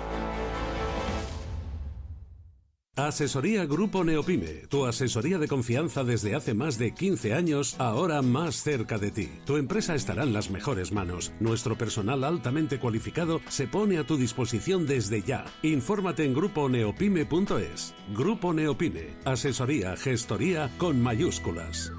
[2.98, 8.56] Asesoría Grupo Neopime, tu asesoría de confianza desde hace más de 15 años, ahora más
[8.56, 9.30] cerca de ti.
[9.46, 11.32] Tu empresa estará en las mejores manos.
[11.40, 15.46] Nuestro personal altamente cualificado se pone a tu disposición desde ya.
[15.62, 17.94] Infórmate en gruponeopime.es.
[18.16, 21.92] Grupo Neopime, asesoría, gestoría con mayúsculas.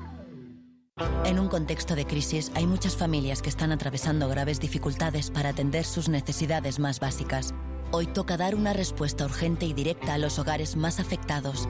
[1.25, 5.85] En un contexto de crisis hay muchas familias que están atravesando graves dificultades para atender
[5.85, 7.55] sus necesidades más básicas.
[7.91, 11.67] Hoy toca dar una respuesta urgente y directa a los hogares más afectados.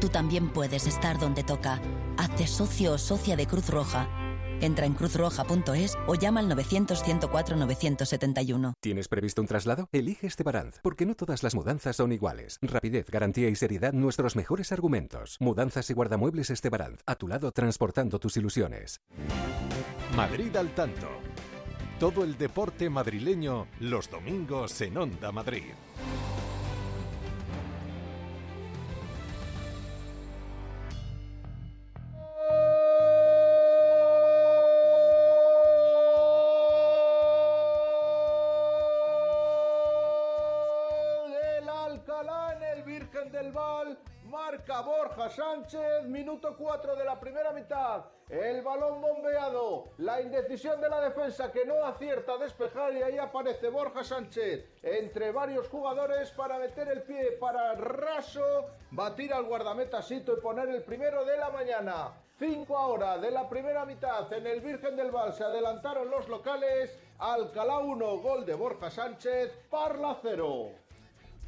[0.00, 1.82] Tú también puedes estar donde toca.
[2.16, 4.08] Hazte socio o socia de Cruz Roja.
[4.62, 8.72] Entra en cruzroja.es o llama al 900-104-971.
[8.80, 9.90] ¿Tienes previsto un traslado?
[9.92, 12.58] Elige Estebaranz, porque no todas las mudanzas son iguales.
[12.62, 15.36] Rapidez, garantía y seriedad nuestros mejores argumentos.
[15.38, 19.02] Mudanzas y guardamuebles Estebaranz, a tu lado transportando tus ilusiones.
[20.16, 21.08] Madrid al tanto.
[21.98, 25.64] Todo el deporte madrileño los domingos en Onda Madrid.
[44.48, 48.06] Marca Borja Sánchez, minuto 4 de la primera mitad.
[48.30, 53.18] El balón bombeado, la indecisión de la defensa que no acierta a despejar y ahí
[53.18, 60.00] aparece Borja Sánchez entre varios jugadores para meter el pie para Raso, batir al guardameta
[60.00, 62.14] Sito y poner el primero de la mañana.
[62.38, 66.98] 5 ahora de la primera mitad en el Virgen del Val se adelantaron los locales.
[67.18, 70.87] Alcalá 1, gol de Borja Sánchez, Parla 0.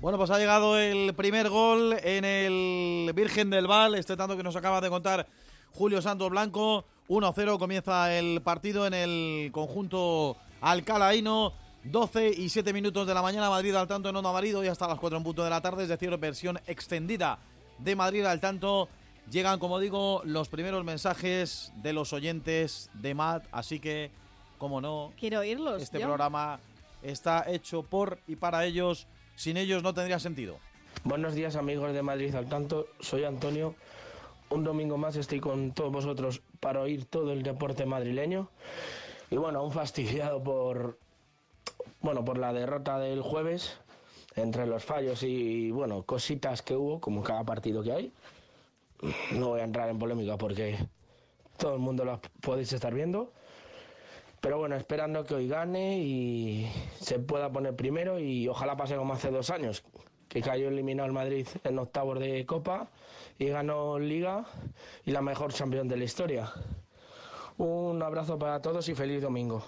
[0.01, 4.42] Bueno, pues ha llegado el primer gol en el Virgen del Val, este tanto que
[4.42, 5.26] nos acaba de contar
[5.72, 6.86] Julio Santos Blanco.
[7.09, 11.53] 1-0 comienza el partido en el conjunto alcalaíno.
[11.84, 14.88] 12 y 7 minutos de la mañana, Madrid al tanto en Onda Madrid, y hasta
[14.88, 17.38] las 4 en punto de la tarde, es decir, versión extendida
[17.78, 18.88] de Madrid al tanto.
[19.30, 24.11] Llegan, como digo, los primeros mensajes de los oyentes de MAT, así que,
[24.57, 25.82] como no, Quiero oírlos.
[25.82, 26.07] este yo.
[26.07, 26.59] programa
[27.03, 29.07] está hecho por y para ellos.
[29.41, 30.59] Sin ellos no tendría sentido.
[31.03, 33.74] Buenos días amigos de Madrid al tanto, soy Antonio.
[34.51, 38.51] Un domingo más estoy con todos vosotros para oír todo el deporte madrileño.
[39.30, 40.99] Y bueno, aún fastidiado por
[42.03, 43.78] bueno, por la derrota del jueves,
[44.36, 48.12] entre los fallos y bueno, cositas que hubo, como cada partido que hay.
[49.32, 50.76] No voy a entrar en polémica porque
[51.57, 53.32] todo el mundo lo podéis estar viendo.
[54.41, 59.12] Pero bueno, esperando que hoy gane y se pueda poner primero y ojalá pase como
[59.12, 59.84] hace dos años,
[60.28, 62.88] que cayó eliminado el Madrid en octavos de Copa
[63.38, 64.47] y ganó Liga
[65.05, 66.51] y la mejor campeón de la historia.
[67.59, 69.62] Un abrazo para todos y feliz domingo.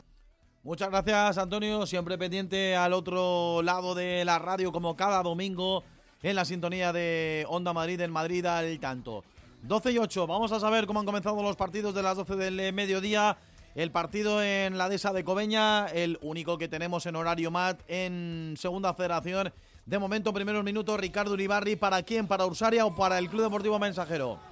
[0.62, 1.84] Muchas gracias, Antonio.
[1.84, 5.82] Siempre pendiente al otro lado de la radio, como cada domingo,
[6.22, 9.24] en la sintonía de Onda Madrid, en Madrid al tanto.
[9.62, 10.26] 12 y 8.
[10.26, 13.36] Vamos a saber cómo han comenzado los partidos de las 12 del mediodía.
[13.74, 18.54] El partido en la Dehesa de Cobeña, el único que tenemos en horario MAT en
[18.58, 19.50] Segunda Federación.
[19.86, 21.76] De momento, primeros minutos, Ricardo Uribarri.
[21.76, 22.26] ¿Para quién?
[22.26, 24.51] ¿Para Ursaria o para el Club Deportivo Mensajero?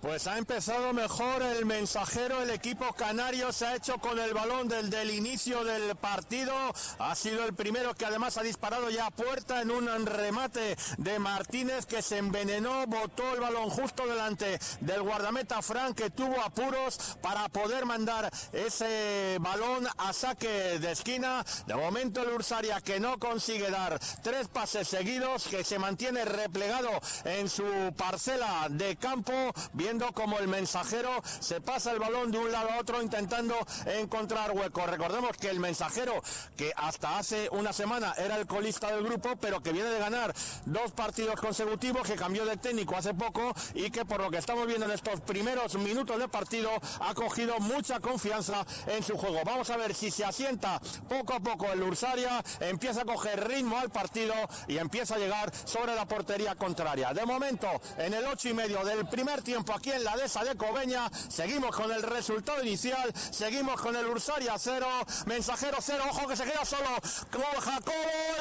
[0.00, 4.66] Pues ha empezado mejor el mensajero, el equipo canario se ha hecho con el balón
[4.66, 6.54] desde el inicio del partido,
[6.98, 11.18] ha sido el primero que además ha disparado ya a puerta en un remate de
[11.18, 17.18] Martínez que se envenenó, botó el balón justo delante del guardameta Frank que tuvo apuros
[17.20, 21.44] para poder mandar ese balón a saque de esquina.
[21.66, 26.88] De momento el Ursaria que no consigue dar tres pases seguidos, que se mantiene replegado
[27.24, 29.52] en su parcela de campo,
[29.98, 31.10] como el mensajero
[31.40, 34.86] se pasa el balón de un lado a otro intentando encontrar hueco.
[34.86, 36.22] Recordemos que el mensajero,
[36.56, 40.32] que hasta hace una semana era el colista del grupo, pero que viene de ganar
[40.64, 44.66] dos partidos consecutivos, que cambió de técnico hace poco y que por lo que estamos
[44.66, 46.70] viendo en estos primeros minutos de partido
[47.00, 49.40] ha cogido mucha confianza en su juego.
[49.44, 53.76] Vamos a ver si se asienta poco a poco el Ursaria, empieza a coger ritmo
[53.78, 54.34] al partido
[54.68, 57.12] y empieza a llegar sobre la portería contraria.
[57.12, 57.68] De momento,
[57.98, 61.10] en el ocho y medio del primer tiempo aquí en la Dehesa de Cobeña.
[61.30, 64.86] Seguimos con el resultado inicial, seguimos con el Ursaria 0,
[65.24, 66.88] Mensajero 0, ojo que se queda solo.
[67.32, 67.94] Con Jacobo,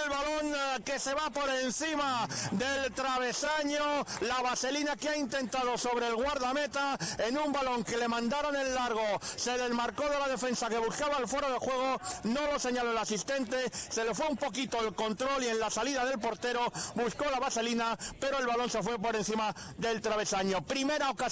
[0.03, 5.77] el balón eh, que se va por encima del travesaño, la vaselina que ha intentado
[5.77, 10.27] sobre el guardameta en un balón que le mandaron en largo, se desmarcó de la
[10.27, 14.27] defensa que buscaba el fuera de juego, no lo señaló el asistente, se le fue
[14.27, 18.47] un poquito el control y en la salida del portero buscó la vaselina, pero el
[18.47, 20.61] balón se fue por encima del travesaño.
[20.65, 21.28] Primera ocasión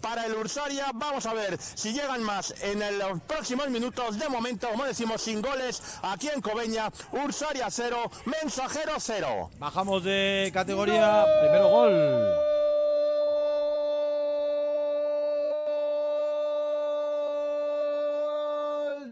[0.00, 0.86] para el Ursaria.
[0.94, 4.18] Vamos a ver si llegan más en los próximos minutos.
[4.18, 6.90] De momento, como decimos, sin goles aquí en Cobeña.
[7.12, 9.50] Ursaria 0, Mensajero 0.
[9.58, 11.24] Bajamos de categoría.
[11.40, 11.92] Primero gol.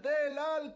[0.03, 0.75] del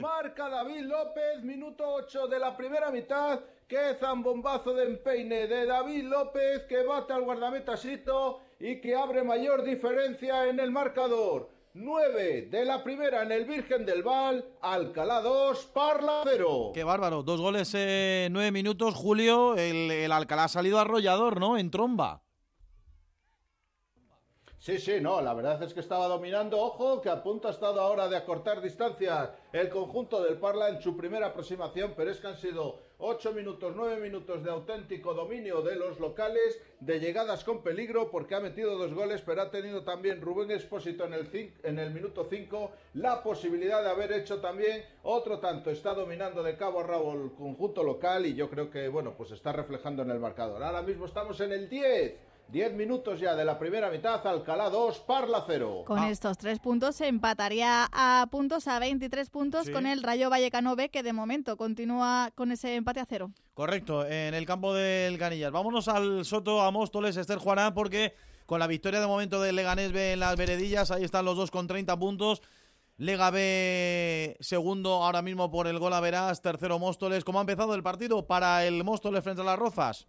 [0.00, 3.40] Marca David López, minuto 8 de la primera mitad.
[3.66, 9.22] Qué zambombazo de empeine de David López que bate al guardameta Sito y que abre
[9.24, 11.50] mayor diferencia en el marcador.
[11.74, 16.70] 9 de la primera en el Virgen del Val, Alcalá 2, Parla 0.
[16.72, 19.56] Qué bárbaro, dos goles en nueve minutos, Julio.
[19.56, 21.58] El, el Alcalá ha salido arrollador, ¿no?
[21.58, 22.22] En tromba.
[24.66, 26.58] Sí, sí, no, la verdad es que estaba dominando.
[26.60, 30.82] Ojo, que a punto ha estado ahora de acortar distancias el conjunto del Parla en
[30.82, 35.62] su primera aproximación, pero es que han sido 8 minutos, 9 minutos de auténtico dominio
[35.62, 39.84] de los locales, de llegadas con peligro, porque ha metido dos goles, pero ha tenido
[39.84, 44.40] también Rubén Expósito en el, cin- en el minuto 5 la posibilidad de haber hecho
[44.40, 45.70] también otro tanto.
[45.70, 49.30] Está dominando de cabo a rabo el conjunto local y yo creo que, bueno, pues
[49.30, 50.60] está reflejando en el marcador.
[50.60, 52.26] Ahora mismo estamos en el 10.
[52.48, 55.82] 10 minutos ya de la primera mitad, Alcalá 2, Parla 0.
[55.84, 59.72] Con estos tres puntos se empataría a puntos a 23 puntos Sí.
[59.72, 63.32] con el Rayo Vallecano B, que de momento continúa con ese empate a cero.
[63.54, 65.50] Correcto, en el campo del Canillas.
[65.50, 68.14] Vámonos al Soto, a Móstoles, Esther Juarán, porque
[68.46, 71.50] con la victoria de momento del Leganés B en las veredillas, ahí están los dos
[71.50, 72.42] con 30 puntos.
[72.96, 77.24] Lega B segundo ahora mismo por el gol a Verás, tercero Móstoles.
[77.24, 80.06] ¿Cómo ha empezado el partido para el Móstoles frente a las Rozas?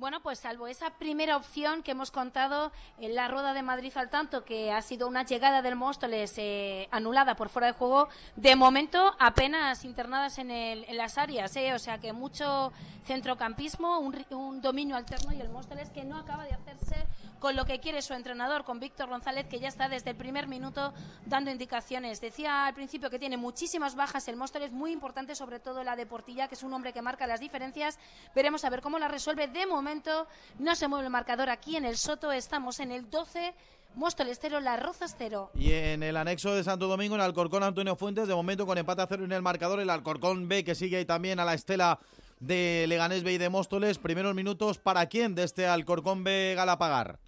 [0.00, 4.08] Bueno, pues salvo esa primera opción que hemos contado en la rueda de Madrid al
[4.08, 8.56] tanto, que ha sido una llegada del Móstoles eh, anulada por fuera de juego, de
[8.56, 12.72] momento apenas internadas en, el- en las áreas, eh, o sea que mucho
[13.04, 17.06] centrocampismo, un, un dominio alterno y el Móstoles que no acaba de hacerse
[17.40, 20.46] con lo que quiere su entrenador, con Víctor González, que ya está desde el primer
[20.46, 20.92] minuto
[21.26, 22.20] dando indicaciones.
[22.20, 26.06] Decía al principio que tiene muchísimas bajas el Móstoles, muy importante, sobre todo la de
[26.06, 27.98] Portilla, que es un hombre que marca las diferencias.
[28.34, 29.48] Veremos a ver cómo la resuelve.
[29.48, 30.28] De momento
[30.58, 33.54] no se mueve el marcador aquí en el Soto, estamos en el 12.
[33.96, 35.50] Móstoles 0, Las Rozas 0.
[35.56, 39.02] Y en el anexo de Santo Domingo, en Alcorcón, Antonio Fuentes, de momento con empate
[39.02, 41.98] a cero en el marcador, el Alcorcón B que sigue ahí también a la estela
[42.38, 43.98] de Leganés B y de Móstoles.
[43.98, 47.18] Primeros minutos, ¿para quién de este Alcorcón B Galapagar?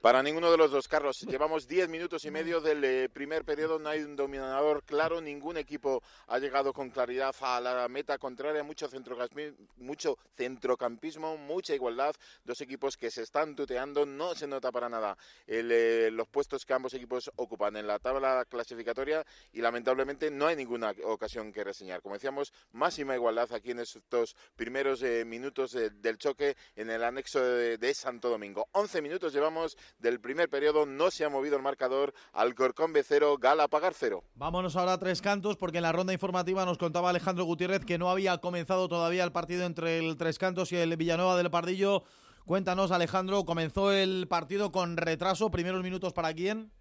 [0.00, 1.18] Para ninguno de los dos, Carlos.
[1.28, 3.78] Llevamos 10 minutos y medio del eh, primer periodo.
[3.78, 5.20] No hay un dominador claro.
[5.20, 8.62] Ningún equipo ha llegado con claridad a la meta contraria.
[8.62, 12.14] Mucho, centrocampi- mucho centrocampismo, mucha igualdad.
[12.44, 14.04] Dos equipos que se están tuteando.
[14.06, 15.16] No se nota para nada
[15.46, 19.24] el, eh, los puestos que ambos equipos ocupan en la tabla clasificatoria.
[19.52, 22.02] Y lamentablemente no hay ninguna ocasión que reseñar.
[22.02, 27.02] Como decíamos, máxima igualdad aquí en estos primeros eh, minutos de- del choque en el
[27.04, 28.68] anexo de, de Santo Domingo.
[28.72, 30.86] 11 minutos llevamos del primer periodo.
[30.86, 32.14] No se ha movido el marcador.
[32.32, 34.22] Alcorcón B0, Gala Pagar 0.
[34.34, 37.98] Vámonos ahora a tres cantos porque en la ronda informativa nos contaba Alejandro Gutiérrez que
[37.98, 42.04] no había comenzado todavía el partido entre el Tres Cantos y el Villanueva del Pardillo.
[42.44, 45.50] Cuéntanos, Alejandro, comenzó el partido con retraso.
[45.50, 46.72] Primeros minutos para quién?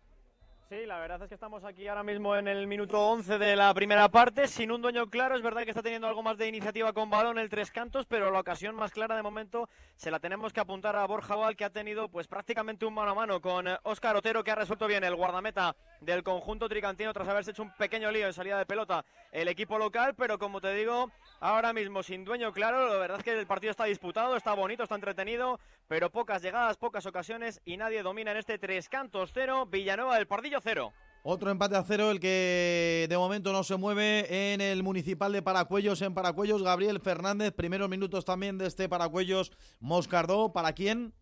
[0.70, 3.74] Sí, la verdad es que estamos aquí ahora mismo en el minuto 11 de la
[3.74, 5.38] primera parte, sin un dueño claro.
[5.38, 8.32] Es verdad que está teniendo algo más de iniciativa con balón el Tres Cantos, pero
[8.32, 11.64] la ocasión más clara de momento se la tenemos que apuntar a Borja Val, que
[11.64, 15.06] ha tenido pues prácticamente un mano a mano con Óscar Otero, que ha resuelto bien
[15.06, 19.06] el guardameta del conjunto tricantino tras haberse hecho un pequeño lío en salida de pelota
[19.32, 23.24] el equipo local, pero como te digo, ahora mismo sin dueño claro, la verdad es
[23.24, 27.78] que el partido está disputado, está bonito, está entretenido, pero pocas llegadas, pocas ocasiones y
[27.78, 30.92] nadie domina en este Tres Cantos 0, Villanueva del Pardillo 0.
[31.24, 35.42] Otro empate a cero, el que de momento no se mueve en el municipal de
[35.42, 36.02] Paracuellos.
[36.02, 37.52] En Paracuellos, Gabriel Fernández.
[37.54, 40.54] Primeros minutos también de este Paracuellos Moscardó.
[40.54, 41.14] ¿Para quién?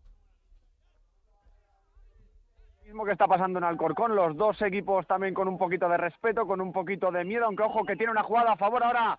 [2.84, 6.46] mismo que está pasando en Alcorcón, los dos equipos también con un poquito de respeto,
[6.46, 9.18] con un poquito de miedo, aunque ojo que tiene una jugada a favor ahora.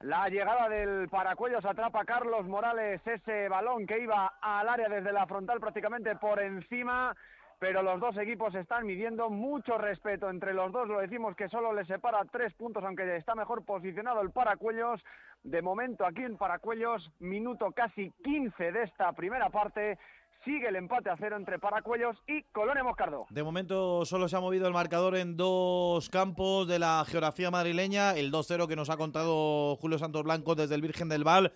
[0.00, 5.10] La llegada del Paracuellos atrapa a Carlos Morales ese balón que iba al área desde
[5.10, 7.16] la frontal prácticamente por encima,
[7.58, 11.72] pero los dos equipos están midiendo mucho respeto entre los dos, lo decimos que solo
[11.72, 15.02] les separa tres puntos, aunque está mejor posicionado el Paracuellos.
[15.42, 19.98] De momento aquí en Paracuellos, minuto casi 15 de esta primera parte,
[20.46, 23.26] sigue el empate a cero entre Paracuellos y Colonia Moscardo.
[23.30, 28.12] De momento solo se ha movido el marcador en dos campos de la geografía madrileña.
[28.12, 31.52] El 2-0 que nos ha contado Julio Santos Blanco desde el Virgen del Val,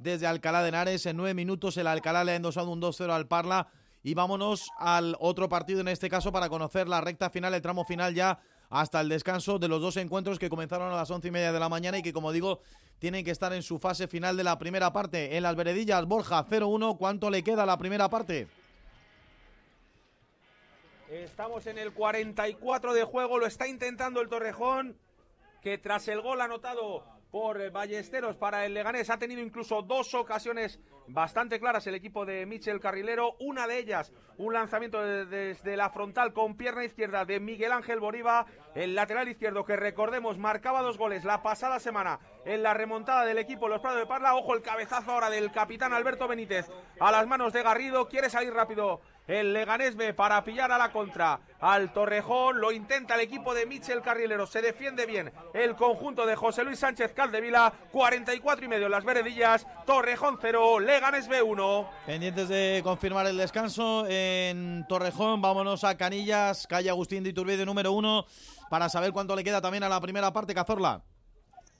[0.00, 1.06] desde Alcalá de Henares.
[1.06, 3.68] En nueve minutos el Alcalá le ha endosado un 2-0 al Parla.
[4.02, 7.84] Y vámonos al otro partido en este caso para conocer la recta final, el tramo
[7.84, 8.38] final ya
[8.74, 11.60] hasta el descanso de los dos encuentros que comenzaron a las once y media de
[11.60, 12.58] la mañana y que, como digo,
[12.98, 15.36] tienen que estar en su fase final de la primera parte.
[15.36, 18.48] En las veredillas, Borja 0-1, ¿cuánto le queda a la primera parte?
[21.08, 24.96] Estamos en el 44 de juego, lo está intentando el Torrejón,
[25.62, 27.04] que tras el gol anotado
[27.34, 29.10] por Ballesteros para el Leganés.
[29.10, 30.78] Ha tenido incluso dos ocasiones
[31.08, 33.34] bastante claras el equipo de Michel Carrilero.
[33.40, 38.46] Una de ellas, un lanzamiento desde la frontal con pierna izquierda de Miguel Ángel Boriva,
[38.76, 43.38] el lateral izquierdo que recordemos marcaba dos goles la pasada semana en la remontada del
[43.38, 44.36] equipo Los Prados de Parla.
[44.36, 46.70] Ojo el cabezazo ahora del capitán Alberto Benítez
[47.00, 48.06] a las manos de Garrido.
[48.06, 52.60] Quiere salir rápido el Leganés B para pillar a la contra al Torrejón.
[52.60, 54.46] Lo intenta el equipo de Michel Carrilero.
[54.46, 57.72] Se defiende bien el conjunto de José Luis Sánchez Caldevila.
[57.92, 59.66] 44 y medio en las veredillas.
[59.86, 61.90] Torrejón 0, Leganés B 1.
[62.06, 65.40] Pendientes de confirmar el descanso en Torrejón.
[65.40, 68.26] Vámonos a Canillas, calle Agustín de Iturbide número 1
[68.68, 71.02] para saber cuánto le queda también a la primera parte, Cazorla.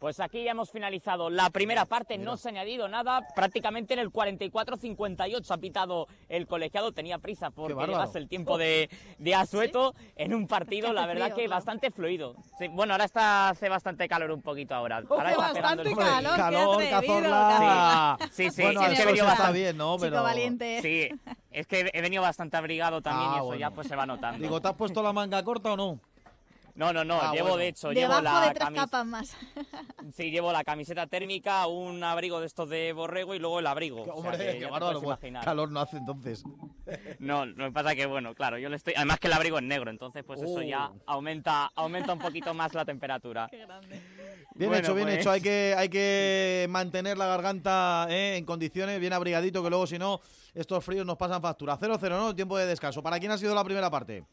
[0.04, 4.00] Pues aquí ya hemos finalizado la primera parte, no se ha añadido nada, prácticamente en
[4.00, 9.94] el 44-58 ha pitado el colegiado, tenía prisa porque llegase el tiempo de, de Asueto
[10.16, 12.36] en un partido, la verdad que bastante fluido.
[12.72, 15.02] bueno, ahora está hace bastante calor un poquito ahora.
[15.08, 15.96] ahora está bastante el...
[15.96, 18.18] calor, calor, Cazorla.
[18.30, 19.96] Sí, sí, sí, bueno, es que he venido bastante bien, ¿no?
[19.98, 20.22] Pero...
[20.22, 20.82] valiente.
[20.82, 21.08] Sí,
[21.50, 23.60] es que he venido bastante abrigado también Ah, y eso bueno.
[23.60, 24.42] ya pues se va notando.
[24.42, 25.98] Digo, ¿te has puesto la manga corta o no?
[26.76, 27.58] No, no, no, Ah, llevo bueno.
[27.58, 28.84] de hecho, llevo Debajo la de tres camisa.
[28.84, 29.36] capas más.
[30.16, 34.02] Sí, llevo la camiseta térmica, un abrigo de estos de borrego y luego el abrigo.
[34.02, 36.42] O sea, que qué te bárbaro, pues, calor no hace entonces.
[37.18, 38.92] No, lo que pasa que, bueno, claro, yo le estoy...
[38.96, 41.02] Además que el abrigo es negro, entonces pues eso ya Oh.
[41.06, 43.48] aumenta, aumenta un poquito más la temperatura.
[44.56, 45.30] Bien Bueno, hecho, bien pues- hecho.
[45.30, 49.98] Hay que, hay que mantener la garganta eh, en condiciones, bien abrigadito, que luego si
[49.98, 50.20] no,
[50.54, 51.76] estos fríos nos pasan factura.
[51.78, 52.34] 0-0, ¿no?
[52.36, 53.02] Tiempo de descanso.
[53.02, 54.24] ¿Para quién ha sido la primera parte?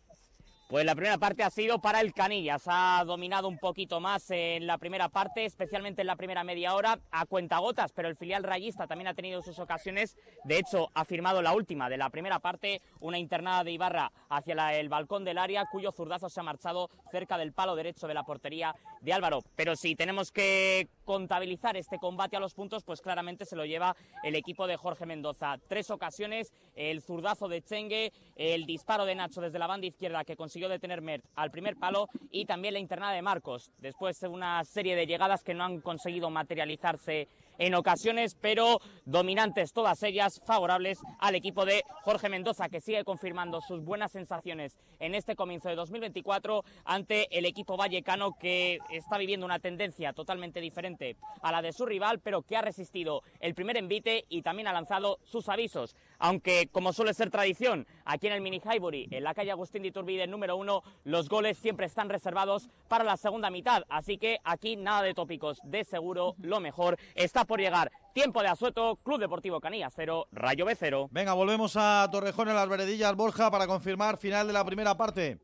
[0.71, 2.63] Pues la primera parte ha sido para el Canillas.
[2.65, 6.97] Ha dominado un poquito más en la primera parte, especialmente en la primera media hora,
[7.11, 10.15] a cuentagotas, pero el filial rayista también ha tenido sus ocasiones.
[10.45, 14.55] De hecho, ha firmado la última de la primera parte, una internada de Ibarra hacia
[14.55, 18.13] la- el balcón del área, cuyo zurdazo se ha marchado cerca del palo derecho de
[18.13, 19.41] la portería de Álvaro.
[19.57, 23.93] Pero si tenemos que contabilizar este combate a los puntos, pues claramente se lo lleva
[24.23, 25.57] el equipo de Jorge Mendoza.
[25.67, 30.37] Tres ocasiones, el zurdazo de Chengue, el disparo de Nacho desde la banda izquierda que
[30.37, 33.71] consiguió detener Mert al primer palo y también la internada de Marcos.
[33.79, 37.27] Después una serie de llegadas que no han conseguido materializarse
[37.57, 43.61] en ocasiones, pero dominantes todas ellas, favorables al equipo de Jorge Mendoza, que sigue confirmando
[43.61, 49.45] sus buenas sensaciones en este comienzo de 2024 ante el equipo vallecano que está viviendo
[49.45, 53.77] una tendencia totalmente diferente a la de su rival, pero que ha resistido el primer
[53.77, 55.95] envite y también ha lanzado sus avisos.
[56.23, 59.87] Aunque, como suele ser tradición, aquí en el Mini Highbury, en la calle Agustín de
[59.87, 63.81] Iturbide número uno, los goles siempre están reservados para la segunda mitad.
[63.89, 65.59] Así que aquí nada de tópicos.
[65.63, 67.91] De seguro, lo mejor está por llegar.
[68.13, 71.09] Tiempo de asueto, Club Deportivo Canillas 0, Rayo B 0.
[71.11, 75.39] Venga, volvemos a Torrejón en las veredillas, Borja, para confirmar final de la primera parte.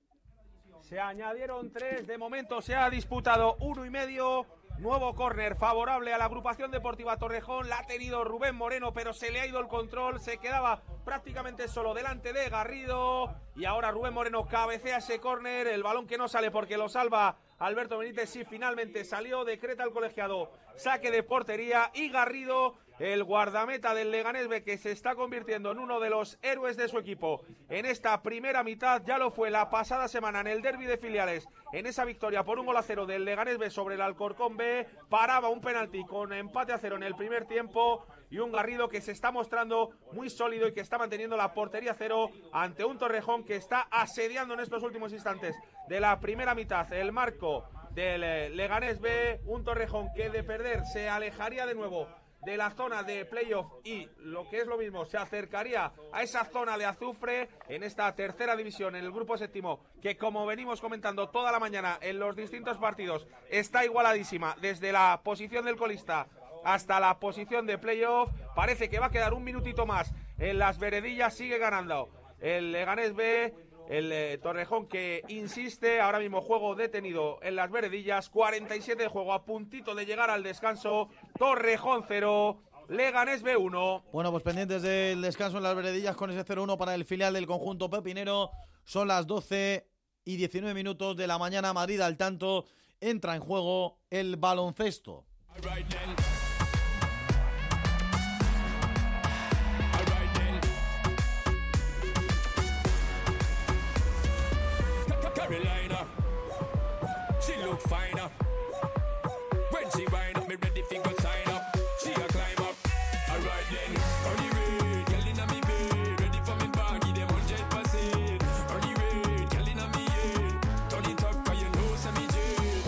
[0.82, 4.46] Se añadieron tres, de momento se ha disputado uno y medio.
[4.80, 7.68] Nuevo córner favorable a la agrupación deportiva Torrejón.
[7.68, 10.20] La ha tenido Rubén Moreno, pero se le ha ido el control.
[10.20, 13.34] Se quedaba prácticamente solo delante de Garrido.
[13.56, 15.66] Y ahora Rubén Moreno cabecea ese córner.
[15.66, 18.30] El balón que no sale porque lo salva Alberto Benítez.
[18.30, 19.46] Sí, finalmente salió.
[19.46, 21.90] Decreta el colegiado saque de portería.
[21.96, 26.40] Y Garrido, el guardameta del Leganés B, que se está convirtiendo en uno de los
[26.42, 29.04] héroes de su equipo en esta primera mitad.
[29.06, 31.48] Ya lo fue la pasada semana en el derby de filiales.
[31.74, 34.88] En esa victoria por un gol a cero del Leganés B sobre el Alcorcón B,
[35.10, 39.02] paraba un penalti con empate a cero en el primer tiempo y un Garrido que
[39.02, 43.44] se está mostrando muy sólido y que está manteniendo la portería cero ante un Torrejón
[43.44, 45.56] que está asediando en estos últimos instantes
[45.88, 50.86] de la primera mitad el marco del eh, Leganés B, un Torrejón que de perder
[50.86, 52.08] se alejaría de nuevo
[52.48, 56.46] de la zona de playoff y lo que es lo mismo, se acercaría a esa
[56.46, 61.28] zona de azufre en esta tercera división, en el grupo séptimo, que como venimos comentando
[61.28, 66.28] toda la mañana en los distintos partidos, está igualadísima desde la posición del colista
[66.64, 68.30] hasta la posición de playoff.
[68.56, 72.08] Parece que va a quedar un minutito más en las veredillas, sigue ganando
[72.40, 73.54] el Leganés B.
[73.90, 79.34] El eh, Torrejón que insiste, ahora mismo juego detenido en las veredillas, 47 de juego,
[79.34, 81.10] a puntito de llegar al descanso.
[81.38, 84.04] Torrejón 0, Leganés B1.
[84.12, 87.48] Bueno, pues pendientes del descanso en las veredillas con ese 0-1 para el filial del
[87.48, 88.52] conjunto pepinero.
[88.84, 89.88] Son las 12
[90.26, 91.74] y 19 minutos de la mañana.
[91.74, 92.66] Madrid al tanto.
[93.00, 95.24] Entra en juego el baloncesto.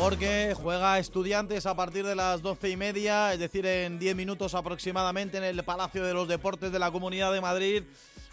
[0.09, 4.55] Porque juega Estudiantes a partir de las doce y media, es decir, en 10 minutos
[4.55, 7.83] aproximadamente en el Palacio de los Deportes de la Comunidad de Madrid.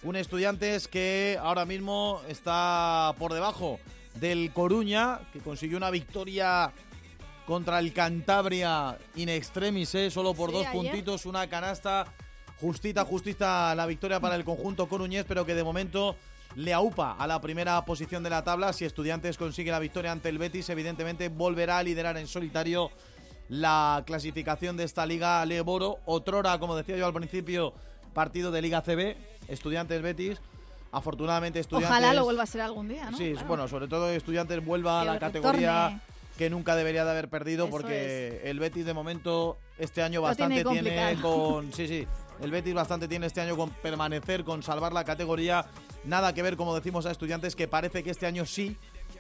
[0.03, 3.79] Un Estudiantes que ahora mismo está por debajo
[4.15, 6.73] del Coruña, que consiguió una victoria
[7.47, 10.11] contra el Cantabria in extremis, ¿eh?
[10.11, 10.81] solo por Sí, dos ayer.
[10.81, 12.07] puntitos, una canasta
[12.59, 16.17] justita, justita la victoria para el conjunto coruñés, pero que de momento
[16.57, 18.73] le aupa a la primera posición de la tabla.
[18.73, 22.91] Si Estudiantes consigue la victoria ante el Betis, evidentemente volverá a liderar en solitario
[23.49, 25.99] la clasificación de esta Liga Leboro.
[26.07, 27.75] Otrora, como decía yo al principio,
[28.15, 29.17] partido de Liga CB,
[29.49, 30.41] Estudiantes Betis.
[30.93, 31.91] Afortunadamente Estudiantes...
[31.91, 33.19] Ojalá lo vuelva a ser algún día, ¿no?
[33.19, 33.49] Sí, Claro.
[33.49, 35.33] bueno, sobre todo Estudiantes vuelva a la retorne.
[35.41, 36.01] categoría
[36.39, 40.65] que nunca debería de haber perdido Eso porque el Betis de momento este año bastante
[40.65, 42.07] tiene tiene, con sí, sí,
[42.41, 45.67] el Betis bastante tiene este año con permanecer, con salvar la categoría,
[46.07, 48.77] nada que ver como decimos a Estudiantes que parece que este año sí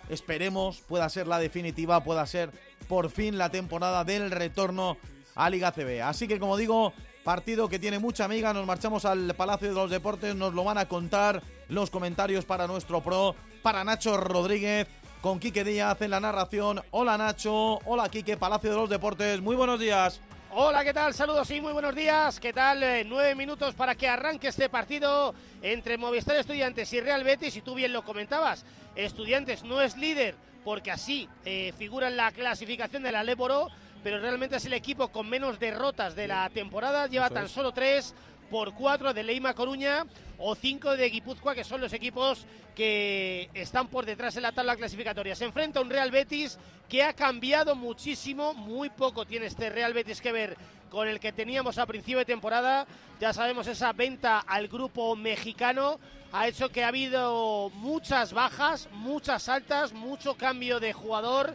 [0.08, 2.50] esperemos pueda ser la definitiva, pueda ser
[2.88, 4.96] por fin la temporada del retorno
[5.34, 6.02] a Liga CB.
[6.02, 6.92] Así que como digo,
[7.24, 10.78] partido que tiene mucha amiga, nos marchamos al Palacio de los Deportes, nos lo van
[10.78, 14.86] a contar los comentarios para nuestro pro, para Nacho Rodríguez,
[15.20, 16.82] con Quique Díaz en la narración.
[16.92, 20.20] Hola Nacho, hola Quique, Palacio de los Deportes, muy buenos días.
[20.58, 21.12] Hola, ¿qué tal?
[21.12, 22.40] Saludos y muy buenos días.
[22.40, 22.82] ¿Qué tal?
[22.82, 27.56] Eh, nueve minutos para que arranque este partido entre Movistar Estudiantes y Real Betis.
[27.56, 28.64] Y tú bien lo comentabas,
[28.94, 30.34] Estudiantes no es líder
[30.64, 33.68] porque así eh, figura en la clasificación de la Leboro,
[34.02, 37.06] pero realmente es el equipo con menos derrotas de la temporada.
[37.06, 38.14] Lleva tan solo tres
[38.50, 40.06] por cuatro de Leima Coruña
[40.38, 44.76] o cinco de Guipúzcoa, que son los equipos que están por detrás en la tabla
[44.76, 45.34] clasificatoria.
[45.34, 46.58] Se enfrenta a un Real Betis
[46.88, 50.56] que ha cambiado muchísimo, muy poco tiene este Real Betis que ver
[50.90, 52.86] con el que teníamos a principio de temporada.
[53.18, 55.98] Ya sabemos esa venta al grupo mexicano
[56.32, 61.54] ha hecho que ha habido muchas bajas, muchas altas, mucho cambio de jugador.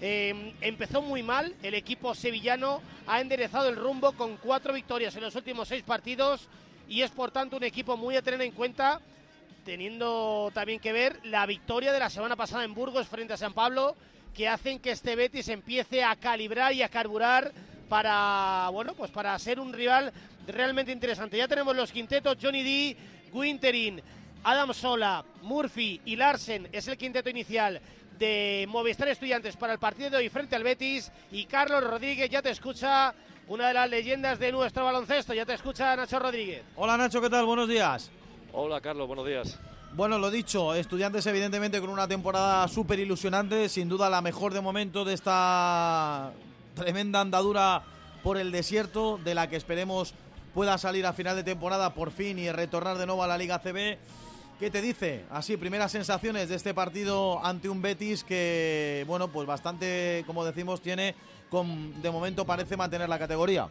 [0.00, 5.22] Eh, empezó muy mal, el equipo sevillano ha enderezado el rumbo con cuatro victorias en
[5.22, 6.48] los últimos seis partidos
[6.88, 9.00] y es por tanto un equipo muy a tener en cuenta,
[9.64, 13.54] teniendo también que ver la victoria de la semana pasada en Burgos frente a San
[13.54, 13.96] Pablo,
[14.34, 17.52] que hacen que este Betis empiece a calibrar y a carburar
[17.88, 20.12] para, bueno, pues para ser un rival
[20.46, 21.36] realmente interesante.
[21.36, 22.96] Ya tenemos los quintetos, Johnny D,
[23.32, 24.02] Winterin,
[24.44, 27.80] Adam Sola, Murphy y Larsen es el quinteto inicial
[28.18, 32.42] de Movistar Estudiantes para el partido de hoy frente al Betis y Carlos Rodríguez ya
[32.42, 33.14] te escucha,
[33.48, 36.62] una de las leyendas de nuestro baloncesto, ya te escucha Nacho Rodríguez.
[36.76, 37.44] Hola Nacho, ¿qué tal?
[37.44, 38.10] Buenos días.
[38.52, 39.58] Hola Carlos, buenos días.
[39.94, 44.62] Bueno, lo dicho, estudiantes evidentemente con una temporada súper ilusionante, sin duda la mejor de
[44.62, 46.32] momento de esta
[46.74, 47.82] tremenda andadura
[48.22, 50.14] por el desierto, de la que esperemos
[50.54, 53.58] pueda salir a final de temporada por fin y retornar de nuevo a la Liga
[53.58, 53.98] CB.
[54.62, 55.24] ¿Qué te dice?
[55.28, 60.80] Así, primeras sensaciones de este partido ante un Betis que, bueno, pues bastante, como decimos,
[60.80, 61.16] tiene,
[62.00, 63.68] de momento parece mantener la categoría.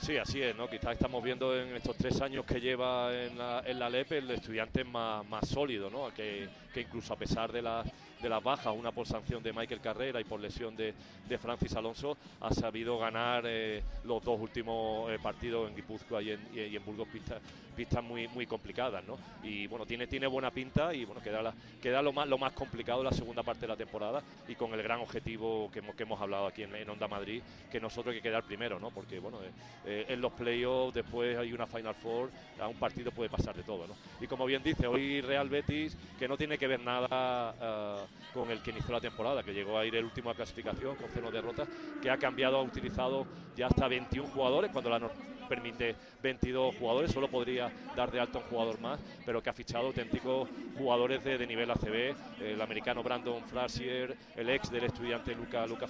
[0.00, 0.70] Sí, así es, ¿no?
[0.70, 4.84] Quizás estamos viendo en estos tres años que lleva en la, en LEP el estudiante
[4.84, 6.14] más, más sólido, ¿no?
[6.14, 7.86] Que, que incluso a pesar de las,
[8.22, 10.94] de las bajas, una por sanción de Michael Carrera y por lesión de,
[11.28, 16.30] de Francis Alonso, ha sabido ganar eh, los dos últimos eh, partidos en Guipúzcoa y
[16.32, 17.40] en, y, en Burgos pistas,
[17.76, 19.18] pistas muy, muy complicadas, ¿no?
[19.42, 22.52] Y bueno, tiene, tiene buena pinta y bueno, queda, la- queda lo, más, lo más
[22.52, 26.02] complicado la segunda parte de la temporada y con el gran objetivo que hemos, que
[26.02, 28.90] hemos hablado aquí en, en Onda Madrid, que nosotros hay que quedar primero, ¿no?
[28.90, 29.38] Porque bueno,
[29.86, 32.30] eh, en los playoffs después hay una Final Four,
[32.60, 33.94] a un partido puede pasar de todo, ¿no?
[34.20, 38.50] Y como bien dice, hoy Real Betis, que no tiene que ver nada eh, con
[38.50, 41.30] el que inició la temporada, que llegó a ir el último a clasificación con cero
[41.30, 41.68] derrotas,
[42.02, 43.26] que ha cambiado, ha utilizado
[43.56, 45.10] ya hasta 21 jugadores, cuando la
[45.48, 49.52] permite 22 jugadores, solo podría dar de alto a un jugador más, pero que ha
[49.54, 55.34] fichado auténticos jugadores de, de nivel ACB, el americano Brandon Frasier, el ex del estudiante
[55.34, 55.86] Luca, Luca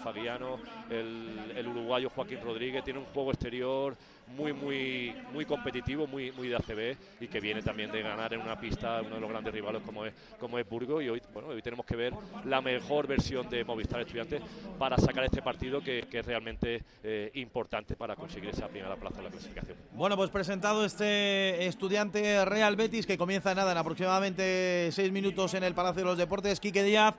[0.90, 3.96] el, el uruguayo Joaquín Rodríguez, tiene un juego exterior
[4.36, 8.40] muy muy muy competitivo, muy muy de ACB y que viene también de ganar en
[8.40, 11.48] una pista uno de los grandes rivales como es como es Burgos y hoy bueno
[11.48, 12.12] hoy tenemos que ver
[12.44, 14.42] la mejor versión de Movistar Estudiantes
[14.78, 19.18] para sacar este partido que, que es realmente eh, importante para conseguir esa primera plaza
[19.18, 19.76] en la clasificación.
[19.92, 25.64] Bueno, pues presentado este estudiante Real Betis que comienza nada en aproximadamente seis minutos en
[25.64, 26.60] el Palacio de los Deportes.
[26.60, 27.14] Quique Díaz,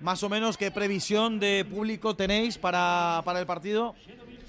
[0.00, 3.94] más o menos, ¿qué previsión de público tenéis para, para el partido?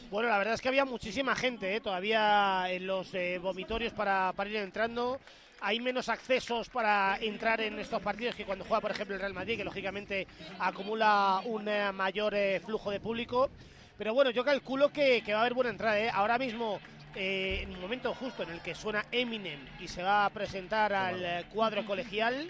[0.10, 1.81] Bueno, la verdad es que había muchísima gente ¿eh?
[1.81, 5.19] todavía en los eh, vomitorios para, para ir entrando.
[5.61, 9.36] Hay menos accesos para entrar en estos partidos que cuando juega, por ejemplo, el Real
[9.36, 10.26] Madrid, que lógicamente
[10.57, 13.52] acumula un eh, mayor eh, flujo de público.
[13.99, 15.99] Pero bueno, yo calculo que, que va a haber buena entrada.
[15.99, 16.10] ¿eh?
[16.11, 16.80] Ahora mismo,
[17.14, 20.91] eh, en un momento justo en el que suena Eminem y se va a presentar
[20.91, 22.49] al cuadro colegial,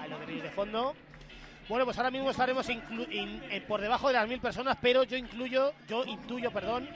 [0.00, 0.96] a lo que veis de fondo,
[1.68, 2.82] Bueno, pues ahora mismo estaremos in-
[3.50, 6.88] eh, por debajo de las mil personas, pero yo incluyo, yo intuyo, perdón,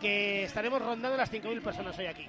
[0.00, 2.26] que estaremos rondando las 5.000 personas hoy aquí.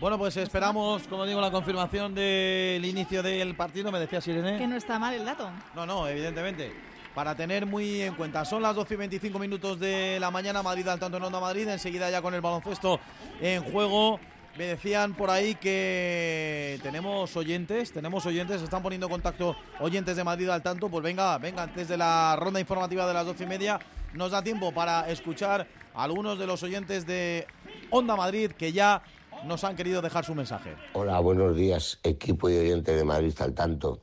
[0.00, 3.92] Bueno, pues esperamos, como digo, la confirmación del inicio del partido.
[3.92, 4.58] Me decía Sirene.
[4.58, 5.48] Que no está mal el dato.
[5.76, 6.72] No, no, evidentemente.
[7.14, 8.44] Para tener muy en cuenta.
[8.44, 10.64] Son las 12 y 25 minutos de la mañana.
[10.64, 11.68] Madrid al tanto en Onda Madrid.
[11.68, 12.98] Enseguida ya con el baloncesto
[13.40, 14.18] en juego.
[14.56, 20.16] Me decían por ahí que tenemos oyentes, tenemos oyentes, se están poniendo en contacto oyentes
[20.16, 20.88] de Madrid al tanto.
[20.88, 23.80] Pues venga, venga, antes de la ronda informativa de las 12 y media,
[24.12, 27.48] nos da tiempo para escuchar a algunos de los oyentes de
[27.90, 29.02] Onda Madrid que ya
[29.44, 30.76] nos han querido dejar su mensaje.
[30.92, 34.02] Hola, buenos días, equipo y oyente de Madrid al tanto.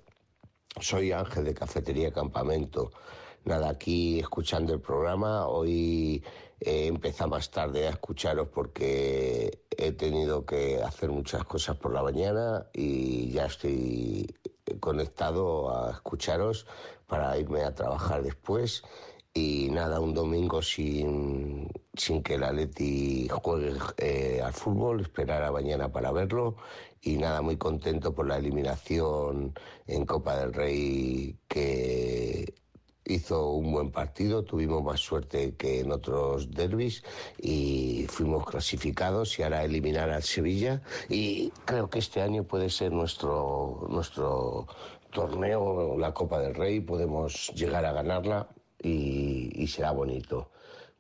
[0.81, 2.91] Soy Ángel de Cafetería Campamento.
[3.45, 5.47] Nada, aquí escuchando el programa.
[5.47, 6.21] Hoy
[6.63, 12.03] he empezado más tarde a escucharos porque he tenido que hacer muchas cosas por la
[12.03, 14.27] mañana y ya estoy
[14.79, 16.67] conectado a escucharos
[17.07, 18.83] para irme a trabajar después.
[19.33, 25.51] Y nada, un domingo sin, sin que el Atleti juegue eh, al fútbol, esperar a
[25.51, 26.57] mañana para verlo.
[27.01, 29.53] Y nada, muy contento por la eliminación
[29.87, 32.53] en Copa del Rey que
[33.13, 37.03] hizo un buen partido, tuvimos más suerte que en otros derbis
[37.39, 42.91] y fuimos clasificados y ahora eliminar al Sevilla y creo que este año puede ser
[42.91, 44.67] nuestro, nuestro
[45.11, 48.47] torneo, la Copa del Rey, podemos llegar a ganarla
[48.81, 50.51] y, y será bonito.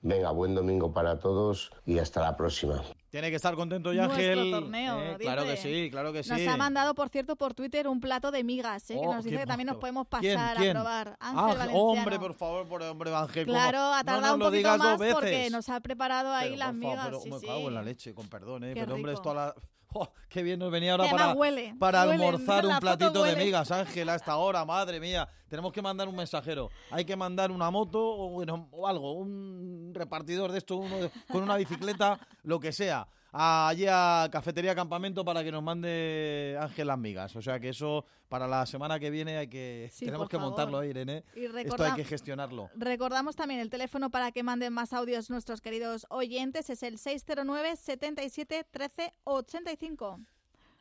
[0.01, 2.83] Venga, buen domingo para todos y hasta la próxima.
[3.11, 4.51] Tiene que estar contento ya, Nuestro Ángel.
[4.51, 6.29] torneo, Eh, claro que sí, claro que sí.
[6.31, 8.93] Nos ha mandado, por cierto, por Twitter un plato de migas, ¿eh?
[8.93, 10.69] que Oh, nos dice que también nos podemos pasar ¿Quién?
[10.77, 11.17] a probar.
[11.19, 11.77] Ángel Valenciano.
[11.83, 13.45] hombre, por favor, por hombre, Ángel.
[13.45, 13.57] ¿cómo?
[13.57, 16.73] Claro, ha No tardado nos un poquito más porque nos ha preparado ahí Pero, las
[16.73, 17.05] migas.
[17.05, 17.47] favor, sí, me sí.
[17.47, 18.73] cago en la leche, con perdón, ¿eh?
[18.75, 19.21] Qué pero hombre, rico.
[19.21, 19.55] esto a la...
[19.93, 23.71] ¡Oh, qué bien nos venía ahora para, huele, para huele, almorzar un platito de migas,
[23.71, 25.27] Ángel, a esta hora, madre mía.
[25.49, 26.69] Tenemos que mandar un mensajero.
[26.91, 31.11] Hay que mandar una moto o, bueno, o algo, un repartidor de esto, uno de-
[31.29, 33.05] con una bicicleta, lo que sea.
[33.31, 37.35] Allí a Cafetería Campamento para que nos mande Ángel las migas.
[37.35, 40.51] O sea que eso para la semana que viene hay que Sí, tenemos que favor.
[40.51, 41.23] montarlo, Irene.
[41.35, 42.69] Y Esto hay que gestionarlo.
[42.75, 46.69] Recordamos también el teléfono para que manden más audios nuestros queridos oyentes.
[46.69, 50.19] Es el 609 77 13 85.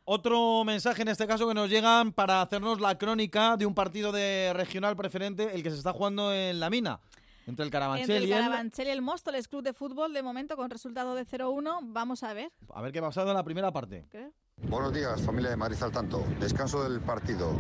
[0.04, 4.10] Otro mensaje en este caso que nos llegan para hacernos la crónica de un partido
[4.10, 6.98] de regional preferente, el que se está jugando en la mina,
[7.46, 8.38] entre el Entre Carabanchel el y el...
[8.38, 11.80] Carabanchel y el Móstoles Club de Fútbol, de momento con resultado de 0-1.
[11.82, 12.52] Vamos a ver.
[12.74, 14.06] A ver qué ha pasado en la primera parte.
[14.10, 14.30] ¿Qué?
[14.68, 16.24] Buenos días, familia de Madrid al tanto.
[16.38, 17.52] Descanso del partido.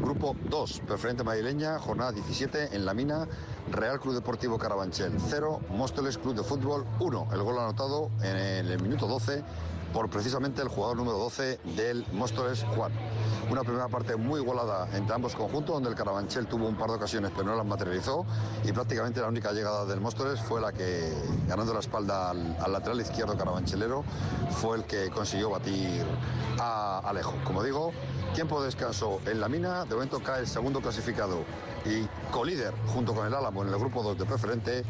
[0.00, 3.26] Grupo 2, preferente madrileña, jornada 17 en la mina,
[3.72, 7.28] Real Club Deportivo Carabanchel 0, Móstoles Club de Fútbol 1.
[7.32, 9.42] El gol anotado en el minuto 12
[9.92, 12.92] por precisamente el jugador número 12 del Móstoles, Juan.
[13.48, 16.96] Una primera parte muy igualada entre ambos conjuntos, donde el Carabanchel tuvo un par de
[16.96, 18.26] ocasiones pero no las materializó
[18.64, 21.12] y prácticamente la única llegada del Móstoles fue la que,
[21.46, 24.02] ganando la espalda al, al lateral izquierdo carabanchelero,
[24.50, 26.04] fue el que consiguió batir
[26.58, 27.34] a Alejo.
[27.44, 27.92] Como digo,
[28.34, 31.44] tiempo de descanso en la mina, de momento cae el segundo clasificado
[31.84, 34.84] y colíder junto con el Álamo en el grupo 2 de preferente,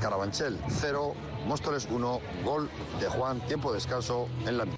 [0.00, 1.14] Carabanchel 0,
[1.46, 2.68] Móstoles 1, gol
[2.98, 4.76] de Juan, tiempo de descanso en la mina.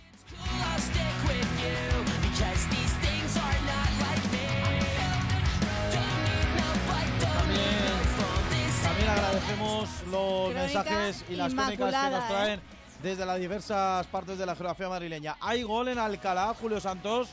[9.34, 12.60] Agradecemos los Crónica mensajes y las crónicas que nos traen
[13.02, 15.36] desde las diversas partes de la geografía madrileña.
[15.40, 17.30] Hay gol en Alcalá, Julio Santos.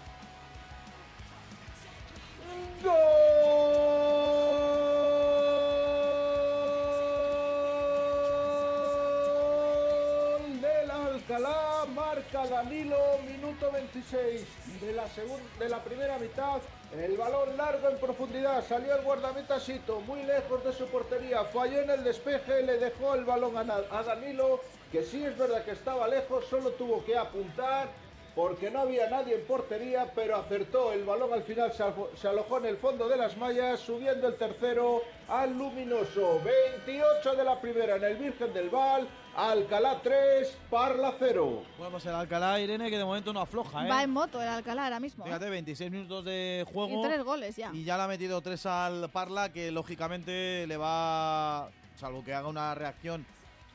[9.21, 12.97] Gol del Alcalá, marca Danilo,
[13.27, 14.45] minuto 26
[14.81, 16.59] de la, segun- de la primera mitad.
[16.97, 21.79] El balón largo en profundidad, salió el guardameta Sito, muy lejos de su portería, falló
[21.79, 24.59] en el despeje, le dejó el balón a, Danilo,
[24.91, 27.87] que sí es verdad que estaba lejos, solo tuvo que apuntar
[28.35, 32.65] porque no había nadie en portería, pero acertó el balón al final, se, alojó en
[32.65, 36.39] el fondo de las mallas, subiendo el tercero al luminoso.
[36.85, 41.63] 28 de la primera en el Virgen del Val, Alcalá 3, Parla 0.
[41.77, 43.89] Bueno, pues el Alcalá, Irene, que de momento no afloja, ¿eh?
[43.89, 45.25] Va en moto el Alcalá ahora mismo.
[45.25, 45.27] ¿eh?
[45.27, 46.99] Fíjate, 26 minutos de juego.
[46.99, 47.71] Y tres goles ya.
[47.73, 52.47] Y ya le ha metido tres al Parla, que lógicamente le va, salvo que haga
[52.47, 53.25] una reacción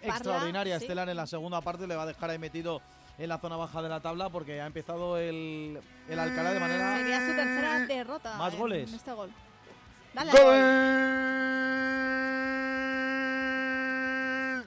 [0.00, 0.84] Parla, extraordinaria, sí.
[0.86, 2.80] estelar en la segunda parte, le va a dejar ahí metido
[3.18, 6.96] en la zona baja de la tabla porque ha empezado el, el Alcalá de manera...
[6.98, 8.36] Sería su tercera derrota.
[8.36, 8.92] Más en goles.
[8.92, 9.30] este gol.
[10.14, 10.56] Dale, Gol gol.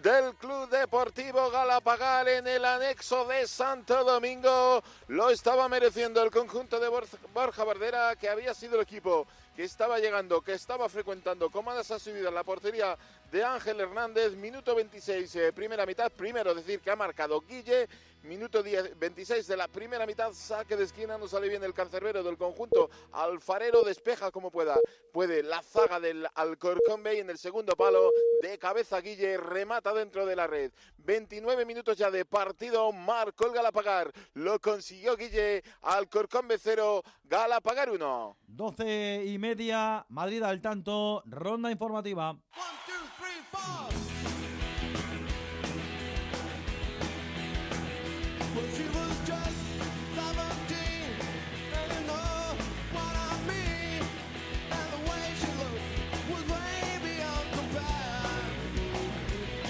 [0.02, 4.82] del Club Deportivo Galapagar en el anexo de Santo Domingo.
[5.08, 6.90] Lo estaba mereciendo el conjunto de
[7.34, 11.92] Borja Bardera, que había sido el equipo que estaba llegando, que estaba frecuentando con más
[11.92, 12.98] en la portería
[13.32, 17.88] de Ángel Hernández, minuto 26, eh, primera mitad, primero decir que ha marcado Guille,
[18.24, 22.24] minuto 10, 26 de la primera mitad, saque de esquina, no sale bien el cancerbero
[22.24, 24.78] del conjunto, Alfarero despeja como pueda,
[25.12, 28.12] puede la zaga del Alcorcón y en el segundo palo,
[28.42, 33.54] de cabeza Guille, remata dentro de la red, 29 minutos ya de partido, marcó el
[33.54, 38.38] Galapagar, lo consiguió Guille, Alcorcón B 0, Galapagar 1.
[38.48, 42.36] 12 y media, Madrid al tanto, ronda informativa.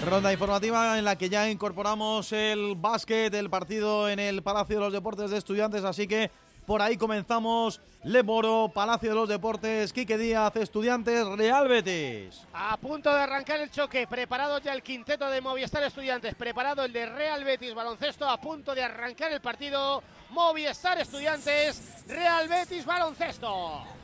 [0.09, 4.81] Ronda informativa en la que ya incorporamos el básquet, el partido en el Palacio de
[4.85, 6.31] los Deportes de Estudiantes, así que
[6.69, 7.81] por ahí comenzamos.
[8.03, 12.45] Leboro, Palacio de los Deportes, Quique Díaz, Estudiantes, Real Betis.
[12.53, 16.93] A punto de arrancar el choque, preparado ya el quinteto de Movistar Estudiantes, preparado el
[16.93, 20.03] de Real Betis Baloncesto, a punto de arrancar el partido.
[20.29, 23.98] Movistar Estudiantes, Real Betis Baloncesto.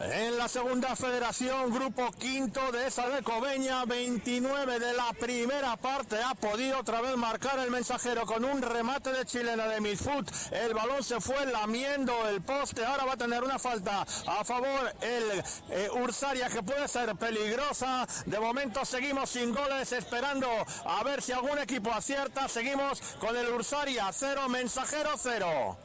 [0.00, 6.16] En la segunda federación, grupo quinto de esa de Cobeña, 29 de la primera parte,
[6.22, 10.30] ha podido otra vez marcar el mensajero con un remate de chilena de Midfoot.
[10.52, 14.92] El balón se fue lamiendo el poste, ahora va a tener una falta a favor
[15.00, 18.06] el eh, Ursaria que puede ser peligrosa.
[18.24, 20.48] De momento seguimos sin goles, esperando
[20.84, 22.46] a ver si algún equipo acierta.
[22.48, 25.76] Seguimos con el Ursaria cero, mensajero cero.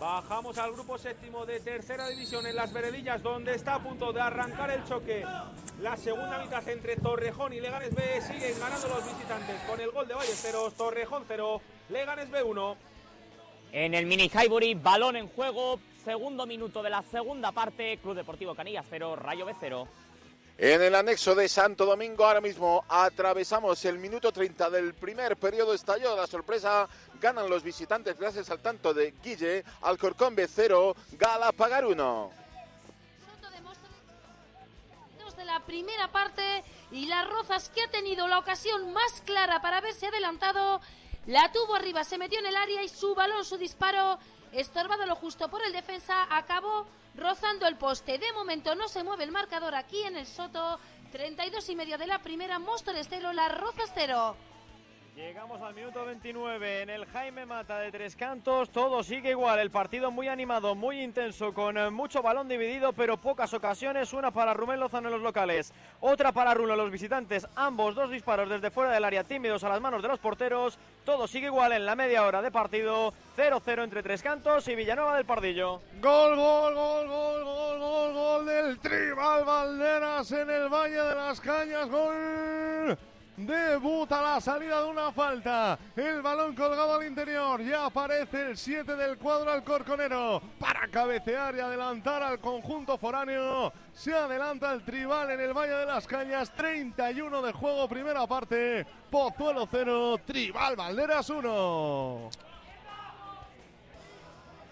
[0.00, 4.20] Bajamos al grupo séptimo de tercera división en las Veredillas, donde está a punto de
[4.22, 5.22] arrancar el choque.
[5.82, 10.08] La segunda mitad entre Torrejón y Leganes B siguen ganando los visitantes con el gol
[10.08, 10.72] de Ballesteros.
[10.72, 11.60] Torrejón 0,
[11.90, 12.76] Leganes B 1.
[13.72, 18.54] En el mini Highbury, balón en juego, segundo minuto de la segunda parte, Club Deportivo
[18.54, 19.86] Canillas 0, Rayo B 0.
[20.62, 25.72] En el anexo de Santo Domingo, ahora mismo atravesamos el minuto 30 del primer periodo.
[25.72, 26.86] Estalló la sorpresa.
[27.18, 29.64] Ganan los visitantes gracias al tanto de Guille.
[29.80, 32.32] Alcorcón B 0, Galapagar 1.
[35.34, 39.78] de la primera parte y las Rozas que ha tenido la ocasión más clara para
[39.78, 40.82] haberse adelantado
[41.26, 44.18] la tuvo arriba, se metió en el área y su balón, su disparo,
[44.52, 48.18] estorbado lo justo por el defensa, acabó rozando el poste.
[48.18, 50.78] De momento no se mueve el marcador aquí en el Soto.
[51.12, 54.36] 32 y medio de la primera, Móstoles 0, Las Rozas 0.
[55.20, 58.70] Llegamos al minuto 29 en el Jaime Mata de Tres Cantos.
[58.70, 59.58] Todo sigue igual.
[59.58, 64.14] El partido muy animado, muy intenso, con eh, mucho balón dividido, pero pocas ocasiones.
[64.14, 67.46] Una para Rubén Lozano en los locales, otra para Rulo en los visitantes.
[67.54, 70.78] Ambos dos disparos desde fuera del área, tímidos a las manos de los porteros.
[71.04, 73.12] Todo sigue igual en la media hora de partido.
[73.36, 75.82] 0-0 entre Tres Cantos y Villanueva del Pardillo.
[76.00, 81.40] Gol, gol, gol, gol, gol, gol, gol del Tribal Valderas en el Valle de las
[81.42, 81.90] Cañas.
[81.90, 82.96] Gol
[83.46, 85.78] Debuta la salida de una falta.
[85.96, 87.62] El balón colgado al interior.
[87.62, 90.42] Ya aparece el 7 del cuadro al corconero.
[90.58, 93.72] Para cabecear y adelantar al conjunto foráneo.
[93.94, 96.50] Se adelanta el tribal en el Valle de las Cañas.
[96.54, 98.84] 31 de juego, primera parte.
[99.10, 102.30] Pozuelo 0, Tribal Valderas 1.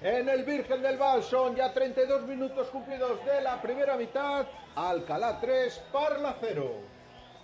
[0.03, 4.47] En el Virgen del Val son ya 32 minutos cumplidos de la primera mitad.
[4.77, 6.98] Alcalá 3, Parla 0.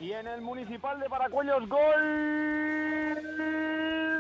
[0.05, 3.17] Y en el Municipal de Paracuellos, gol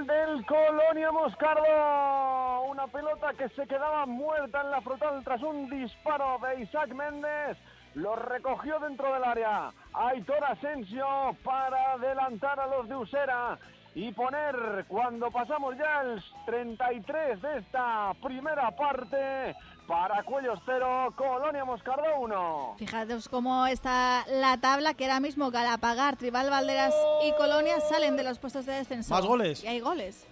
[0.06, 2.62] del Colonia Moscardo.
[2.70, 7.58] Una pelota que se quedaba muerta en la frontal tras un disparo de Isaac Méndez.
[7.96, 9.74] Lo recogió dentro del área.
[9.92, 13.58] Aitor Asensio para adelantar a los de Usera
[13.94, 19.54] y poner cuando pasamos ya el 33 de esta primera parte
[19.86, 22.76] para Cuellos 0, Colonia Moscardo 1.
[22.78, 26.94] Fijaos cómo está la tabla que ahora mismo Galapagar, Tribal Valderas
[27.24, 29.14] y Colonia salen de los puestos de descenso.
[29.14, 29.62] Más goles.
[29.62, 30.26] Y hay goles.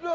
[0.00, 0.10] Gol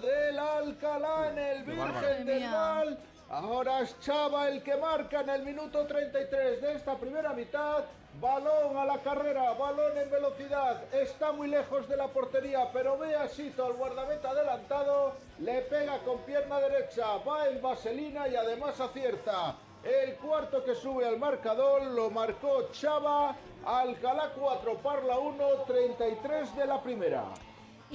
[0.00, 2.98] del Alcalá en el Virgen del Val.
[3.28, 7.84] Ahora es Chava el que marca en el minuto 33 de esta primera mitad.
[8.20, 10.82] Balón a la carrera, balón en velocidad.
[10.94, 15.14] Está muy lejos de la portería, pero ve a Sito al guardameta adelantado.
[15.40, 19.56] Le pega con pierna derecha, va en vaselina y además acierta.
[19.82, 23.36] El cuarto que sube al marcador lo marcó Chava.
[23.64, 27.24] Alcalá 4, Parla 1, 33 de la primera.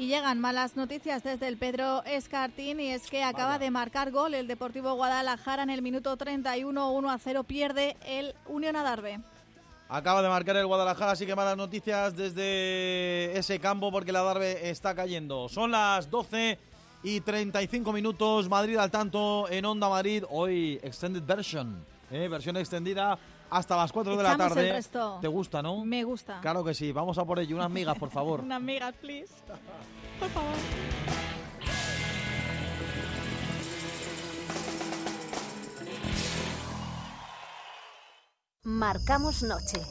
[0.02, 4.34] Y llegan malas noticias desde el Pedro Escartín y es que acaba de marcar gol
[4.34, 9.20] el Deportivo Guadalajara en el minuto 31, 1 a 0 pierde el Unión Adarve.
[9.90, 14.72] Acaba de marcar el Guadalajara, así que malas noticias desde ese campo porque la Darbe
[14.72, 15.48] está cayendo.
[15.50, 16.58] Son las 12
[17.04, 18.50] y 35 minutos.
[18.50, 20.24] Madrid al tanto en Onda Madrid.
[20.32, 22.28] Hoy extended version, ¿eh?
[22.28, 23.20] versión extendida
[23.52, 24.72] hasta las 4 de la el tarde.
[24.72, 25.20] resto.
[25.22, 25.84] ¿Te gusta, no?
[25.86, 26.40] Me gusta.
[26.42, 26.92] Claro que sí.
[26.92, 27.58] Vamos a por ello.
[27.58, 28.40] Unas migas, por favor.
[28.44, 29.34] Unas migas, please.
[30.20, 30.56] Por favor.
[38.64, 39.82] Marcamos noche.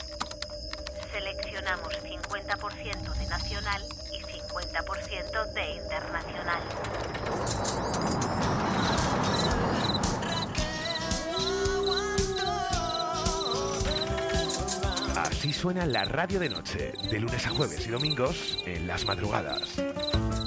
[1.12, 3.82] Seleccionamos 50% de nacional
[4.12, 6.62] y 50% de internacional.
[15.40, 19.82] Así suena la radio de noche, de lunes a jueves y domingos en las madrugadas.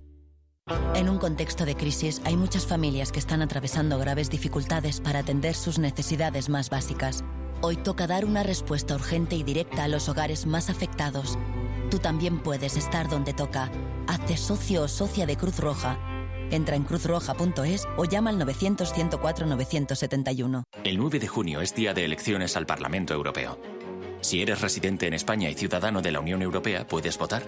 [0.94, 5.54] En un contexto de crisis hay muchas familias que están atravesando graves dificultades para atender
[5.54, 7.24] sus necesidades más básicas.
[7.60, 11.38] Hoy toca dar una respuesta urgente y directa a los hogares más afectados.
[11.90, 13.70] Tú también puedes estar donde toca.
[14.06, 15.98] Hazte socio o socia de Cruz Roja.
[16.50, 20.62] Entra en cruzroja.es o llama al 900-104-971.
[20.84, 23.60] El 9 de junio es día de elecciones al Parlamento Europeo.
[24.20, 27.42] Si eres residente en España y ciudadano de la Unión Europea, puedes votar.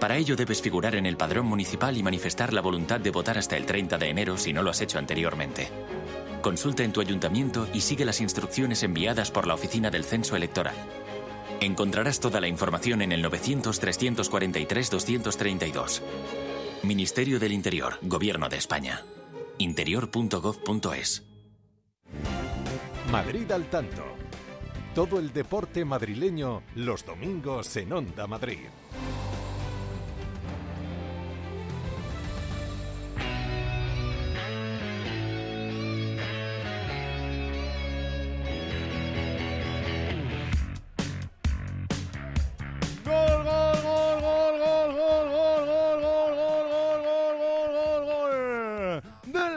[0.00, 3.56] Para ello debes figurar en el padrón municipal y manifestar la voluntad de votar hasta
[3.56, 5.70] el 30 de enero si no lo has hecho anteriormente.
[6.42, 10.74] Consulta en tu ayuntamiento y sigue las instrucciones enviadas por la Oficina del Censo Electoral.
[11.60, 16.02] Encontrarás toda la información en el 900-343-232.
[16.82, 19.02] Ministerio del Interior, Gobierno de España.
[19.58, 21.24] interior.gov.es.
[23.10, 24.04] Madrid al tanto.
[24.94, 28.68] Todo el deporte madrileño los domingos en Onda Madrid.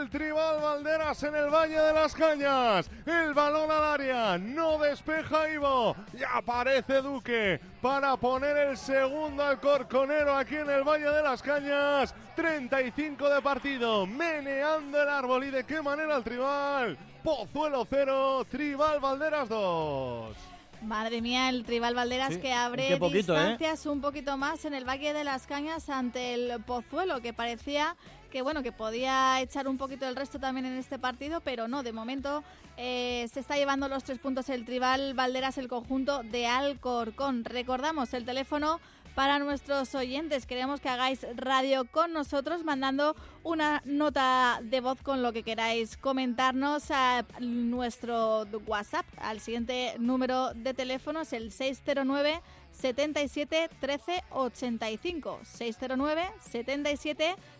[0.09, 2.89] Tribal Valderas en el Valle de las Cañas.
[3.05, 4.37] El balón al área.
[4.37, 5.95] No despeja Ivo.
[6.17, 11.41] Y aparece Duque para poner el segundo al Corconero aquí en el Valle de las
[11.41, 12.13] Cañas.
[12.35, 14.05] 35 de partido.
[14.05, 15.43] Meneando el árbol.
[15.43, 16.97] ¿Y de qué manera el Tribal?
[17.23, 20.35] Pozuelo 0, Tribal Valderas 2.
[20.81, 22.99] Madre mía, el Tribal Valderas Sí, que abre ¿eh?
[23.11, 27.97] distancias un poquito más en el Valle de las Cañas ante el Pozuelo, que parecía
[28.29, 31.83] que bueno que podía echar un poquito el resto también en este partido, pero no,
[31.83, 32.43] de momento
[32.77, 37.43] eh, se está llevando los tres puntos el Tribal Valderas, el conjunto de Alcorcón.
[37.43, 38.79] Recordamos el teléfono
[39.15, 40.45] para nuestros oyentes.
[40.45, 45.97] Queremos que hagáis radio con nosotros mandando una nota de voz con lo que queráis
[45.97, 49.05] comentarnos a nuestro WhatsApp.
[49.17, 52.41] Al siguiente número de teléfono es el 609
[52.71, 55.39] 77 13 85.
[55.43, 57.58] 609 77 13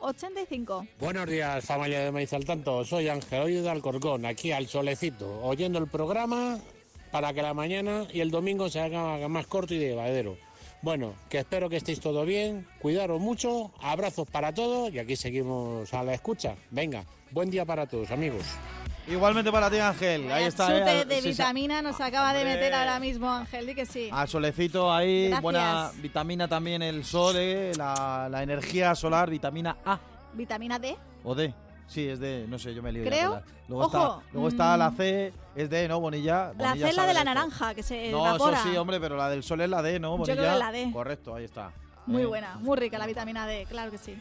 [0.00, 0.86] 85.
[1.00, 2.84] Buenos días, familia de Maíz al Tanto.
[2.84, 6.58] Soy Ángel Hoyo de Alcorcón, aquí al solecito, oyendo el programa
[7.10, 10.36] para que la mañana y el domingo se haga más corto y de llevadero.
[10.82, 15.92] Bueno, que espero que estéis todo bien, cuidaros mucho, abrazos para todos y aquí seguimos
[15.94, 16.54] a la escucha.
[16.70, 18.44] Venga, buen día para todos, amigos.
[19.10, 20.30] Igualmente para ti, Ángel.
[20.30, 20.66] Ahí está.
[20.66, 24.08] Chute eh, de sí, vitamina nos acaba de meter ahora mismo, Ángel, di que sí.
[24.12, 25.42] Al solecito ahí, Gracias.
[25.42, 29.98] buena vitamina también el sol, eh, la, la energía solar, vitamina A
[30.34, 30.96] Vitamina D.
[31.24, 31.54] o D.
[31.86, 33.04] Sí, es D, no sé, yo me lío.
[33.04, 33.40] Creo.
[33.66, 34.78] Luego, Ojo, está, luego está mm.
[34.78, 36.52] la C, es D, ¿no, Bonilla?
[36.58, 37.24] La C es la de la esto.
[37.34, 38.58] naranja, que se No, evapora.
[38.60, 40.36] eso sí, hombre, pero la del sol es la D, ¿no, Yo Bonilla?
[40.36, 40.90] creo que la D.
[40.92, 41.72] Correcto, ahí está.
[42.04, 44.18] Muy Eh, buena, muy rica la vitamina D, claro que sí.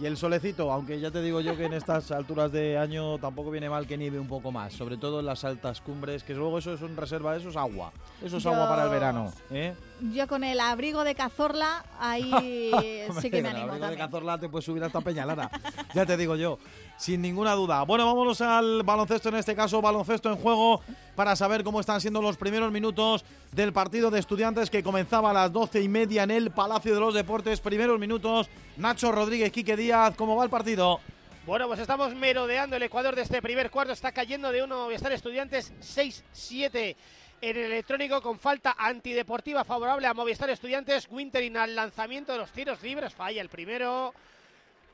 [0.00, 3.50] Y el solecito, aunque ya te digo yo que en estas alturas de año tampoco
[3.50, 6.58] viene mal que nieve un poco más, sobre todo en las altas cumbres, que luego
[6.58, 7.90] eso es un reserva, eso es agua.
[8.22, 9.74] Eso es Yo- agua para el verano, ¿eh?
[10.12, 12.30] Yo con el abrigo de Cazorla, ahí
[13.20, 13.98] sí que me animo el abrigo de también.
[13.98, 15.50] Cazorla te puedes subir hasta Peñalara,
[15.92, 16.60] ya te digo yo,
[16.98, 17.82] sin ninguna duda.
[17.84, 20.82] Bueno, vámonos al baloncesto, en este caso baloncesto en juego,
[21.14, 25.32] para saber cómo están siendo los primeros minutos del partido de estudiantes que comenzaba a
[25.32, 27.60] las doce y media en el Palacio de los Deportes.
[27.60, 31.00] Primeros minutos, Nacho Rodríguez, Quique Díaz, ¿cómo va el partido?
[31.46, 33.92] Bueno, pues estamos merodeando el Ecuador de este primer cuarto.
[33.92, 36.94] Está cayendo de uno Movistar Estudiantes 6-7
[37.40, 41.08] en el electrónico con falta antideportiva favorable a Movistar Estudiantes.
[41.10, 44.12] Wintering al lanzamiento de los tiros libres, falla el primero.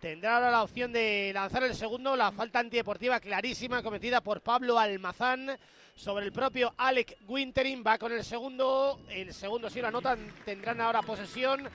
[0.05, 2.15] Tendrá ahora la opción de lanzar el segundo.
[2.15, 5.59] La falta antideportiva clarísima cometida por Pablo Almazán
[5.97, 7.83] sobre el propio Alec Wintering.
[7.83, 9.01] Va con el segundo.
[9.09, 11.67] El segundo, si lo anotan, tendrán ahora posesión.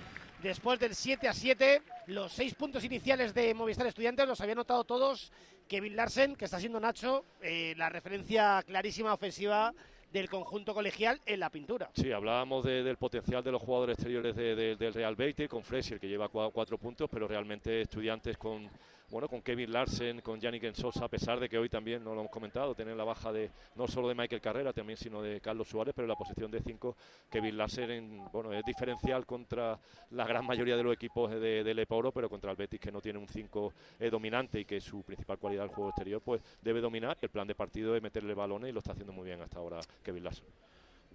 [0.44, 4.84] Después del 7 a 7, los seis puntos iniciales de Movistar Estudiantes los había notado
[4.84, 5.32] todos
[5.68, 9.74] Kevin Larsen, que está siendo Nacho, eh, la referencia clarísima ofensiva
[10.12, 11.90] del conjunto colegial en la pintura.
[11.94, 16.30] Sí, hablábamos del potencial de los jugadores exteriores del Real Betis, con Fresier que lleva
[16.30, 18.70] cuatro puntos, pero realmente estudiantes con
[19.12, 22.22] bueno, con Kevin Larsen, con Yannick Ensosa, a pesar de que hoy también, no lo
[22.22, 25.68] hemos comentado, tener la baja de no solo de Michael Carrera, también sino de Carlos
[25.68, 26.96] Suárez, pero la posición de 5,
[27.30, 29.80] Kevin Larsen bueno, es diferencial contra
[30.12, 33.02] la gran mayoría de los equipos de, de Leporo, pero contra el Betis que no
[33.02, 36.82] tiene un 5 eh, dominante y que su principal cualidad el juego exterior, pues debe
[36.82, 37.18] dominar.
[37.22, 39.80] El plan de partido es meterle balones y lo está haciendo muy bien hasta ahora
[40.04, 40.69] Kevin Larsen.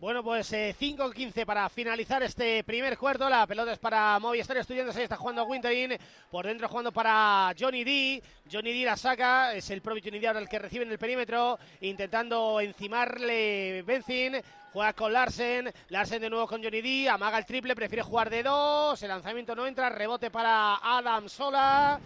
[0.04, 3.26] Bueno, pues 5-15 eh, para finalizar este primer cuarto.
[3.26, 4.94] La pelota es para Movistar Estudiantes.
[4.96, 5.96] Ahí está jugando Winterin.
[6.30, 8.22] Por dentro jugando para Johnny D.
[8.52, 9.54] Johnny D la saca.
[9.54, 11.58] Es el propio Johnny D ahora el que recibe en el perímetro.
[11.80, 14.42] Intentando encimarle Benzin.
[14.74, 15.72] Juega con Larsen.
[15.88, 17.08] Larsen de nuevo con Johnny D.
[17.08, 17.74] Amaga el triple.
[17.74, 19.02] Prefiere jugar de dos.
[19.02, 19.88] El lanzamiento no entra.
[19.88, 21.98] Rebote para Adam Sola.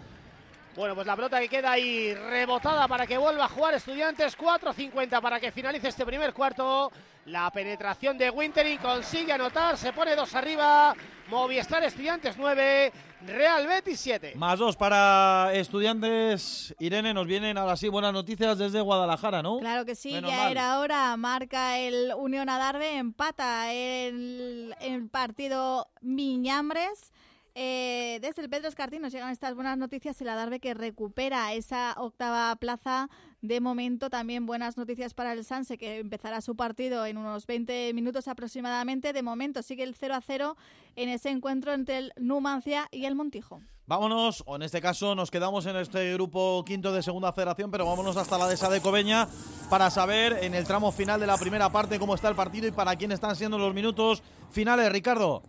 [0.77, 4.39] Bueno, pues la pelota que queda ahí rebotada para que vuelva a jugar Estudiantes.
[4.39, 6.93] 4.50 para que finalice este primer cuarto.
[7.27, 10.95] La penetración de Wintering consigue anotar, se pone dos arriba.
[11.29, 12.91] Movistar Estudiantes 9,
[13.27, 14.33] Real Betis 7.
[14.37, 16.75] Más dos para Estudiantes.
[16.79, 19.59] Irene, nos vienen ahora sí buenas noticias desde Guadalajara, ¿no?
[19.59, 21.15] Claro que sí, ya era hora.
[21.19, 27.13] Marca el Unión Adarve, empata el, el partido Miñambres.
[27.61, 31.53] Eh, desde el Pedro Escartín nos llegan estas buenas noticias y la Darbe que recupera
[31.55, 33.11] esa octava plaza.
[33.43, 37.93] De momento también buenas noticias para el Sanse que empezará su partido en unos 20
[37.95, 39.13] minutos aproximadamente.
[39.13, 40.57] De momento sigue el 0 a 0
[40.95, 43.61] en ese encuentro entre el Numancia y el Montijo.
[43.87, 47.87] Vámonos, o en este caso nos quedamos en este grupo quinto de segunda federación, pero
[47.87, 49.27] vámonos hasta la de Cobeña
[49.69, 52.71] para saber en el tramo final de la primera parte cómo está el partido y
[52.71, 54.23] para quién están siendo los minutos
[54.53, 54.93] finales.
[54.93, 55.43] Ricardo.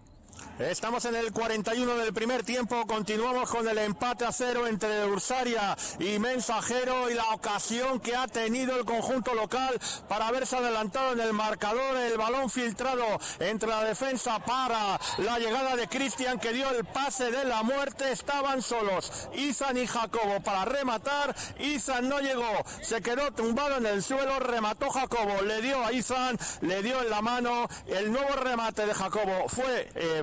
[0.59, 5.77] Estamos en el 41 del primer tiempo, continuamos con el empate a cero entre Ursaria
[5.99, 9.79] y Mensajero y la ocasión que ha tenido el conjunto local
[10.09, 13.05] para haberse adelantado en el marcador, el balón filtrado
[13.39, 18.11] entre la defensa para la llegada de Cristian que dio el pase de la muerte,
[18.11, 19.29] estaban solos.
[19.33, 24.89] Izan y Jacobo para rematar, Izan no llegó, se quedó tumbado en el suelo, remató
[24.89, 29.47] Jacobo, le dio a Izan, le dio en la mano, el nuevo remate de Jacobo
[29.47, 30.21] fue eh,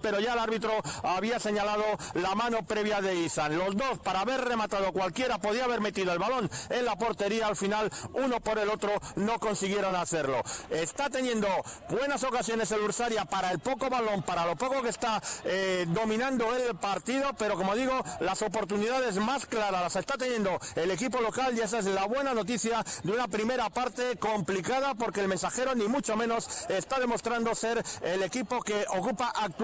[0.00, 0.72] pero ya el árbitro
[1.02, 1.84] había señalado
[2.14, 3.56] la mano previa de Izan.
[3.56, 7.46] Los dos, para haber rematado cualquiera, podía haber metido el balón en la portería.
[7.46, 10.42] Al final, uno por el otro, no consiguieron hacerlo.
[10.70, 11.48] Está teniendo
[11.88, 16.54] buenas ocasiones el Ursaria para el poco balón, para lo poco que está eh, dominando
[16.54, 21.56] el partido, pero como digo, las oportunidades más claras las está teniendo el equipo local
[21.56, 25.88] y esa es la buena noticia de una primera parte complicada porque el mensajero ni
[25.88, 29.63] mucho menos está demostrando ser el equipo que ocupa actualmente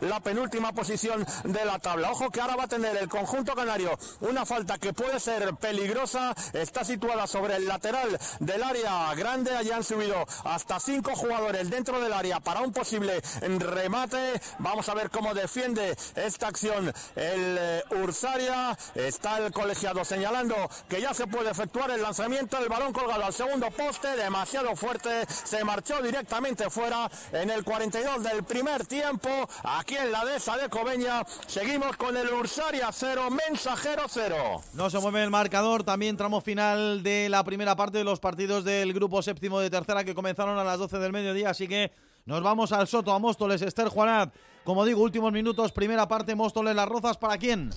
[0.00, 2.10] la penúltima posición de la tabla.
[2.10, 6.34] Ojo que ahora va a tener el conjunto canario una falta que puede ser peligrosa.
[6.52, 9.56] Está situada sobre el lateral del área grande.
[9.56, 14.40] Allí han subido hasta cinco jugadores dentro del área para un posible remate.
[14.58, 18.76] Vamos a ver cómo defiende esta acción el eh, Ursaria.
[18.94, 20.54] Está el colegiado señalando
[20.88, 22.58] que ya se puede efectuar el lanzamiento.
[22.58, 25.26] El balón colgado al segundo poste, demasiado fuerte.
[25.44, 29.19] Se marchó directamente fuera en el 42 del primer tiempo,
[29.62, 34.62] aquí en la dehesa de Cobeña, seguimos con el Ursaria 0, Mensajero 0.
[34.74, 38.64] No se mueve el marcador, también tramo final de la primera parte de los partidos
[38.64, 41.92] del grupo séptimo de tercera que comenzaron a las 12 del mediodía, así que
[42.26, 44.34] nos vamos al Soto, a Móstoles, Esther Juanat.
[44.64, 47.70] Como digo, últimos minutos, primera parte, Móstoles, Las Rozas, ¿para quién?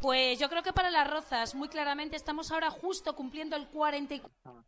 [0.00, 4.64] Pues yo creo que para Las Rozas, muy claramente, estamos ahora justo cumpliendo el 44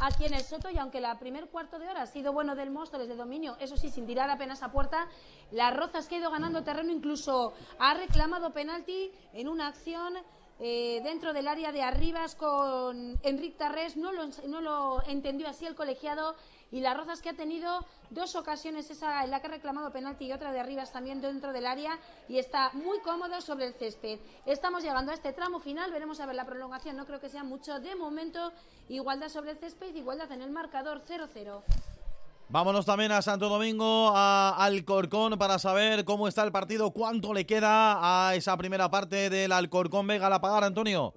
[0.00, 2.70] aquí en el Soto y aunque la primer cuarto de hora ha sido bueno del
[2.70, 5.08] Móstoles de dominio, eso sí, sin tirar apenas a puerta,
[5.50, 10.14] la Rozas que ha ido ganando terreno, incluso ha reclamado penalti en una acción
[10.60, 15.66] eh, dentro del área de Arribas con Enrique Tarrés, no lo, no lo entendió así
[15.66, 16.34] el colegiado
[16.70, 20.26] y las Rozas que ha tenido dos ocasiones, esa en la que ha reclamado penalti
[20.26, 24.18] y otra de Arribas también dentro del área y está muy cómodo sobre el césped.
[24.46, 27.44] Estamos llegando a este tramo final, veremos a ver la prolongación, no creo que sea
[27.44, 28.52] mucho de momento,
[28.88, 31.62] igualdad sobre el césped, igualdad en el marcador 0-0.
[32.50, 37.44] Vámonos también a Santo Domingo, a Alcorcón, para saber cómo está el partido, cuánto le
[37.44, 41.12] queda a esa primera parte del Alcorcón Vega la pagar, Antonio.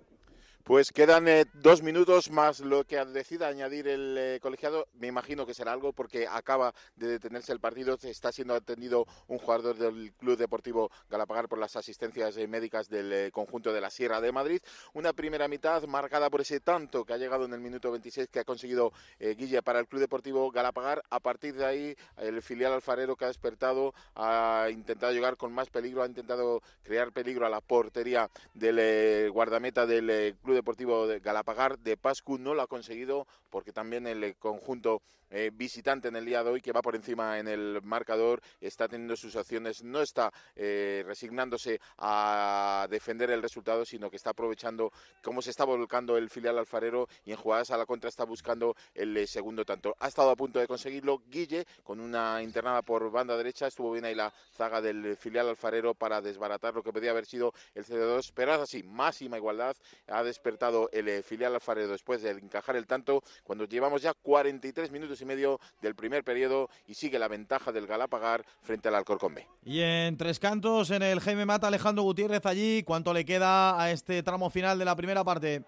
[0.71, 4.87] Pues quedan eh, dos minutos más lo que decida añadir el eh, colegiado.
[4.93, 7.97] Me imagino que será algo porque acaba de detenerse el partido.
[8.01, 13.33] Está siendo atendido un jugador del Club Deportivo Galapagar por las asistencias eh, médicas del
[13.33, 14.61] conjunto de la Sierra de Madrid.
[14.93, 18.39] Una primera mitad marcada por ese tanto que ha llegado en el minuto 26 que
[18.39, 21.03] ha conseguido Guille para el Club Deportivo Galapagar.
[21.09, 25.69] A partir de ahí, el filial alfarero que ha despertado ha intentado llegar con más
[25.69, 31.79] peligro, ha intentado crear peligro a la portería del guardameta del Club Deportivo de Galapagar
[31.79, 36.25] de Pascu no lo ha conseguido porque también el eh, conjunto eh, visitante en el
[36.25, 40.01] día de hoy que va por encima en el marcador, está teniendo sus acciones, no
[40.01, 44.91] está eh, resignándose a defender el resultado, sino que está aprovechando
[45.23, 48.75] cómo se está volcando el filial alfarero y en jugadas a la contra está buscando
[48.93, 49.95] el segundo tanto.
[49.99, 54.05] Ha estado a punto de conseguirlo Guille con una internada por banda derecha, estuvo bien
[54.05, 58.31] ahí la zaga del filial alfarero para desbaratar lo que podía haber sido el CD2,
[58.35, 59.75] pero así, máxima igualdad,
[60.07, 65.21] ha despertado el filial alfarero después de encajar el tanto cuando llevamos ya 43 minutos
[65.21, 69.47] y medio del primer periodo y sigue la ventaja del Galapagar frente al Alcorcón B.
[69.63, 73.91] Y en tres cantos, en el Jaime Mata, Alejandro Gutiérrez allí, ¿cuánto le queda a
[73.91, 75.63] este tramo final de la primera parte?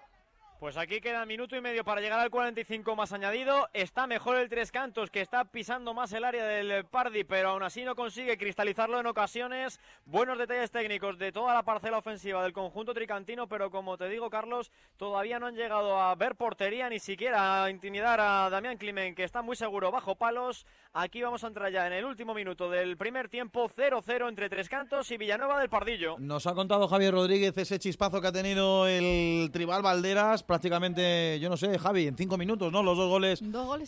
[0.64, 3.68] Pues aquí queda minuto y medio para llegar al 45 más añadido.
[3.73, 7.64] Está mejor el Tres Cantos, que está pisando más el área del Pardi, pero aún
[7.64, 9.81] así no consigue cristalizarlo en ocasiones.
[10.06, 14.30] Buenos detalles técnicos de toda la parcela ofensiva del conjunto tricantino, pero como te digo,
[14.30, 19.15] Carlos, todavía no han llegado a ver portería, ni siquiera a intimidar a Damián Climen,
[19.15, 20.65] que está muy seguro bajo palos.
[20.94, 24.69] Aquí vamos a entrar ya en el último minuto del primer tiempo, 0-0 entre Tres
[24.69, 26.15] Cantos y Villanueva del Pardillo.
[26.19, 31.49] Nos ha contado Javier Rodríguez ese chispazo que ha tenido el Tribal Valderas prácticamente, yo
[31.49, 32.84] no sé, Javi, en cinco minutos, ¿no?
[32.84, 33.41] Los dos goles,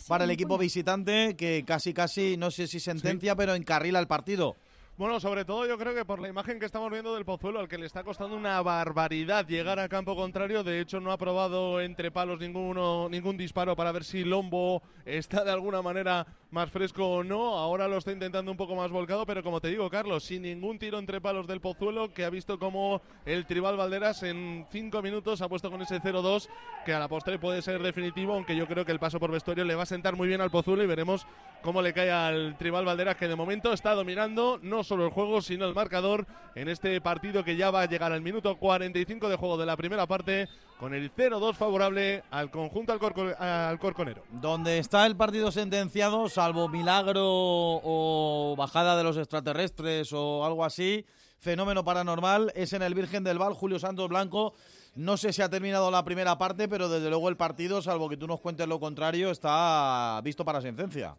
[0.08, 4.56] para el equipo visitante que casi, casi, no sé si sentencia, pero encarrila el partido.
[4.98, 7.68] Bueno, sobre todo yo creo que por la imagen que estamos viendo del Pozuelo, al
[7.68, 11.80] que le está costando una barbaridad llegar a campo contrario, de hecho no ha probado
[11.80, 16.26] entre palos ninguno, ningún disparo para ver si Lombo está de alguna manera
[16.56, 19.68] más fresco o no, ahora lo está intentando un poco más volcado, pero como te
[19.68, 23.76] digo, Carlos, sin ningún tiro entre palos del Pozuelo, que ha visto como el Tribal
[23.76, 26.48] Valderas en cinco minutos ha puesto con ese 0-2,
[26.86, 29.66] que a la postre puede ser definitivo, aunque yo creo que el paso por vestuario
[29.66, 31.26] le va a sentar muy bien al Pozuelo y veremos
[31.60, 35.42] cómo le cae al Tribal Valderas, que de momento está dominando, no solo el juego,
[35.42, 39.36] sino el marcador en este partido que ya va a llegar al minuto 45 de
[39.36, 44.22] juego de la primera parte con el 0-2 favorable al conjunto al corconero.
[44.30, 51.06] Donde está el partido sentenciado, salvo milagro o bajada de los extraterrestres o algo así,
[51.38, 54.54] fenómeno paranormal, es en el Virgen del Val, Julio Santos Blanco.
[54.94, 58.16] No sé si ha terminado la primera parte, pero desde luego el partido, salvo que
[58.16, 61.16] tú nos cuentes lo contrario, está visto para sentencia.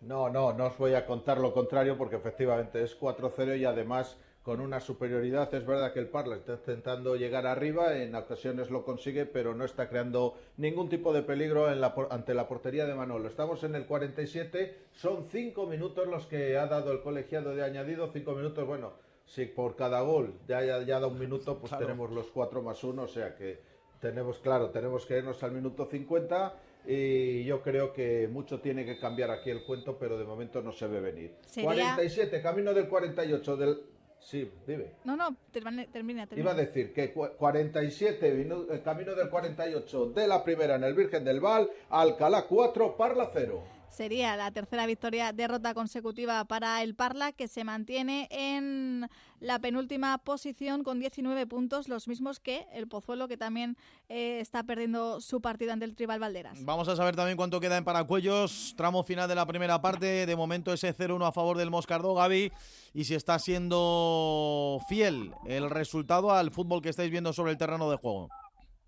[0.00, 4.18] No, no, no os voy a contar lo contrario porque efectivamente es 4-0 y además
[4.44, 5.52] con una superioridad.
[5.54, 9.64] Es verdad que el Parla está intentando llegar arriba, en ocasiones lo consigue, pero no
[9.64, 13.26] está creando ningún tipo de peligro ante la portería de Manolo.
[13.26, 18.10] Estamos en el 47, son cinco minutos los que ha dado el colegiado de añadido,
[18.12, 18.92] cinco minutos, bueno,
[19.24, 23.04] si por cada gol ya, ya, da un minuto, pues tenemos los cuatro más uno,
[23.04, 23.60] o sea que
[23.98, 26.54] tenemos, claro, tenemos que irnos al minuto 50
[26.86, 30.72] y yo creo que mucho tiene que cambiar aquí el cuento, pero de momento no
[30.72, 31.34] se ve venir.
[31.62, 33.93] 47, camino del 48 del...
[34.24, 34.94] Sí, vive.
[35.04, 36.26] No, no, termina, termina.
[36.34, 41.24] Iba a decir que 47, el camino del 48 de la primera en el Virgen
[41.24, 43.62] del Val, Alcalá 4, Parla 0.
[43.94, 49.08] Sería la tercera victoria derrota consecutiva para el Parla, que se mantiene en
[49.38, 53.76] la penúltima posición con 19 puntos, los mismos que el Pozuelo, que también
[54.08, 56.58] eh, está perdiendo su partido ante el Tribal Valderas.
[56.64, 60.26] Vamos a saber también cuánto queda en Paracuellos, tramo final de la primera parte.
[60.26, 62.50] De momento ese 0-1 a favor del Moscardó, Gaby,
[62.94, 67.88] y si está siendo fiel el resultado al fútbol que estáis viendo sobre el terreno
[67.88, 68.28] de juego.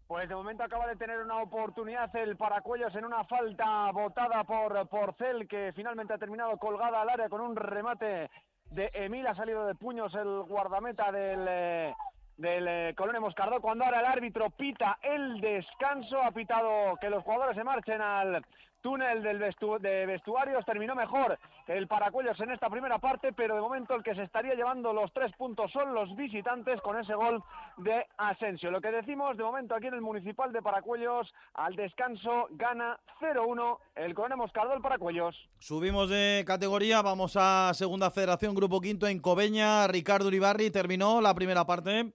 [0.07, 4.89] Pues de momento acaba de tener una oportunidad el Paracuellos en una falta botada por
[4.89, 8.31] Porcel, que finalmente ha terminado colgada al área con un remate
[8.71, 9.27] de Emil.
[9.27, 11.95] Ha salido de puños el guardameta del, eh,
[12.37, 13.61] del eh, Colonia Moscardó.
[13.61, 18.45] Cuando ahora el árbitro pita el descanso, ha pitado que los jugadores se marchen al
[18.87, 20.65] túnel del de vestuarios.
[20.65, 21.37] Terminó mejor
[21.67, 25.13] el Paracuellos en esta primera parte, pero de momento el que se estaría llevando los
[25.13, 27.43] tres puntos son los visitantes con ese gol
[27.79, 28.71] de Asensio.
[28.71, 33.79] Lo que decimos de momento aquí en el Municipal de Paracuellos, al descanso gana 0-1
[33.97, 35.35] el Coronel Moscardo el Paracuellos.
[35.59, 39.89] Subimos de categoría, vamos a Segunda Federación, Grupo Quinto en Cobeña.
[39.89, 42.13] Ricardo Uribarri terminó la primera parte.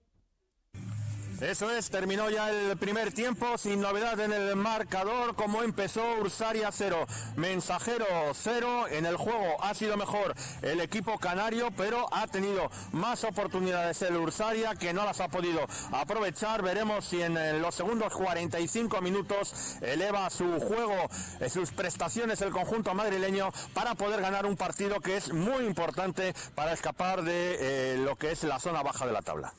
[1.40, 6.70] Eso es, terminó ya el primer tiempo sin novedad en el marcador, como empezó Ursaria
[6.70, 7.06] 0,
[7.36, 13.24] Mensajero 0, en el juego ha sido mejor el equipo canario, pero ha tenido más
[13.24, 19.00] oportunidades el Ursaria que no las ha podido aprovechar, veremos si en los segundos 45
[19.00, 21.08] minutos eleva su juego,
[21.40, 26.34] eh, sus prestaciones el conjunto madrileño para poder ganar un partido que es muy importante
[26.54, 29.52] para escapar de eh, lo que es la zona baja de la tabla.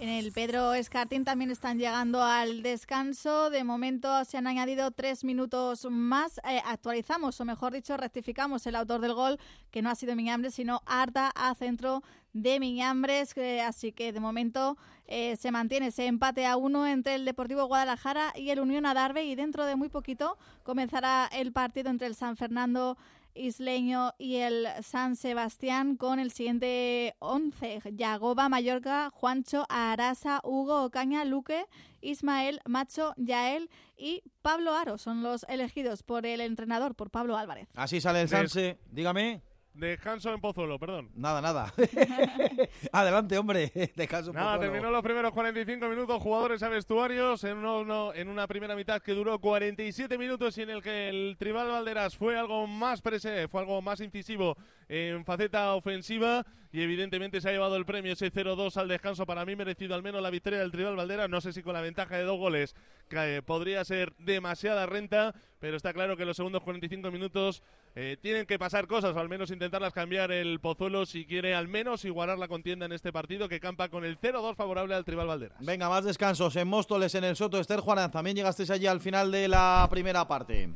[0.00, 3.48] En el Pedro Escartín también están llegando al descanso.
[3.48, 6.38] De momento se han añadido tres minutos más.
[6.38, 9.38] Eh, actualizamos, o mejor dicho, rectificamos el autor del gol,
[9.70, 12.02] que no ha sido Miñambres, sino Arda a centro
[12.32, 13.34] de Miñambres.
[13.64, 14.76] así que de momento
[15.06, 19.24] eh, se mantiene ese empate a uno entre el Deportivo Guadalajara y el Unión Adarve.
[19.24, 22.98] Y dentro de muy poquito comenzará el partido entre el San Fernando
[23.34, 27.80] Isleño y el San Sebastián con el siguiente 11.
[27.92, 31.66] Yagoba, Mallorca, Juancho, Arasa, Hugo, Ocaña, Luque,
[32.00, 34.98] Ismael, Macho, Yael y Pablo Aro.
[34.98, 37.68] Son los elegidos por el entrenador, por Pablo Álvarez.
[37.74, 38.78] Así sale el Sanse.
[38.90, 39.42] Dígame.
[39.74, 41.10] Descanso en Pozuelo, perdón.
[41.16, 41.74] Nada, nada.
[42.92, 43.72] Adelante, hombre.
[43.96, 48.46] Descanso en Nada, terminó los primeros 45 minutos, jugadores a vestuarios, en, uno, en una
[48.46, 52.68] primera mitad que duró 47 minutos y en el que el Tribal Valderas fue algo
[52.68, 54.56] más prese, fue algo más incisivo
[54.88, 59.26] en faceta ofensiva y evidentemente se ha llevado el premio ese 0-2 al descanso.
[59.26, 61.30] Para mí merecido al menos la victoria del Tribal Valderas.
[61.30, 62.74] No sé si con la ventaja de dos goles
[63.08, 67.62] que, podría ser demasiada renta, pero está claro que los segundos 45 minutos
[67.94, 71.68] eh, tienen que pasar cosas, o al menos intentarlas cambiar el Pozuelo si quiere al
[71.68, 75.28] menos igualar la contienda en este partido que campa con el 0-2 favorable al Tribal
[75.28, 75.58] Valderas.
[75.60, 77.60] Venga, más descansos en Móstoles, en el Soto.
[77.60, 80.70] Esther Juan, también llegasteis allí al final de la primera parte.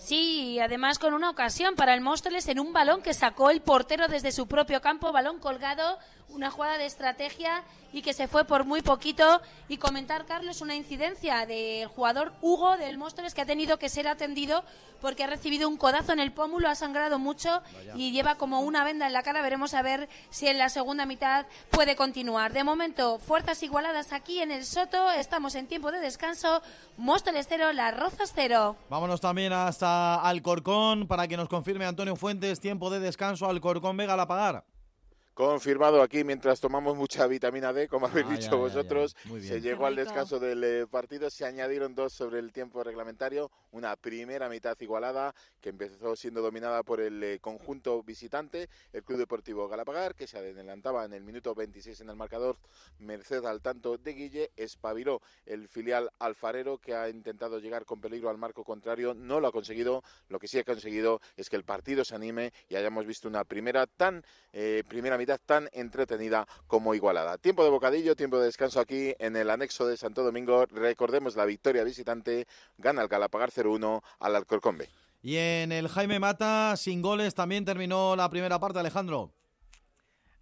[0.00, 4.08] Sí, además con una ocasión para el Móstoles en un balón que sacó el portero
[4.08, 5.98] desde su propio campo, balón colgado,
[6.30, 9.40] una jugada de estrategia y que se fue por muy poquito.
[9.68, 14.08] Y comentar, Carlos, una incidencia del jugador Hugo del Móstoles que ha tenido que ser
[14.08, 14.64] atendido
[15.00, 17.62] porque ha recibido un codazo en el pómulo, ha sangrado mucho
[17.94, 19.42] y lleva como una venda en la cara.
[19.42, 22.52] Veremos a ver si en la segunda mitad puede continuar.
[22.52, 25.10] De momento, fuerzas igualadas aquí en el Soto.
[25.10, 26.62] Estamos en tiempo de descanso.
[26.96, 28.76] Móstoles cero, Las Rozas cero.
[28.90, 32.60] Vámonos también hasta Alcorcón para que nos confirme Antonio Fuentes.
[32.60, 33.48] Tiempo de descanso.
[33.48, 34.64] Alcorcón Vega a pagar.
[35.34, 39.16] Confirmado aquí mientras tomamos mucha vitamina D, como habéis dicho vosotros.
[39.40, 43.96] se llegó al descanso del eh, partido, se añadieron dos sobre el tiempo reglamentario, una
[43.96, 49.68] primera mitad igualada que empezó siendo dominada por el eh, conjunto visitante, el Club Deportivo
[49.68, 52.58] Galapagar, que se adelantaba en el minuto 26 en el marcador,
[52.98, 58.30] merced al tanto de Guille, espabiló el filial alfarero que ha intentado llegar con peligro
[58.30, 61.64] al marco contrario, no lo ha conseguido, lo que sí ha conseguido es que el
[61.64, 66.94] partido se anime y hayamos visto una primera tan eh, primera mitad tan entretenida como
[66.94, 67.38] igualada.
[67.38, 70.66] Tiempo de bocadillo, tiempo de descanso aquí en el anexo de Santo Domingo.
[70.66, 72.46] Recordemos la victoria visitante,
[72.78, 74.88] gana el Galapagar 0-1 al Alcorcón B.
[75.22, 79.32] Y en el Jaime Mata, sin goles, también terminó la primera parte, Alejandro.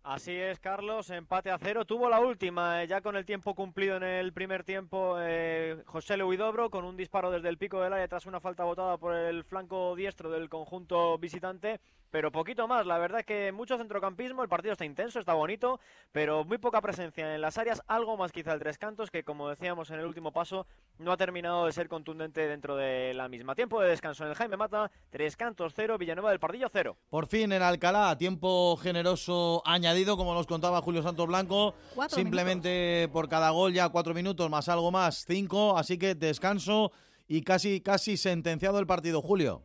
[0.08, 1.84] Así es, Carlos, empate a cero.
[1.84, 6.16] Tuvo la última, eh, ya con el tiempo cumplido en el primer tiempo, eh, José
[6.16, 9.44] Lehuidobro, con un disparo desde el pico del área tras una falta botada por el
[9.44, 11.80] flanco diestro del conjunto visitante
[12.10, 12.86] pero poquito más.
[12.86, 15.80] La verdad es que mucho centrocampismo, el partido está intenso, está bonito,
[16.12, 19.48] pero muy poca presencia en las áreas, algo más quizá el Tres Cantos, que como
[19.48, 20.66] decíamos en el último paso,
[20.98, 23.54] no ha terminado de ser contundente dentro de la misma.
[23.54, 26.96] Tiempo de descanso en el Jaime Mata, Tres Cantos cero, Villanueva del Pardillo cero.
[27.08, 31.74] Por fin en Alcalá, tiempo generoso añadido, como nos contaba Julio Santos Blanco,
[32.08, 36.92] simplemente por cada gol ya cuatro minutos más algo más, cinco, así que descanso
[37.26, 39.62] y casi, casi sentenciado el partido, Julio.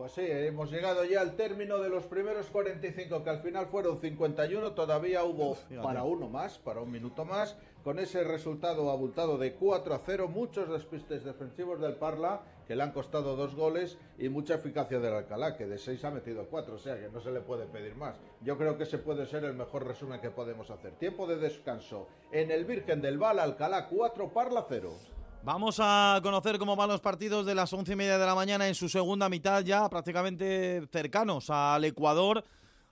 [0.00, 3.98] Pues sí, hemos llegado ya al término de los primeros 45, que al final fueron
[3.98, 9.52] 51, todavía hubo para uno más, para un minuto más, con ese resultado abultado de
[9.52, 14.30] 4 a 0, muchos despistes defensivos del Parla, que le han costado dos goles, y
[14.30, 17.30] mucha eficacia del Alcalá, que de 6 ha metido 4, o sea que no se
[17.30, 18.18] le puede pedir más.
[18.40, 20.92] Yo creo que ese puede ser el mejor resumen que podemos hacer.
[20.92, 22.08] Tiempo de descanso.
[22.32, 24.94] En el Virgen del Val, Alcalá 4, Parla 0.
[25.42, 28.68] Vamos a conocer cómo van los partidos de las once y media de la mañana
[28.68, 32.44] en su segunda mitad, ya prácticamente cercanos al Ecuador,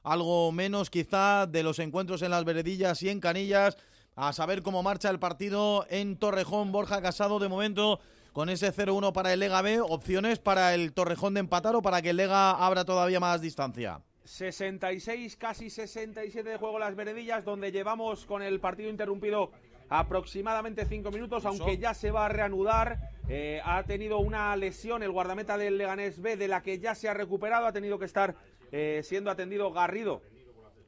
[0.02, 3.76] algo menos quizá de los encuentros en las veredillas y en Canillas,
[4.16, 8.00] a saber cómo marcha el partido en Torrejón, Borja Casado, de momento
[8.32, 12.00] con ese 0-1 para el Lega B, opciones para el Torrejón de empatar o para
[12.00, 14.00] que el Lega abra todavía más distancia.
[14.24, 19.52] 66, casi 67 de juego las veredillas, donde llevamos con el partido interrumpido
[19.88, 22.98] aproximadamente cinco minutos, aunque ya se va a reanudar.
[23.28, 27.08] Eh, ha tenido una lesión el guardameta del Leganés B, de la que ya se
[27.08, 28.36] ha recuperado, ha tenido que estar
[28.72, 30.22] eh, siendo atendido Garrido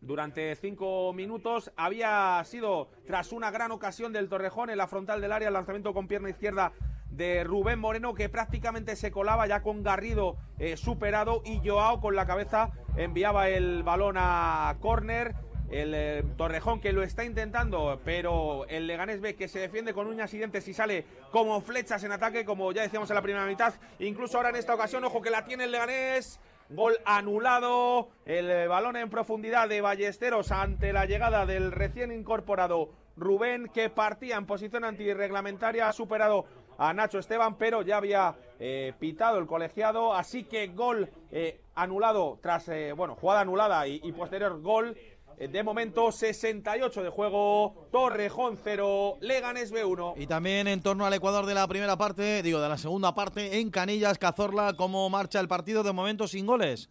[0.00, 1.70] durante cinco minutos.
[1.76, 5.92] Había sido tras una gran ocasión del Torrejón en la frontal del área, el lanzamiento
[5.92, 6.72] con pierna izquierda
[7.10, 12.14] de Rubén Moreno que prácticamente se colaba ya con Garrido eh, superado y Joao con
[12.14, 15.34] la cabeza enviaba el balón a córner.
[15.70, 20.08] El eh, Torrejón que lo está intentando, pero el Leganés B que se defiende con
[20.08, 23.46] uñas y dientes y sale como flechas en ataque, como ya decíamos en la primera
[23.46, 23.74] mitad.
[24.00, 26.40] Incluso ahora en esta ocasión, ojo que la tiene el Leganés.
[26.70, 28.08] Gol anulado.
[28.24, 33.90] El eh, balón en profundidad de Ballesteros ante la llegada del recién incorporado Rubén, que
[33.90, 35.88] partía en posición antirreglamentaria.
[35.88, 36.46] Ha superado
[36.78, 40.14] a Nacho Esteban, pero ya había eh, pitado el colegiado.
[40.14, 41.10] Así que gol
[41.74, 44.96] anulado tras, bueno, jugada anulada y posterior gol.
[45.40, 50.12] Eh, De momento, 68 de juego, Torrejón 0, Leganés B1.
[50.18, 53.58] Y también en torno al Ecuador de la primera parte, digo, de la segunda parte,
[53.58, 55.82] en Canillas, Cazorla, ¿cómo marcha el partido?
[55.82, 56.90] De momento sin goles.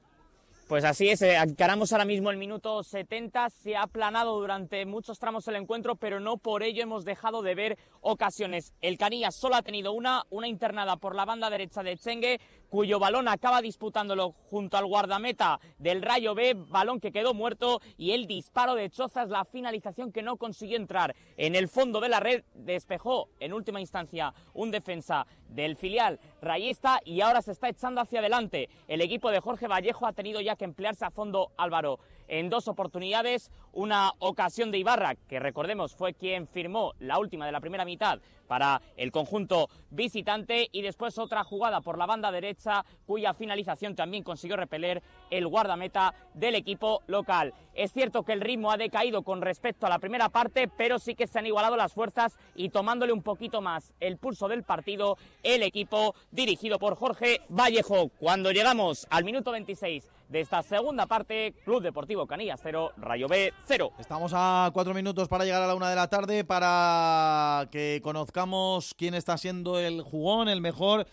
[0.68, 5.18] Pues así es, eh, encaramos ahora mismo el minuto 70, se ha aplanado durante muchos
[5.18, 8.76] tramos el encuentro, pero no por ello hemos dejado de ver ocasiones.
[8.80, 12.40] El Canillas solo ha tenido una, una internada por la banda derecha de Chengue,
[12.70, 18.12] cuyo balón acaba disputándolo junto al guardameta del Rayo B, balón que quedó muerto y
[18.12, 22.20] el disparo de Chozas, la finalización que no consiguió entrar en el fondo de la
[22.20, 28.02] red, despejó en última instancia un defensa del filial rayista y ahora se está echando
[28.02, 28.70] hacia adelante.
[28.88, 32.68] El equipo de Jorge Vallejo ha tenido ya que emplearse a fondo Álvaro en dos
[32.68, 37.86] oportunidades, una ocasión de Ibarra, que recordemos fue quien firmó la última de la primera
[37.86, 43.96] mitad para el conjunto visitante y después otra jugada por la banda derecha cuya finalización
[43.96, 47.54] también consiguió repeler el guardameta del equipo local.
[47.76, 51.14] Es cierto que el ritmo ha decaído con respecto a la primera parte, pero sí
[51.14, 55.18] que se han igualado las fuerzas y tomándole un poquito más el pulso del partido
[55.44, 58.10] el equipo dirigido por Jorge Vallejo.
[58.20, 63.52] Cuando llegamos al minuto 26 de esta segunda parte, Club Deportivo Canillas 0, Rayo B
[63.66, 63.94] 0.
[63.98, 68.94] Estamos a cuatro minutos para llegar a la una de la tarde para que conozcamos
[68.96, 71.08] quién está siendo el jugón, el mejor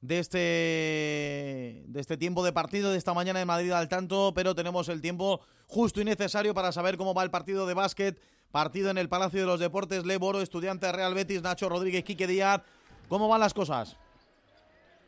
[0.00, 4.56] de este, de este tiempo de partido de esta mañana en Madrid al tanto, pero
[4.56, 8.20] tenemos el tiempo justo y necesario para saber cómo va el partido de básquet,
[8.50, 12.62] partido en el Palacio de los Deportes, Leboro, Estudiante Real Betis, Nacho Rodríguez, Quique Díaz.
[13.08, 13.96] ¿Cómo van las cosas?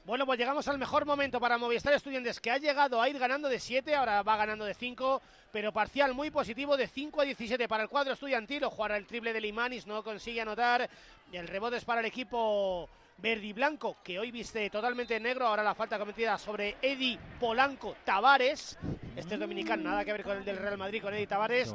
[0.08, 3.46] Bueno, pues llegamos al mejor momento para Movistar Estudiantes, que ha llegado a ir ganando
[3.46, 5.20] de 7, ahora va ganando de 5,
[5.52, 8.64] pero parcial muy positivo de 5 a 17 para el cuadro estudiantil.
[8.64, 10.88] O jugar el triple de Limanis, no consigue anotar.
[11.30, 15.46] El rebote es para el equipo verde y blanco, que hoy viste totalmente negro.
[15.46, 18.78] Ahora la falta cometida sobre Eddie Polanco Tavares.
[19.14, 21.74] Este es dominicano, nada que ver con el del Real Madrid, con Eddie Tavares.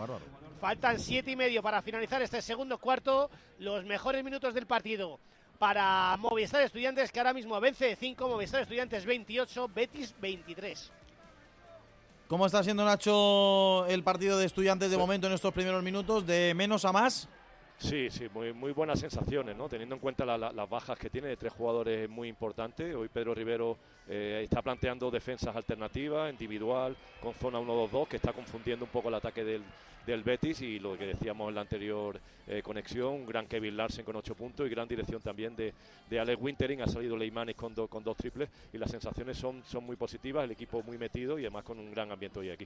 [0.59, 3.29] Faltan siete y medio para finalizar este segundo cuarto.
[3.59, 5.19] Los mejores minutos del partido
[5.67, 10.91] para Movistar Estudiantes, que ahora mismo vence de 5, Movistar Estudiantes 28, Betis 23.
[12.27, 16.27] ¿Cómo está siendo, Nacho, el partido de estudiantes de momento en estos primeros minutos?
[16.27, 17.29] ¿De menos a más?
[17.77, 19.69] Sí, sí, muy, muy buenas sensaciones, ¿no?
[19.69, 22.93] Teniendo en cuenta la- la- las bajas que tiene de tres jugadores muy importantes.
[22.93, 23.77] Hoy Pedro Rivero
[24.09, 29.15] eh, está planteando defensas alternativas, individual, con zona 1-2-2, que está confundiendo un poco el
[29.15, 29.63] ataque del,
[30.05, 34.15] del Betis y lo que decíamos en la anterior eh, conexión, gran Kevin Larsen con
[34.17, 35.73] ocho puntos y gran dirección también de,
[36.09, 36.81] de Alex Wintering.
[36.81, 40.43] Ha salido Leimanes con, do- con dos triples y las sensaciones son, son muy positivas,
[40.43, 42.65] el equipo muy metido y además con un gran ambiente hoy aquí.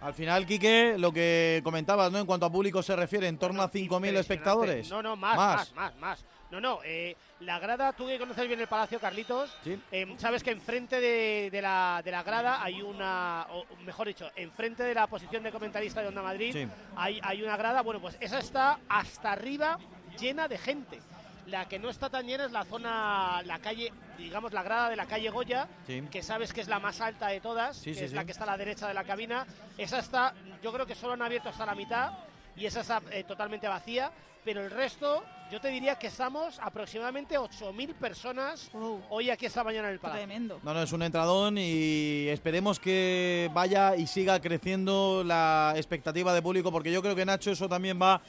[0.00, 2.18] Al final, Quique, lo que comentabas, ¿no?
[2.18, 4.90] En cuanto a público se refiere, en torno a 5.000 espectadores.
[4.90, 6.24] No, no, más, más, más, más.
[6.52, 9.50] No, no, eh, la grada, tú que conoces bien el Palacio Carlitos,
[9.90, 14.30] eh, sabes que enfrente de, de la, de la grada hay una, o mejor dicho,
[14.36, 16.68] enfrente de la posición de comentarista de Onda Madrid Sí.
[16.94, 19.78] hay, hay una grada, bueno, pues esa está hasta arriba
[20.20, 21.00] llena de gente.
[21.46, 24.96] La que no está tan llena es la zona, la calle, digamos, la grada de
[24.96, 26.02] la calle Goya, Sí.
[26.10, 28.32] que sabes que es la más alta de todas, Sí, que sí, es la que
[28.32, 29.46] está a la derecha de la cabina.
[29.78, 32.12] Esa está, yo creo que solo han abierto hasta la mitad
[32.56, 34.12] y esa está eh, totalmente vacía,
[34.44, 38.70] pero el resto, yo te diría que estamos aproximadamente 8.000 personas
[39.10, 40.24] hoy aquí esta mañana en el Palacio.
[40.24, 40.58] Tremendo.
[40.62, 46.40] No, no, es un entradón y esperemos que vaya y siga creciendo la expectativa de
[46.40, 48.22] público, porque yo creo que Nacho eso también va,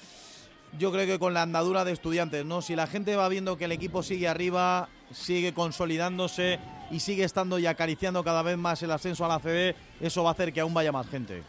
[0.77, 2.61] yo creo que con la andadura de estudiantes, ¿no?
[2.61, 6.59] Si la gente va viendo que el equipo sigue arriba, sigue consolidándose
[6.91, 10.31] y sigue estando y acariciando cada vez más el ascenso a la CB, eso va
[10.31, 11.41] a hacer que aún vaya más gente.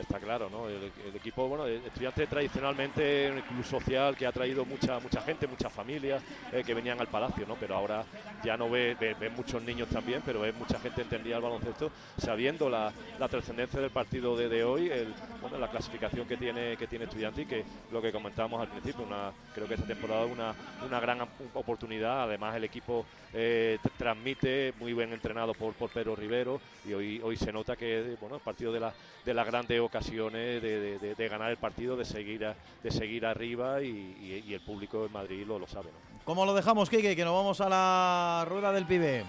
[0.00, 0.68] Está claro, ¿no?
[0.68, 5.20] El, el equipo, bueno, el estudiante tradicionalmente un club social que ha traído mucha mucha
[5.20, 7.56] gente, muchas familias eh, que venían al palacio, ¿no?
[7.56, 8.06] Pero ahora
[8.38, 12.70] ya no ve, ve, muchos niños también, pero ve mucha gente entendida al baloncesto, sabiendo
[12.70, 16.88] la, la trascendencia del partido de, de hoy, el, bueno, la clasificación que tiene que
[16.88, 20.56] tiene estudiante y que lo que comentábamos al principio, una, creo que esta temporada una,
[20.80, 22.22] una gran op- oportunidad.
[22.24, 27.20] Además el equipo eh, tr- transmite muy bien entrenado por, por Pedro Rivero y hoy,
[27.22, 31.50] hoy se nota que bueno, el partido de la, de la grande ocasiones de, ganar
[31.50, 32.46] el partido, de seguir,
[32.82, 35.90] de seguir arriba y, el público en Madrid lo, lo sabe.
[35.90, 36.20] ¿no?
[36.24, 37.16] ¿Cómo lo dejamos, Kike?
[37.16, 39.24] Que nos vamos a la rueda del pibe.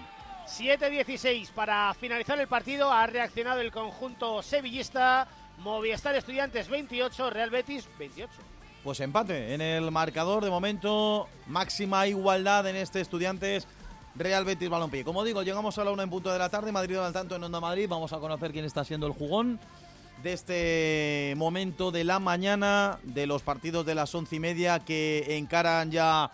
[0.46, 2.92] 7-16 para finalizar el partido.
[2.92, 5.26] Ha reaccionado el conjunto sevillista.
[5.58, 8.32] Movistar Estudiantes 28, Real Betis 28.
[8.82, 13.66] Pues empate en el marcador de momento, máxima igualdad en este Estudiantes
[14.14, 15.04] Real Betis Balompié.
[15.04, 17.44] Como digo, llegamos a la una en punto de la tarde, Madrid al tanto en
[17.44, 17.88] Onda Madrid.
[17.88, 19.58] Vamos a conocer quién está siendo el jugón
[20.22, 25.36] de este momento de la mañana, de los partidos de las once y media que
[25.36, 26.30] encaran ya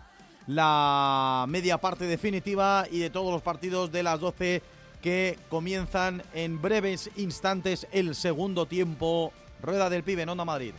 [0.47, 4.63] la media parte definitiva y de todos los partidos de las doce
[5.03, 9.33] que comienzan en breves instantes el segundo tiempo.
[9.63, 10.73] Rueda del pibe en Onda Madrid.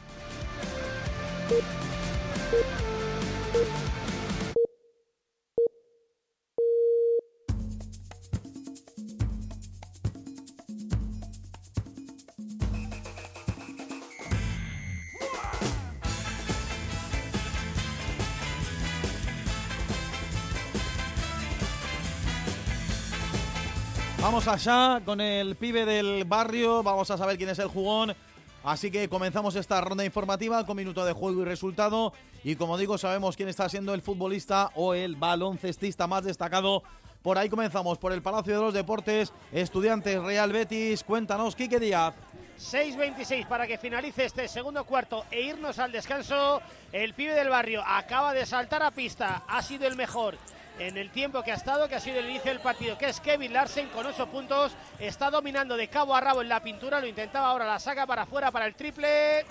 [24.22, 28.16] Vamos allá con el pibe del barrio, vamos a saber quién es el jugón.
[28.64, 32.14] Así que comenzamos esta ronda informativa con minuto de juego y resultado.
[32.44, 36.84] Y como digo, sabemos quién está siendo el futbolista o el baloncestista más destacado.
[37.24, 41.04] Por ahí comenzamos, por el Palacio de los Deportes, Estudiantes Real Betis.
[41.04, 42.14] Cuéntanos, Quique Díaz.
[42.60, 46.62] 6.26 para que finalice este segundo cuarto e irnos al descanso.
[46.92, 50.38] El pibe del barrio acaba de saltar a pista, ha sido el mejor
[50.80, 53.20] en el tiempo que ha estado, que ha sido el inicio del partido, que es
[53.20, 54.74] Kevin Larsen con 8 puntos.
[55.00, 58.24] Está dominando de cabo a rabo en la pintura, lo intentaba ahora, la saca para
[58.24, 59.46] afuera para el triple.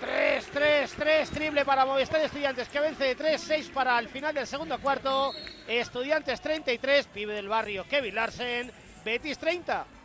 [0.00, 4.32] 3, 3, 3, triple para Movistar Estudiantes que vence de 3, 6 para el final
[4.32, 5.32] del segundo cuarto.
[5.66, 8.70] Estudiantes 33, pibe del barrio Kevin Larsen,
[9.04, 9.97] Betis 30.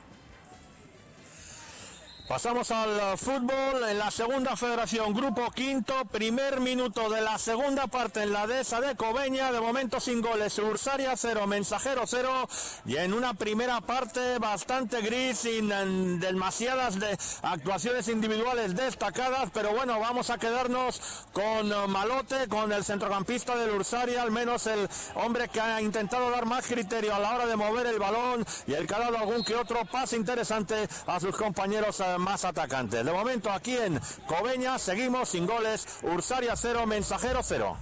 [2.28, 3.84] Pasamos al fútbol.
[3.90, 8.80] En la segunda federación, grupo quinto, primer minuto de la segunda parte en la dehesa
[8.80, 12.48] de Cobeña, de momento sin goles, Ursaria cero, Mensajero cero,
[12.86, 15.68] y en una primera parte bastante gris, sin
[16.22, 23.58] demasiadas de actuaciones individuales destacadas, pero bueno, vamos a quedarnos con Malote, con el centrocampista
[23.58, 27.46] del Ursaria, al menos el hombre que ha intentado dar más criterio a la hora
[27.48, 31.36] de mover el balón y el que ha algún que otro pase interesante a sus
[31.36, 33.06] compañeros eh, más atacantes.
[33.06, 36.00] De momento aquí en Cobeña seguimos sin goles.
[36.04, 37.78] Ursaria 0, Mensajero 0.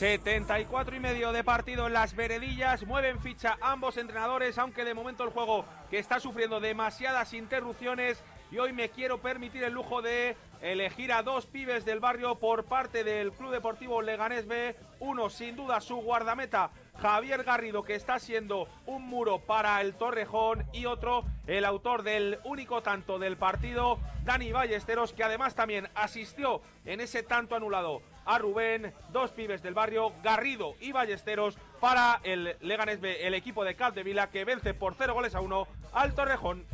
[0.00, 5.24] 74 y medio de partido en las veredillas, mueven ficha ambos entrenadores, aunque de momento
[5.24, 10.36] el juego que está sufriendo demasiadas interrupciones y hoy me quiero permitir el lujo de
[10.60, 15.56] elegir a dos pibes del barrio por parte del Club Deportivo Leganés B, uno sin
[15.56, 16.70] duda su guardameta
[17.00, 22.38] Javier Garrido, que está siendo un muro para el Torrejón, y otro, el autor del
[22.44, 28.38] único tanto del partido, Dani Ballesteros, que además también asistió en ese tanto anulado a
[28.38, 34.02] Rubén, dos pibes del barrio, Garrido y Ballesteros, para el Leganés B, el equipo de
[34.04, 36.66] Vila que vence por cero goles a uno al Torrejón.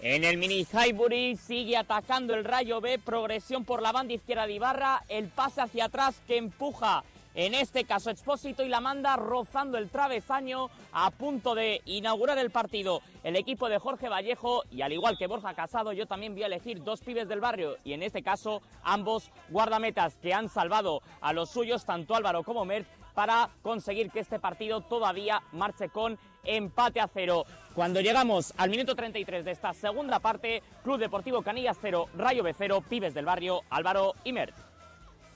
[0.00, 4.54] En el mini Highbury sigue atacando el Rayo B, progresión por la banda izquierda de
[4.54, 7.04] Ibarra, el pase hacia atrás que empuja
[7.34, 12.50] en este caso Expósito y la manda rozando el travesaño a punto de inaugurar el
[12.50, 16.42] partido el equipo de Jorge Vallejo y al igual que Borja Casado yo también voy
[16.42, 21.02] a elegir dos pibes del barrio y en este caso ambos guardametas que han salvado
[21.20, 26.18] a los suyos tanto Álvaro como Merck para conseguir que este partido todavía marche con
[26.44, 27.44] empate a cero.
[27.74, 32.54] Cuando llegamos al minuto 33 de esta segunda parte, Club Deportivo Canillas 0, Rayo B
[32.56, 34.69] 0, Pibes del Barrio, Álvaro y Mert.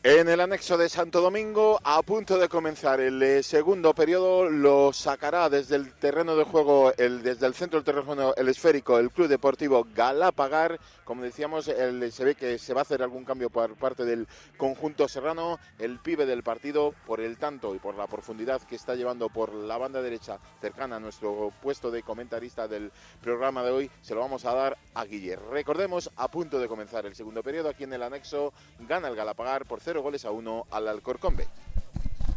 [0.06, 4.93] En el anexo de Santo Domingo, a punto de comenzar el eh, segundo periodo, lo
[4.93, 9.10] sacará desde el terreno de juego, el, desde el centro del terreno, el esférico, el
[9.10, 10.78] Club Deportivo Galapagar.
[11.05, 14.28] Como decíamos, se ve que se va a hacer algún cambio por parte del
[14.59, 15.59] conjunto serrano.
[15.78, 19.55] El pibe del partido, por el tanto y por la profundidad que está llevando por
[19.55, 24.20] la banda derecha, cercana a nuestro puesto de comentarista del programa de hoy, se lo
[24.20, 25.40] vamos a dar a Guiller.
[25.51, 29.64] Recordemos, a punto de comenzar el segundo periodo, aquí en el anexo, gana el Galapagar
[29.64, 31.46] por 0 goles a uno al Alcorcón B.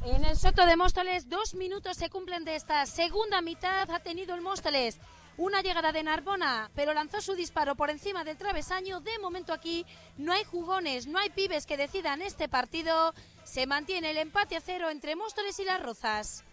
[0.05, 3.89] En el Soto de Móstoles, dos minutos se cumplen de esta segunda mitad.
[3.91, 4.99] Ha tenido el Móstoles
[5.37, 9.01] una llegada de Narbona, pero lanzó su disparo por encima del travesaño.
[9.01, 9.85] De momento aquí
[10.17, 13.13] no hay jugones, no hay pibes que decidan este partido.
[13.43, 16.43] Se mantiene el empate a cero entre Móstoles y las Rozas.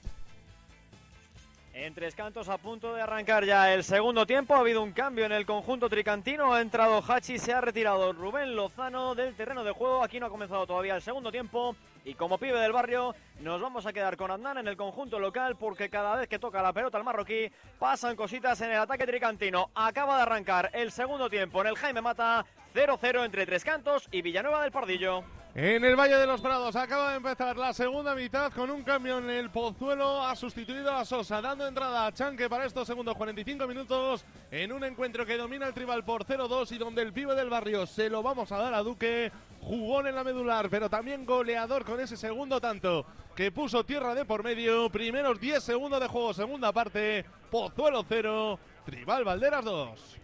[1.76, 4.54] En Tres Cantos a punto de arrancar ya el segundo tiempo.
[4.54, 6.54] Ha habido un cambio en el conjunto tricantino.
[6.54, 10.04] Ha entrado Hachi, se ha retirado Rubén Lozano del terreno de juego.
[10.04, 11.74] Aquí no ha comenzado todavía el segundo tiempo.
[12.04, 15.56] Y como pibe del barrio, nos vamos a quedar con Adnan en el conjunto local
[15.56, 19.70] porque cada vez que toca la pelota el marroquí pasan cositas en el ataque tricantino.
[19.74, 24.22] Acaba de arrancar el segundo tiempo en el Jaime Mata 0-0 entre Tres Cantos y
[24.22, 25.24] Villanueva del Pardillo.
[25.56, 29.18] En el Valle de los Prados acaba de empezar la segunda mitad con un cambio
[29.18, 30.26] en el Pozuelo.
[30.26, 34.82] Ha sustituido a Sosa, dando entrada a Chanque para estos segundos 45 minutos en un
[34.82, 38.20] encuentro que domina el tribal por 0-2 y donde el pibe del barrio se lo
[38.20, 39.30] vamos a dar a Duque.
[39.60, 43.06] Jugón en la medular, pero también goleador con ese segundo tanto
[43.36, 44.90] que puso tierra de por medio.
[44.90, 47.24] Primeros 10 segundos de juego, segunda parte.
[47.52, 50.23] Pozuelo 0, Tribal Valderas 2.